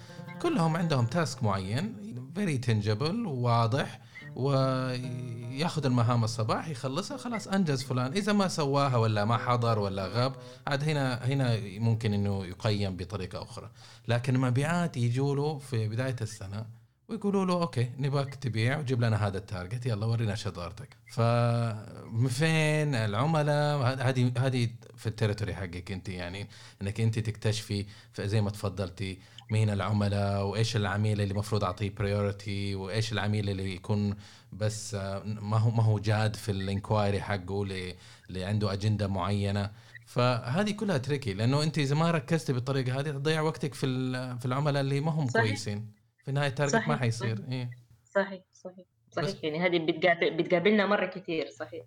كلهم 0.42 0.78
عندهم 0.78 1.06
task 1.06 1.44
معين 1.44 1.96
very 2.36 2.58
tangible 2.58 3.26
وواضح 3.26 4.00
وياخذ 4.36 5.86
المهام 5.86 6.24
الصباح 6.24 6.70
يخلصها 6.70 7.18
خلاص 7.18 7.48
أنجز 7.48 7.84
فلان. 7.84 8.14
إذا 8.14 8.34
ما 8.34 8.48
سواها 8.48 8.98
ولا 8.98 9.26
ما 9.26 9.38
حضر 9.38 9.80
ولا 9.80 10.08
غاب 10.08 10.36
عاد 10.68 10.84
هنا 10.84 11.26
هنا 11.26 11.60
ممكن 11.80 12.14
إنه 12.14 12.46
يقيم 12.46 12.96
بطريقة 12.96 13.44
أخرى. 13.44 13.70
لكن 14.08 14.36
المبيعات 14.36 14.98
يجوا 14.98 15.36
له 15.36 15.58
في 15.58 15.88
بداية 15.88 16.16
السنة 16.22 16.66
ويقولوا 17.14 17.46
له 17.46 17.54
okay 17.54 17.90
نبغاك 17.98 18.36
تبيع 18.36 18.80
وجيب 18.80 19.02
لنا 19.02 19.28
هذا 19.28 19.38
ال 19.38 19.44
target. 19.44 19.86
يلا 19.86 20.06
ورينا 20.06 20.36
شطارتك. 20.36 20.98
فين 22.30 22.96
العملاء؟ 22.96 23.78
هذه 24.10 24.32
هذه 24.38 24.70
في 24.98 25.08
ال 25.08 25.12
territory 25.12 25.56
حقك 25.56 25.92
أنت 25.92 26.10
يعني 26.10 26.48
إنك 26.82 27.02
أنت 27.02 27.20
تكتشفي 27.20 27.86
زي 28.20 28.42
ما 28.42 28.50
تفضلتي 28.50 29.20
مين 29.52 29.70
العملاء 29.70 30.46
وإيش 30.46 30.76
العميل 30.76 31.22
اللي 31.22 31.32
المفروض 31.32 31.64
أعطيه 31.64 31.90
priority 31.90 32.76
وإيش 32.76 33.12
العميل 33.12 33.50
اللي 33.50 33.76
يكون 33.76 34.16
بس 34.54 34.94
ما 35.26 35.58
هو 35.58 35.72
ما 35.72 35.84
هو 35.84 36.00
جاد 36.00 36.36
في 36.36 36.52
ال 36.52 36.60
inquiry 36.61 37.22
حقه 37.22 37.64
اللي, 37.64 37.96
اللي 38.30 38.44
عنده 38.44 38.74
أجندة 38.74 39.08
معينة. 39.08 39.72
فهذه 40.06 40.72
كلها 40.72 40.98
tricky 40.98 41.34
لأنه 41.34 41.64
أنت 41.64 41.78
إذا 41.78 41.96
ما 41.96 42.12
ركزتي 42.12 42.54
بالطريقة 42.54 43.00
هذه 43.00 43.12
تضيع 43.12 43.42
وقتك 43.42 43.74
في 43.74 43.88
في 44.40 44.46
العملاء 44.46 44.82
اللي 44.82 45.00
ما 45.00 45.12
هم 45.12 45.28
صحيح. 45.28 45.46
كويسين. 45.46 46.03
في 46.24 46.30
النهايه 46.30 46.50
ال 46.50 46.53
target 46.53 46.76
ما 46.76 46.98
حيصير. 46.98 47.38
صحيح. 47.38 47.50
إيه؟ 47.50 47.70
صحيح 48.16 48.42
صحيح 48.54 48.86
صحيح. 49.12 49.44
يعني 49.44 49.60
هذه 49.60 49.80
بتقابل 49.80 50.38
بتقابلنا 50.38 50.86
مرة 50.86 51.06
كثير 51.06 51.50
صحيح. 51.50 51.86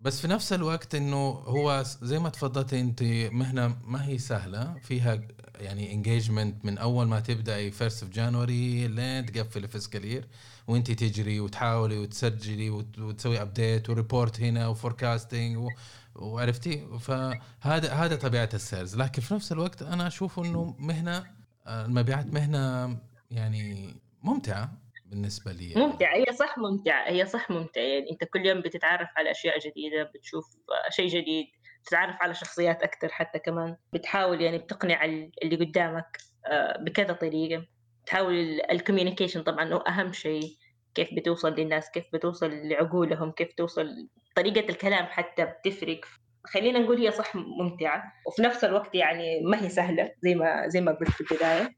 بس 0.00 0.20
في 0.20 0.28
نفس 0.28 0.52
الوقت 0.52 0.94
إنه 0.94 1.28
هو 1.30 1.82
زي 2.02 2.18
ما 2.18 2.28
تفضلتي 2.28 2.80
أنت 2.80 3.02
مهنة 3.32 3.76
ما 3.84 4.06
هي 4.06 4.18
سهلة. 4.18 4.74
فيها 4.82 5.20
يعني 5.60 5.92
engagement 5.92 6.64
من 6.64 6.78
أول 6.78 7.06
ما 7.06 7.20
تبدأي 7.20 7.70
first 7.70 8.02
of 8.02 8.12
January 8.12 8.88
لين 8.88 9.26
تقفل 9.26 9.64
ال 9.64 9.70
fiscal 9.70 10.04
year 10.04 10.28
وأنت 10.66 10.90
تجري 10.90 11.40
وتحاولي 11.40 11.98
وتسجلي 11.98 12.70
وتسوي 12.70 13.42
update 13.42 13.90
و 13.90 13.97
report 13.97 14.40
هنا 14.40 14.68
و 14.68 14.76
forecasting 14.76 15.68
وعرفتي؟ 16.14 16.98
فهذا 16.98 17.92
هذا 17.92 18.16
طبيعة 18.16 18.48
ال 18.54 18.60
sales. 18.60 18.96
لكن 18.96 19.22
في 19.22 19.34
نفس 19.34 19.52
الوقت 19.52 19.82
أنا 19.82 20.06
أشوف 20.06 20.40
إنه 20.40 20.74
مهنة 20.78 21.24
المبيعات 21.66 22.26
مهنة 22.26 22.96
يعني 23.30 23.94
ممتعة 24.22 24.72
بالنسبة 25.06 25.52
لي. 25.52 25.70
يعني. 25.70 25.86
ممتعة 25.86 26.14
هي 26.16 26.26
صح 26.38 26.58
ممتعة 26.58 27.08
هي 27.08 27.26
صح 27.26 27.50
ممتعة. 27.50 27.82
يعني 27.82 28.10
أنت 28.10 28.24
كل 28.24 28.46
يوم 28.46 28.60
بتتعرف 28.60 29.08
على 29.16 29.30
أشياء 29.30 29.58
جديدة 29.58 30.02
بتشوف 30.02 30.44
شيء 30.90 31.08
جديد 31.08 31.46
تتعرف 31.84 32.16
على 32.20 32.34
شخصيات 32.34 32.82
أكثر 32.82 33.08
حتى 33.08 33.38
كمان. 33.38 33.76
بتحاول 33.92 34.40
يعني 34.40 34.58
بتقنع 34.58 35.04
اللي 35.04 35.56
قدامك 35.56 36.18
آه، 36.46 36.78
بكذا 36.82 37.12
طريقة. 37.12 37.66
تحاول 38.06 38.60
الكوميونيكيشن 38.70 39.42
طبعا 39.42 39.72
هو 39.74 39.78
أهم 39.78 40.12
شيء. 40.12 40.56
كيف 40.94 41.14
بتوصل 41.14 41.54
للناس 41.54 41.90
كيف 41.90 42.04
بتوصل 42.12 42.50
لعقولهم 42.68 43.30
كيف 43.32 43.52
توصل 43.56 44.08
طريقة 44.36 44.68
الكلام 44.70 45.06
حتى 45.06 45.44
بتفرق. 45.44 46.00
خلينا 46.44 46.78
نقول 46.78 46.98
هي 47.00 47.10
صح 47.10 47.36
ممتعة. 47.36 48.02
وفي 48.26 48.42
نفس 48.42 48.64
الوقت 48.64 48.94
يعني 48.94 49.40
ما 49.40 49.62
هي 49.64 49.68
سهلة 49.68 50.12
زي 50.22 50.34
ما 50.34 50.68
زي 50.68 50.80
ما 50.80 50.92
قلت 50.92 51.10
في 51.10 51.20
البداية. 51.20 51.74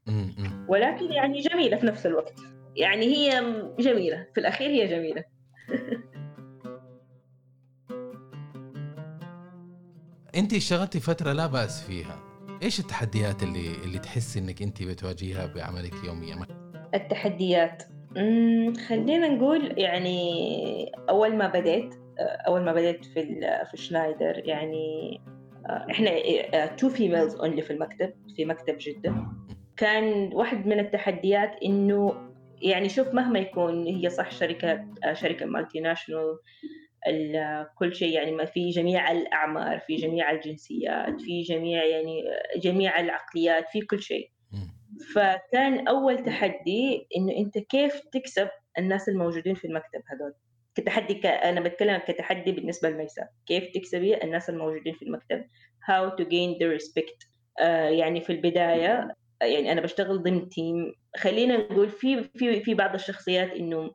ولكن 0.69 1.11
يعني 1.11 1.41
جميلة 1.41 1.77
في 1.77 1.85
نفس 1.85 2.05
الوقت. 2.05 2.39
يعني 2.75 3.05
هي 3.05 3.29
جميلة. 3.79 4.27
في 4.33 4.39
الأخير 4.39 4.69
هي 4.69 4.87
جميلة. 4.87 5.23
انت 10.35 10.53
اشتغلتي 10.53 10.99
فترة 10.99 11.33
لا 11.33 11.47
بأس 11.47 11.83
فيها. 11.83 12.19
إيش 12.63 12.79
التحديات 12.79 13.43
اللي 13.43 13.75
اللي 13.83 13.99
تحسي 13.99 14.39
إنك 14.39 14.61
انت 14.61 14.83
بتواجهها 14.83 15.45
بعملك 15.55 15.93
يوميا؟ 16.05 16.47
التحديات. 16.93 17.83
خلينا 18.87 19.27
نقول 19.27 19.79
يعني 19.79 20.91
أول 21.09 21.35
ما 21.35 21.47
بديت 21.47 21.95
أول 22.19 22.61
ما 22.61 22.73
بديت 22.73 23.05
في 23.05 23.39
في 23.71 23.77
شنايدر 23.77 24.41
يعني 24.45 25.21
آه، 25.65 25.87
إحنا 25.91 26.65
two 26.65 26.89
females 26.89 27.35
only 27.35 27.61
في 27.61 27.73
المكتب 27.73 28.13
في 28.35 28.45
مكتب 28.45 28.77
جدة. 28.79 29.15
كان 29.79 30.33
واحد 30.33 30.67
من 30.67 30.79
التحديات 30.79 31.55
إنه 31.63 32.29
يعني 32.61 32.89
شوف 32.89 33.13
مهما 33.13 33.39
يكون 33.39 33.87
هي 33.87 34.09
صح 34.09 34.31
شركة 34.31 34.85
شركة 35.13 35.45
مالتي 35.45 35.79
ناشونال 35.79 36.37
كل 37.77 37.95
شيء 37.95 38.13
يعني 38.13 38.31
ما 38.31 38.45
في 38.45 38.69
جميع 38.69 39.11
الأعمار 39.11 39.79
في 39.79 39.95
جميع 39.95 40.31
الجنسيات 40.31 41.21
في 41.21 41.41
جميع 41.41 41.83
يعني 41.83 42.23
جميع 42.57 42.99
العقليات 42.99 43.69
في 43.69 43.81
كل 43.81 44.01
شيء. 44.01 44.31
فكان 45.13 45.87
أول 45.87 46.23
تحدي 46.23 47.07
إنه 47.17 47.37
أنت 47.37 47.57
كيف 47.57 48.01
تكسب 48.11 48.49
الناس 48.77 49.09
الموجودين 49.09 49.55
في 49.55 49.65
المكتب 49.65 50.01
هذول؟ 50.07 50.33
كتحدي 50.75 51.13
ك... 51.13 51.25
أنا 51.25 51.61
بتكلم 51.61 51.97
كتحدي 51.97 52.51
بالنسبة 52.51 52.89
لميسا. 52.89 53.27
كيف 53.45 53.63
تكسبي 53.73 54.23
الناس 54.23 54.49
الموجودين 54.49 54.93
في 54.93 55.01
المكتب؟ 55.05 55.45
How 55.81 56.09
to 56.09 56.23
gain 56.23 56.59
the 56.61 56.79
respect. 56.79 57.27
آه 57.59 57.89
يعني 57.89 58.21
في 58.21 58.31
البداية 58.31 59.15
يعني 59.41 59.71
أنا 59.71 59.81
بشتغل 59.81 60.23
ضمن 60.23 60.49
team 60.49 60.93
خلينا 61.17 61.57
نقول 61.57 61.89
في 61.89 62.23
في 62.23 62.61
في 62.61 62.73
بعض 62.73 62.93
الشخصيات 62.93 63.51
إنه 63.51 63.91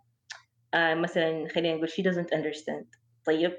آه 0.74 0.94
مثلا 0.94 1.48
خلينا 1.48 1.74
نقول 1.74 1.88
she 1.88 2.02
doesn't 2.02 2.38
understand. 2.38 2.98
طيب؟ 3.26 3.52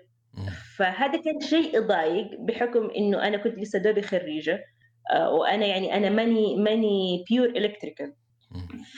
فهذا 0.77 1.21
كان 1.21 1.39
شيء 1.39 1.77
يضايق 1.77 2.27
بحكم 2.39 2.89
إنه 2.97 3.27
أنا 3.27 3.37
كنت 3.37 3.59
لسه 3.59 3.79
دوبي 3.79 4.01
خريجة 4.01 4.63
آه 5.11 5.29
وأنا 5.29 5.65
يعني 5.65 5.97
أنا 5.97 6.09
ماني 6.09 6.55
ماني 6.55 7.23
pure 7.29 7.49
electrical 7.49 8.13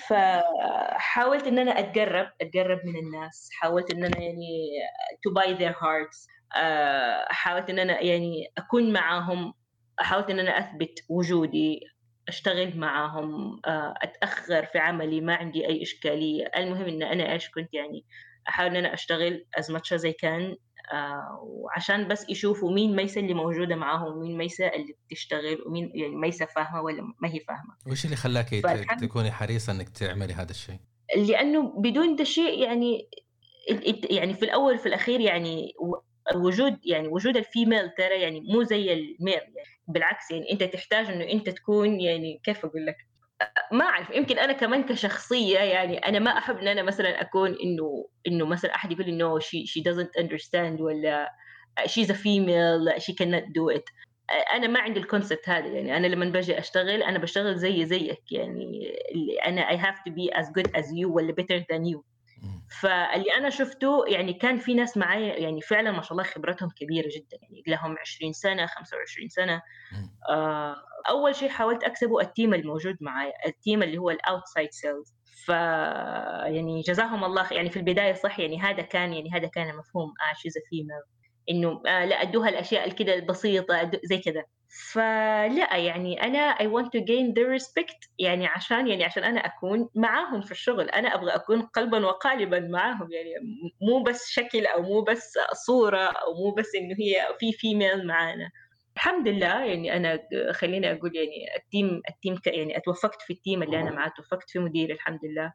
فحاولت 0.07 1.47
إن 1.47 1.59
أنا 1.59 1.79
أتقرب 1.79 2.27
أتقرب 2.41 2.79
من 2.85 2.95
الناس 2.95 3.49
حاولت 3.53 3.91
إن 3.91 4.03
أنا 4.03 4.19
يعني 4.19 4.69
to 5.27 5.33
buy 5.33 5.59
their 5.59 5.73
hearts 5.73 6.27
آه، 6.55 7.25
حاولت 7.29 7.69
إن 7.69 7.79
أنا 7.79 8.01
يعني 8.03 8.51
أكون 8.57 8.93
معاهم 8.93 9.53
حاولت 9.99 10.29
إن 10.29 10.39
أنا 10.39 10.59
أثبت 10.59 10.99
وجودي 11.09 11.79
أشتغل 12.27 12.77
معاهم 12.77 13.59
آه، 13.65 13.93
أتأخر 14.01 14.65
في 14.65 14.79
عملي 14.79 15.21
ما 15.21 15.35
عندي 15.35 15.67
أي 15.67 15.81
إشكالية 15.81 16.51
المهم 16.57 16.85
إن 16.85 17.03
أنا 17.03 17.33
إيش 17.33 17.49
كنت 17.49 17.73
يعني 17.73 18.05
أحاول 18.49 18.69
إن 18.69 18.75
أنا 18.75 18.93
أشتغل 18.93 19.45
as 19.59 19.63
much 19.63 19.97
as 19.97 20.01
I 20.01 20.13
can 20.23 20.57
آه 20.93 21.39
وعشان 21.43 22.07
بس 22.07 22.29
يشوفوا 22.29 22.71
مين 22.71 22.95
ميسة 22.95 23.21
اللي 23.21 23.33
موجودة 23.33 23.75
معاهم 23.75 24.17
ومين 24.17 24.37
ميسة 24.37 24.67
اللي 24.67 24.95
بتشتغل 25.07 25.61
ومين 25.65 25.91
يعني 25.95 26.15
ميسة 26.15 26.45
فاهمة 26.45 26.81
ولا 26.81 27.01
ما 27.01 27.29
هي 27.29 27.39
فاهمة 27.39 27.75
وش 27.87 28.05
اللي 28.05 28.15
خلاك 28.15 28.49
تكوني 29.01 29.31
حريصة 29.31 29.73
إنك 29.73 29.89
تعملي 29.89 30.33
هذا 30.33 30.51
الشيء؟ 30.51 30.79
لأنه 31.15 31.73
بدون 31.77 32.15
ده 32.15 32.23
شيء 32.23 32.63
يعني 32.63 33.09
يعني 34.09 34.33
في 34.33 34.45
الأول 34.45 34.79
في 34.79 34.85
الأخير 34.85 35.19
يعني 35.19 35.73
وجود 36.35 36.77
يعني 36.85 37.07
وجود 37.07 37.37
ال 37.37 37.44
female 37.44 37.89
ترى 37.89 38.21
يعني 38.21 38.41
مو 38.41 38.63
زي 38.63 38.93
ال 38.93 39.01
male 39.01 39.33
يعني. 39.33 39.69
بالعكس 39.87 40.31
يعني 40.31 40.51
أنت 40.51 40.63
تحتاج 40.63 41.05
إنه 41.09 41.31
أنت 41.31 41.49
تكون 41.49 42.01
يعني 42.01 42.41
كيف 42.43 42.65
أقول 42.65 42.85
لك؟ 42.85 42.95
ما 43.71 43.85
أعرف 43.85 44.09
يمكن 44.09 44.39
أنا 44.39 44.53
كمان 44.53 44.83
كشخصية 44.83 45.59
يعني 45.59 45.97
أنا 45.97 46.19
ما 46.19 46.37
أحب 46.37 46.57
إن 46.57 46.67
أنا 46.67 46.83
مثلا 46.83 47.21
أكون 47.21 47.55
إنه 47.63 48.07
إنه 48.27 48.45
مثلا 48.45 48.75
أحد 48.75 48.91
يقول 48.91 49.05
لي 49.05 49.19
no 49.23 49.41
she 49.41 49.65
she 49.65 49.83
doesn't 49.83 50.23
understand 50.23 50.81
ولا 50.81 51.31
she's 51.81 52.09
a 52.09 52.15
female 52.15 52.99
she 52.99 53.13
cannot 53.13 53.43
do 53.43 53.77
it. 53.77 53.83
أنا 54.53 54.67
ما 54.67 54.79
عندي 54.79 54.99
ال 54.99 55.05
concept 55.05 55.49
هذا 55.49 55.67
يعني. 55.67 55.97
أنا 55.97 56.07
لما 56.07 56.25
باجي 56.25 56.59
أشتغل 56.59 57.03
أنا 57.03 57.19
بشتغل 57.19 57.55
زي 57.55 57.85
زيك 57.85 58.31
يعني. 58.31 58.95
أنا 59.45 59.69
I 59.69 59.81
have 59.81 59.97
to 59.97 60.13
be 60.13 60.39
as 60.39 60.45
good 60.45 60.71
as 60.79 60.85
you 60.85 61.05
ولا 61.05 61.33
than 61.71 61.85
you. 61.85 61.97
مم. 61.97 62.16
فاللي 62.69 63.33
أنا 63.37 63.49
شفته 63.49 64.03
يعني 64.07 64.33
كان 64.33 64.57
في 64.57 64.73
ناس 64.73 64.97
معايا 64.97 65.35
يعني 65.35 65.61
فعلا 65.61 65.91
ما 65.91 66.01
شاء 66.01 66.11
الله 66.11 66.23
خبرتهم 66.23 66.69
كبيرة 66.69 67.07
جدا 67.15 67.37
يعني 67.41 67.63
لهم 67.67 67.95
20 68.01 68.33
سنة 68.33 68.65
25 68.65 69.29
سنة. 69.29 69.61
آه، 70.29 70.75
أول 71.09 71.35
شيء 71.35 71.49
حاولت 71.49 71.83
أكسبه 71.83 72.21
ال 72.21 72.28
team 72.28 72.53
الموجود 72.53 72.97
معايا 73.01 73.33
ال 73.45 73.53
team 73.53 73.83
اللي 73.83 73.97
هو 73.97 74.09
ال 74.09 74.17
outside 74.17 74.71
sales. 74.71 75.17
ف 75.45 75.49
يعني 75.49 76.81
جزاهم 76.81 77.23
الله 77.23 77.53
يعني 77.53 77.69
في 77.69 77.77
البداية 77.77 78.13
صح 78.13 78.39
يعني 78.39 78.59
هذا 78.59 78.81
كان 78.81 79.13
يعني 79.13 79.31
هذا 79.33 79.47
كان 79.47 79.75
مفهوم 79.75 80.09
آه 80.09 80.33
she's 80.33 80.53
female 80.69 81.01
إنه 81.49 81.81
آه 81.87 82.05
لا 82.05 82.21
أدوها 82.21 82.49
الأشياء 82.49 82.87
الكده 82.87 83.13
البسيطة 83.13 83.91
زي 84.03 84.17
كذا. 84.17 84.43
فلا 84.91 85.77
يعني 85.77 86.23
أنا 86.23 86.55
I 86.55 86.63
want 86.63 86.85
to 86.85 87.01
gain 87.01 87.33
their 87.33 87.61
respect 87.61 88.09
يعني 88.19 88.47
عشان 88.47 88.87
يعني 88.87 89.03
عشان 89.03 89.23
أنا 89.23 89.39
أكون 89.39 89.89
معاهم 89.95 90.41
في 90.41 90.51
الشغل. 90.51 90.89
أنا 90.89 91.15
أبغى 91.15 91.35
أكون 91.35 91.61
قلبا 91.61 92.05
وقالبا 92.05 92.59
معاهم 92.59 93.11
يعني 93.11 93.33
مو 93.81 94.03
بس 94.03 94.29
شكل 94.29 94.65
أو 94.65 94.81
مو 94.81 95.01
بس 95.01 95.33
صورة 95.65 96.03
أو 96.03 96.33
مو 96.33 96.51
بس 96.51 96.75
إنه 96.75 96.95
هي 96.99 97.27
في 97.39 97.51
female 97.51 98.07
معانا. 98.07 98.51
الحمد 98.95 99.27
لله 99.27 99.65
يعني 99.65 99.95
أنا 99.95 100.19
خليني 100.51 100.91
أقول 100.91 101.15
يعني 101.15 101.55
ال 101.55 101.64
team 101.64 102.01
ال 102.09 102.15
team 102.15 102.39
يعني 102.45 102.77
أتوفقت 102.77 103.21
في 103.21 103.33
ال 103.33 103.39
team 103.39 103.63
اللي 103.63 103.79
أنا 103.79 103.91
معاه 103.91 104.11
توفقت 104.17 104.49
في 104.49 104.59
مديري 104.59 104.93
الحمد 104.93 105.19
لله. 105.23 105.53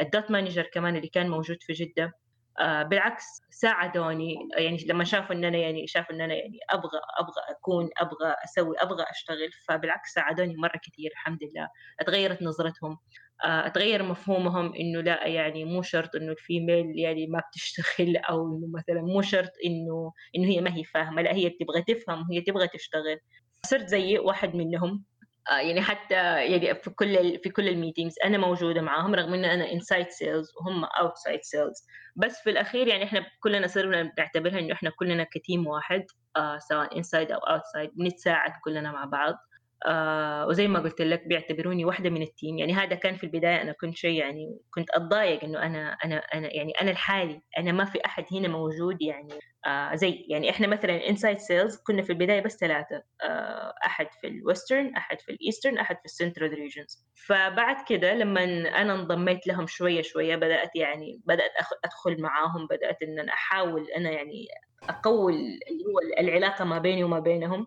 ال 0.00 0.08
dot 0.08 0.30
manager 0.30 0.62
كمان 0.62 0.96
اللي 0.96 1.08
كان 1.08 1.28
موجود 1.28 1.56
في 1.60 1.72
جدة. 1.72 2.04
آه 2.04 2.12
بالعكس 2.60 3.24
ساعدوني. 3.50 4.34
يعني 4.58 4.84
لما 4.88 5.04
شافوا 5.04 5.34
إن 5.34 5.44
أنا 5.44 5.58
يعني 5.58 5.86
شافوا 5.86 6.14
إن 6.14 6.20
أنا 6.20 6.34
يعني 6.34 6.58
أبغى 6.70 7.00
أبغى 7.20 7.42
أكون 7.56 7.90
أبغى 7.98 8.34
أسوي 8.44 8.76
أبغى 8.78 9.04
أشتغل 9.10 9.50
فبالعكس 9.68 10.12
ساعدوني 10.14 10.56
مرة 10.56 10.80
كثير 10.84 11.10
الحمد 11.12 11.38
لله. 11.42 11.68
اتغيرت 12.00 12.42
نظرتهم. 12.42 12.98
آه 13.44 13.66
اتغير 13.66 14.02
مفهومهم 14.02 14.74
إنه 14.74 15.00
لا 15.00 15.26
يعني 15.26 15.64
مو 15.64 15.82
شرط 15.82 16.16
إنه 16.16 16.32
ال 16.32 16.41
female 16.41 16.98
يعني 16.98 17.26
ما 17.26 17.40
بتشتغل 17.48 18.16
أو 18.30 18.46
إنه 18.56 18.66
مثلا 18.78 19.02
مو 19.02 19.22
شرط 19.22 19.50
إنه 19.66 20.12
إنه 20.36 20.48
هي 20.48 20.60
ما 20.60 20.74
هي 20.76 20.84
فاهمة. 20.84 21.22
لا 21.22 21.32
هي 21.34 21.50
تبغى 21.50 21.82
تفهم 21.82 22.26
وهي 22.30 22.40
تبغى 22.40 22.68
تشتغل. 22.68 23.18
صرت 23.66 23.88
زي 23.88 24.18
واحد 24.18 24.54
منهم. 24.54 24.90
آه 24.90 25.13
يعني 25.50 25.82
حتى 25.82 26.14
يعني 26.46 26.74
في 26.74 26.90
كل 26.90 27.38
في 27.44 27.50
كل 27.50 27.68
ال 27.68 27.73
meetings 27.73 28.14
أنا 28.24 28.38
موجودة 28.38 28.80
معاهم 28.82 29.14
رغم 29.14 29.34
إن 29.34 29.44
أنا 29.44 29.72
inside 29.72 30.08
sales 30.10 30.48
وهم 30.60 30.84
outside 30.84 31.40
sales 31.42 31.86
بس 32.16 32.40
في 32.44 32.50
الأخير 32.50 32.86
يعني 32.88 33.04
إحنا 33.04 33.26
كلنا 33.42 33.66
صرنا 33.66 34.02
بنعتبرها 34.02 34.58
إنه 34.58 34.72
إحنا 34.72 34.90
كلنا 34.90 35.26
ك 35.32 35.39
team 35.39 35.66
واحد 35.66 36.04
آه 36.36 36.58
سواء 36.58 36.96
inside 36.98 37.32
أو 37.32 37.38
outside 37.38 37.90
بنتساعد 37.96 38.52
كلنا 38.64 38.92
مع 38.92 39.04
بعض. 39.04 39.34
آه 39.86 40.46
وزي 40.46 40.68
ما 40.68 40.78
قلت 40.80 41.00
لك 41.02 41.26
بيعتبروني 41.26 41.84
واحدة 41.84 42.10
من 42.10 42.22
ال 42.22 42.29
team 42.29 42.58
يعني 42.58 42.72
هذا 42.74 42.94
كان 42.96 43.16
في 43.16 43.24
البداية 43.24 43.62
أنا 43.62 43.72
كنت 43.72 43.96
شيء 43.96 44.18
يعني 44.18 44.58
كنت 44.70 44.90
أتضايق 44.90 45.44
إنه 45.44 45.62
أنا 45.62 45.92
أنا 46.04 46.16
أنا 46.16 46.54
يعني 46.56 46.72
أنا 46.82 46.90
لحالي 46.90 47.40
أنا 47.58 47.72
ما 47.72 47.84
في 47.84 47.98
أحد 48.06 48.24
هنا 48.32 48.48
موجود 48.48 49.02
يعني 49.02 49.28
آه 49.66 49.94
زي 49.94 50.26
يعني 50.28 50.50
إحنا 50.50 50.66
مثلا 50.66 51.08
inside 51.08 51.38
sales 51.38 51.76
كنا 51.76 52.02
في 52.02 52.10
البداية 52.10 52.40
بس 52.40 52.56
ثلاثة 52.56 53.02
آه 53.22 53.74
أحد 53.86 54.06
في 54.20 54.26
ال 54.26 54.35
western 54.35 54.96
أحد 54.96 55.20
في 55.20 55.32
ال 55.32 55.38
eastern 55.38 55.78
أحد 55.78 55.96
في 55.98 56.04
ال 56.04 56.10
central 56.10 56.54
regions 56.54 57.06
فبعد 57.26 57.76
كده 57.88 58.14
لما 58.14 58.44
أنا 58.80 58.94
انضميت 58.94 59.46
لهم 59.46 59.66
شوية 59.66 60.02
شوية 60.02 60.36
بدأت 60.36 60.76
يعني 60.76 61.20
بدأت 61.26 61.50
أدخل 61.84 62.22
معاهم 62.22 62.66
بدأت 62.66 63.02
إن 63.02 63.18
أنا 63.18 63.32
أحاول 63.32 63.86
أنا 63.96 64.10
يعني 64.10 64.46
أقوي 64.88 65.32
اللي 65.34 65.84
هو 65.84 66.20
العلاقة 66.20 66.64
ما 66.64 66.78
بيني 66.78 67.04
وما 67.04 67.18
بينهم. 67.20 67.66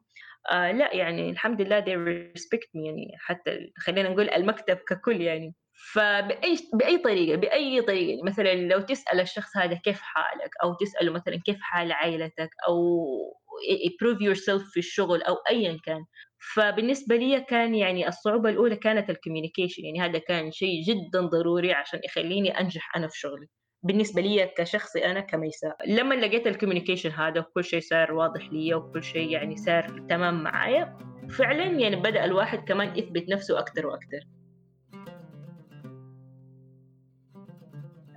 آه 0.52 0.72
لا 0.72 0.96
يعني 0.96 1.30
الحمد 1.30 1.62
لله 1.62 1.82
they 1.82 1.98
respect 2.38 2.68
me 2.76 2.86
يعني 2.86 3.08
حتى 3.20 3.72
خلينا 3.78 4.10
نقول 4.10 4.30
المكتب 4.30 4.78
ككل 4.78 5.22
يعني. 5.22 5.54
فبأي 5.94 6.58
بأي 6.74 6.98
طريقة 6.98 7.36
بأي 7.38 7.82
طريقة 7.82 8.10
يعني 8.10 8.22
مثلا 8.24 8.54
لو 8.56 8.82
تسأل 8.82 9.20
الشخص 9.20 9.58
هذا 9.58 9.76
كيف 9.76 10.02
حالك 10.02 10.50
أو 10.64 10.74
تسأله 10.74 11.12
مثلا 11.12 11.40
كيف 11.46 11.58
حال 11.62 11.92
عائلتك 11.92 12.50
أو 12.68 12.76
prove 14.04 14.18
yourself 14.20 14.72
في 14.74 14.78
الشغل 14.80 15.22
أو 15.24 15.36
أيا 15.50 15.78
كان. 15.86 16.06
فبالنسبة 16.56 17.16
لي 17.16 17.42
كان 17.42 17.76
يعني 17.76 18.08
الصعوبة 18.08 18.50
الأولى 18.50 18.76
كانت 18.76 19.10
الكوميونيكيشن 19.10 19.84
يعني 19.86 20.02
هذا 20.02 20.20
كان 20.20 20.52
شيء 20.52 20.84
جدا 20.88 21.22
ضروري 21.22 21.74
عشان 21.74 22.00
يخليني 22.06 22.60
أنجح 22.60 22.96
أنا 22.96 23.08
في 23.08 23.20
شغلي. 23.20 23.48
بالنسبة 23.84 24.22
لي 24.22 24.52
كشخصي 24.58 25.06
أنا 25.06 25.20
كميساء. 25.20 25.78
لما 25.88 26.16
لقيت 26.16 26.48
الكوميونيكيشن 26.48 27.12
هذا 27.12 27.40
وكل 27.40 27.64
شيء 27.64 27.80
صار 27.80 28.14
واضح 28.14 28.52
لي 28.52 28.74
وكل 28.74 29.04
شيء 29.04 29.30
يعني 29.30 29.58
صار 29.58 30.06
تمام 30.10 30.44
معايا 30.44 30.98
فعلا 31.30 31.64
يعني 31.64 31.96
بدأ 31.96 32.26
الواحد 32.26 32.60
كمان 32.60 32.98
يثبت 32.98 33.30
نفسه 33.30 33.60
أكثر 33.60 33.88
وأكثر 33.88 34.20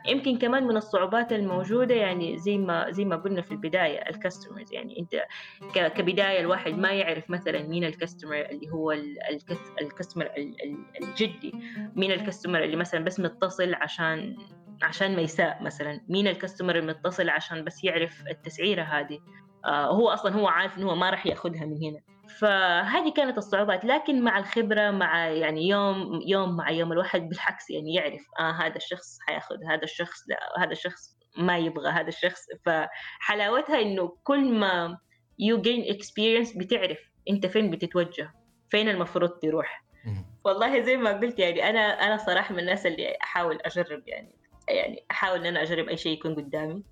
يمكن 0.09 0.39
كمان 0.39 0.67
من 0.67 0.77
الصعوبات 0.77 1.33
الموجودة 1.33 1.95
يعني 1.95 2.39
زي 2.39 2.59
ما 2.59 2.91
زي 2.91 3.05
ما 3.05 3.17
قلنا 3.17 3.43
في 3.43 3.53
البداية 3.53 3.99
الكاستمرز 3.99 4.73
يعني 4.73 4.99
أنت 4.99 5.25
كبداية 5.75 6.41
الواحد 6.41 6.73
ما 6.73 6.91
يعرف 6.93 7.31
مثلا 7.31 7.63
مين 7.63 7.85
الكاستمر 7.85 8.41
اللي 8.41 8.71
هو 8.71 8.93
الكاستمر 9.81 10.31
الجدي. 11.03 11.53
مين 11.97 12.13
الكاستمر 12.13 12.65
اللي 12.65 12.77
مثلا 12.77 13.05
بس 13.05 13.21
متصل 13.21 13.75
عشان 13.75 14.37
عشان 14.83 15.17
ميساء 15.17 15.63
مثلا. 15.63 16.01
مين 16.09 16.29
الكاستمر 16.29 16.77
المتصل 16.77 17.29
عشان 17.29 17.65
بس 17.65 17.85
يعرف 17.85 18.23
التسعيرة 18.31 18.83
هذه؟ 18.83 19.19
آه 19.65 19.87
هو 19.87 20.09
أصلا 20.09 20.33
هو 20.35 20.49
عارف 20.49 20.79
إنه 20.79 20.91
هو 20.91 20.95
ما 20.95 21.11
راح 21.11 21.27
يأخذها 21.27 21.65
من 21.65 21.77
هنا. 21.83 22.01
فهذه 22.39 23.13
كانت 23.13 23.39
الصعوبات. 23.39 23.85
لكن 23.85 24.23
مع 24.23 24.39
الخبرة 24.39 24.91
مع 24.91 25.27
يعني 25.29 25.69
يوم 25.69 26.21
يوم 26.27 26.57
مع 26.57 26.71
يوم 26.71 26.93
الواحد 26.93 27.29
بالعكس 27.29 27.71
يعني 27.71 27.95
يعرف 27.95 28.23
آه 28.41 28.51
هذا 28.51 28.77
الشخص 28.77 29.19
حيأخذ 29.27 29.57
هذا 29.71 29.83
الشخص 29.83 30.25
لا 30.29 30.65
هذا 30.65 30.73
الشخص 30.73 31.19
ما 31.37 31.59
يبغى 31.59 31.91
هذا 31.91 32.09
الشخص. 32.09 32.47
فحلاوتها 32.67 33.81
إنه 33.83 34.17
كل 34.25 34.55
ما 34.55 34.99
you 35.43 35.57
gain 35.57 35.95
experience 35.95 36.59
بتعرف 36.59 36.99
أنت 37.31 37.47
فين 37.47 37.71
بتتوجه 37.71 38.35
فين 38.71 38.89
المفروض 38.89 39.31
تروح. 39.31 39.85
والله 40.45 40.81
زي 40.81 40.97
ما 40.97 41.13
قلت 41.13 41.39
يعني 41.39 41.71
أنا 41.71 41.81
أنا 41.81 42.17
صراحة 42.17 42.53
من 42.55 42.61
الناس 42.61 42.87
اللي 42.87 43.17
أحاول 43.23 43.59
أجرب 43.65 44.03
يعني. 44.09 44.40
يعني 44.71 45.05
أحاول 45.11 45.39
إن 45.39 45.47
أنا 45.47 45.63
أجرب 45.63 45.89
أي 45.89 45.97
شيء 45.97 46.13
يكون 46.13 46.35
قدامي. 46.35 46.83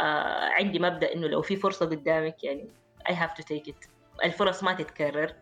آه 0.00 0.48
عندي 0.48 0.78
مبدأ 0.78 1.14
إنه 1.14 1.26
لو 1.26 1.42
في 1.42 1.56
فرصة 1.56 1.86
قدامك 1.86 2.44
يعني 2.44 2.68
I 3.08 3.12
have 3.12 3.34
to 3.40 3.42
take 3.42 3.68
it. 3.68 3.88
الفرص 4.24 4.62
ما 4.62 4.72
تتكرر. 4.72 5.34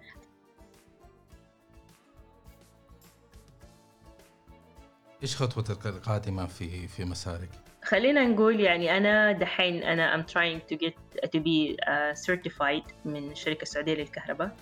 إيش 5.23 5.37
خطوتك 5.37 5.87
القادمة 5.87 6.47
في 6.47 6.89
في 6.89 7.05
مسارك؟ 7.05 7.49
خلينا 7.85 8.25
نقول 8.25 8.61
يعني 8.61 8.97
أنا 8.97 9.33
دحين 9.33 9.83
أنا 9.83 10.27
trying 10.31 10.73
to 10.73 10.77
get 10.77 10.95
to 11.29 11.39
be 11.39 11.77
uh, 11.77 12.15
certified 12.29 12.93
من 13.05 13.31
الشركة 13.31 13.63
السعودية 13.63 13.95
للكهرباء. 13.95 14.57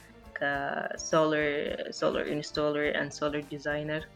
ك 0.95 1.08
solar 1.08 1.76
solar 1.90 2.26
installer 2.26 3.01
and 3.01 3.12
solar 3.12 3.40
designer 3.40 4.07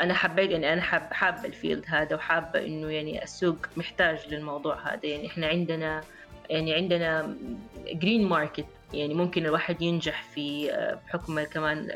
أنا 0.00 0.14
حبيت 0.14 0.50
يعني 0.50 0.72
أنا 0.72 0.80
حاب 0.80 1.12
حابة 1.12 1.44
ال 1.44 1.51
field 1.51 1.84
هذا 1.88 2.16
وحابة 2.16 2.66
إنه 2.66 2.90
يعني 2.90 3.22
السوق 3.22 3.56
محتاج 3.76 4.34
للموضوع 4.34 4.92
هذا. 4.92 5.06
يعني 5.06 5.26
إحنا 5.26 5.46
عندنا 5.46 6.00
يعني 6.50 6.74
عندنا 6.74 7.36
green 7.86 8.28
market 8.28 8.66
يعني 8.92 9.14
ممكن 9.14 9.46
الواحد 9.46 9.82
ينجح 9.82 10.22
في 10.22 10.70
بحكم 11.06 11.44
كمان 11.44 11.88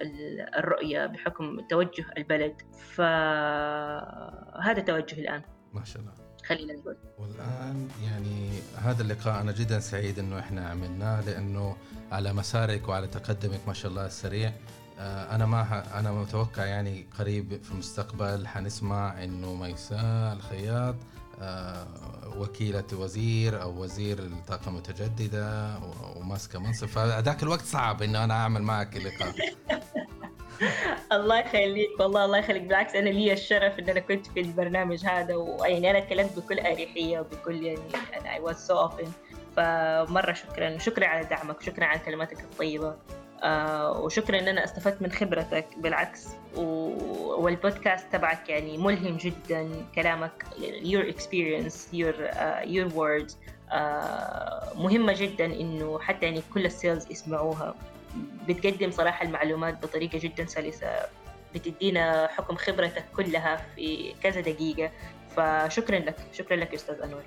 الرؤية 0.57 1.07
بحكم 1.07 1.61
توجه 1.61 2.05
البلد. 2.19 2.63
فهذا 2.95 4.81
توجه 4.87 5.21
الآن. 5.21 5.43
ما 5.73 5.85
شاء 5.85 6.03
الله. 6.03 6.30
خلينا 6.47 6.73
نقول. 6.73 6.97
والآن 7.19 7.89
يعني 8.05 8.51
هذا 8.77 9.03
اللقاء 9.03 9.41
أنا 9.41 9.53
جدا 9.53 9.81
سعيد 9.81 10.19
إنه 10.19 10.39
إحنا 10.39 10.69
عملناه 10.69 11.21
لأنه 11.21 11.77
على 12.13 12.33
مسارك 12.33 12.89
وعلى 12.89 13.07
تقدمك 13.07 13.61
ما 13.67 13.73
شاء 13.75 13.91
الله 13.91 14.07
السريع 14.07 14.53
أنا 15.01 15.47
ما 15.47 15.85
أنا 16.01 16.13
متوقع 16.13 16.65
يعني 16.65 17.07
قريب 17.19 17.63
في 17.63 17.71
المستقبل 17.73 18.47
حنسمع 18.47 19.25
إنه 19.25 19.55
ميساء 19.55 20.33
الخياط 20.33 20.97
آه، 21.43 21.87
وكيلة 22.37 22.85
وزير 22.93 23.63
أو 23.63 23.83
وزير 23.83 24.19
الطاقة 24.19 24.69
المتجددة 24.69 25.79
وماسكة 26.17 26.59
منصب. 26.59 26.87
فذاك 26.87 27.43
الوقت 27.43 27.65
صعب 27.65 28.03
إنه 28.03 28.25
أنا 28.25 28.35
أعمل 28.35 28.63
معك 28.63 28.97
لقاء 28.97 29.35
الله 31.13 31.39
يخليك 31.39 32.01
والله 32.01 32.25
الله 32.25 32.39
يخليك. 32.39 32.63
بالعكس 32.63 32.95
أنا 32.95 33.09
لي 33.09 33.33
الشرف 33.33 33.79
إن 33.79 33.89
أنا 33.89 34.01
كنت 34.01 34.27
في 34.27 34.41
البرنامج 34.41 35.07
هذا 35.07 35.35
ويعني 35.35 35.91
أنا 35.91 36.01
تكلمت 36.01 36.39
بكل 36.39 36.61
أريحية 36.61 37.21
وبكل 37.21 37.65
يعني 37.65 37.81
أنا 38.21 38.35
I 38.35 38.41
was 38.41 38.57
so 38.67 38.79
open 38.79 39.13
فمرة 39.57 40.33
شكرا 40.33 40.79
شكرا 40.79 41.07
على 41.07 41.25
دعمك 41.25 41.63
شكرا 41.63 41.85
على 41.85 41.99
كلماتك 41.99 42.41
الطيبة. 42.41 42.97
آه 43.43 44.01
وشكرا 44.01 44.39
إن 44.39 44.49
أنا 44.49 44.65
استفدت 44.65 45.03
من 45.03 45.13
خبرتك. 45.13 45.67
بالعكس. 45.77 46.29
والبودكاست 46.57 48.13
تبعك 48.13 48.49
يعني 48.49 48.79
ملهم 48.79 49.17
جدا 49.17 49.71
كلامك 49.95 50.45
your 50.83 51.15
experience 51.15 51.95
your 51.95 52.15
uh, 52.35 52.65
your 52.65 52.89
words. 52.95 53.33
uh, 53.71 54.77
مهمة 54.77 55.13
جدا 55.17 55.45
إنه 55.45 55.99
حتى 55.99 56.27
يعني 56.27 56.43
كل 56.55 56.67
ال 56.67 56.74
sales 56.74 57.11
يسمعوها. 57.11 57.75
بتقدم 58.49 58.91
صراحة 58.91 59.25
المعلومات 59.25 59.83
بطريقة 59.83 60.19
جدا 60.19 60.47
سلسة 60.47 60.89
بتدينا 61.55 62.27
حكم 62.27 62.57
خبرتك 62.57 63.05
كلها 63.17 63.57
في 63.77 64.15
كذا 64.23 64.41
دقيقة. 64.41 64.91
فشكرا 65.37 65.99
لك 65.99 66.17
شكرا 66.33 66.57
لك 66.57 66.75
أستاذ 66.75 67.01
أنور. 67.03 67.23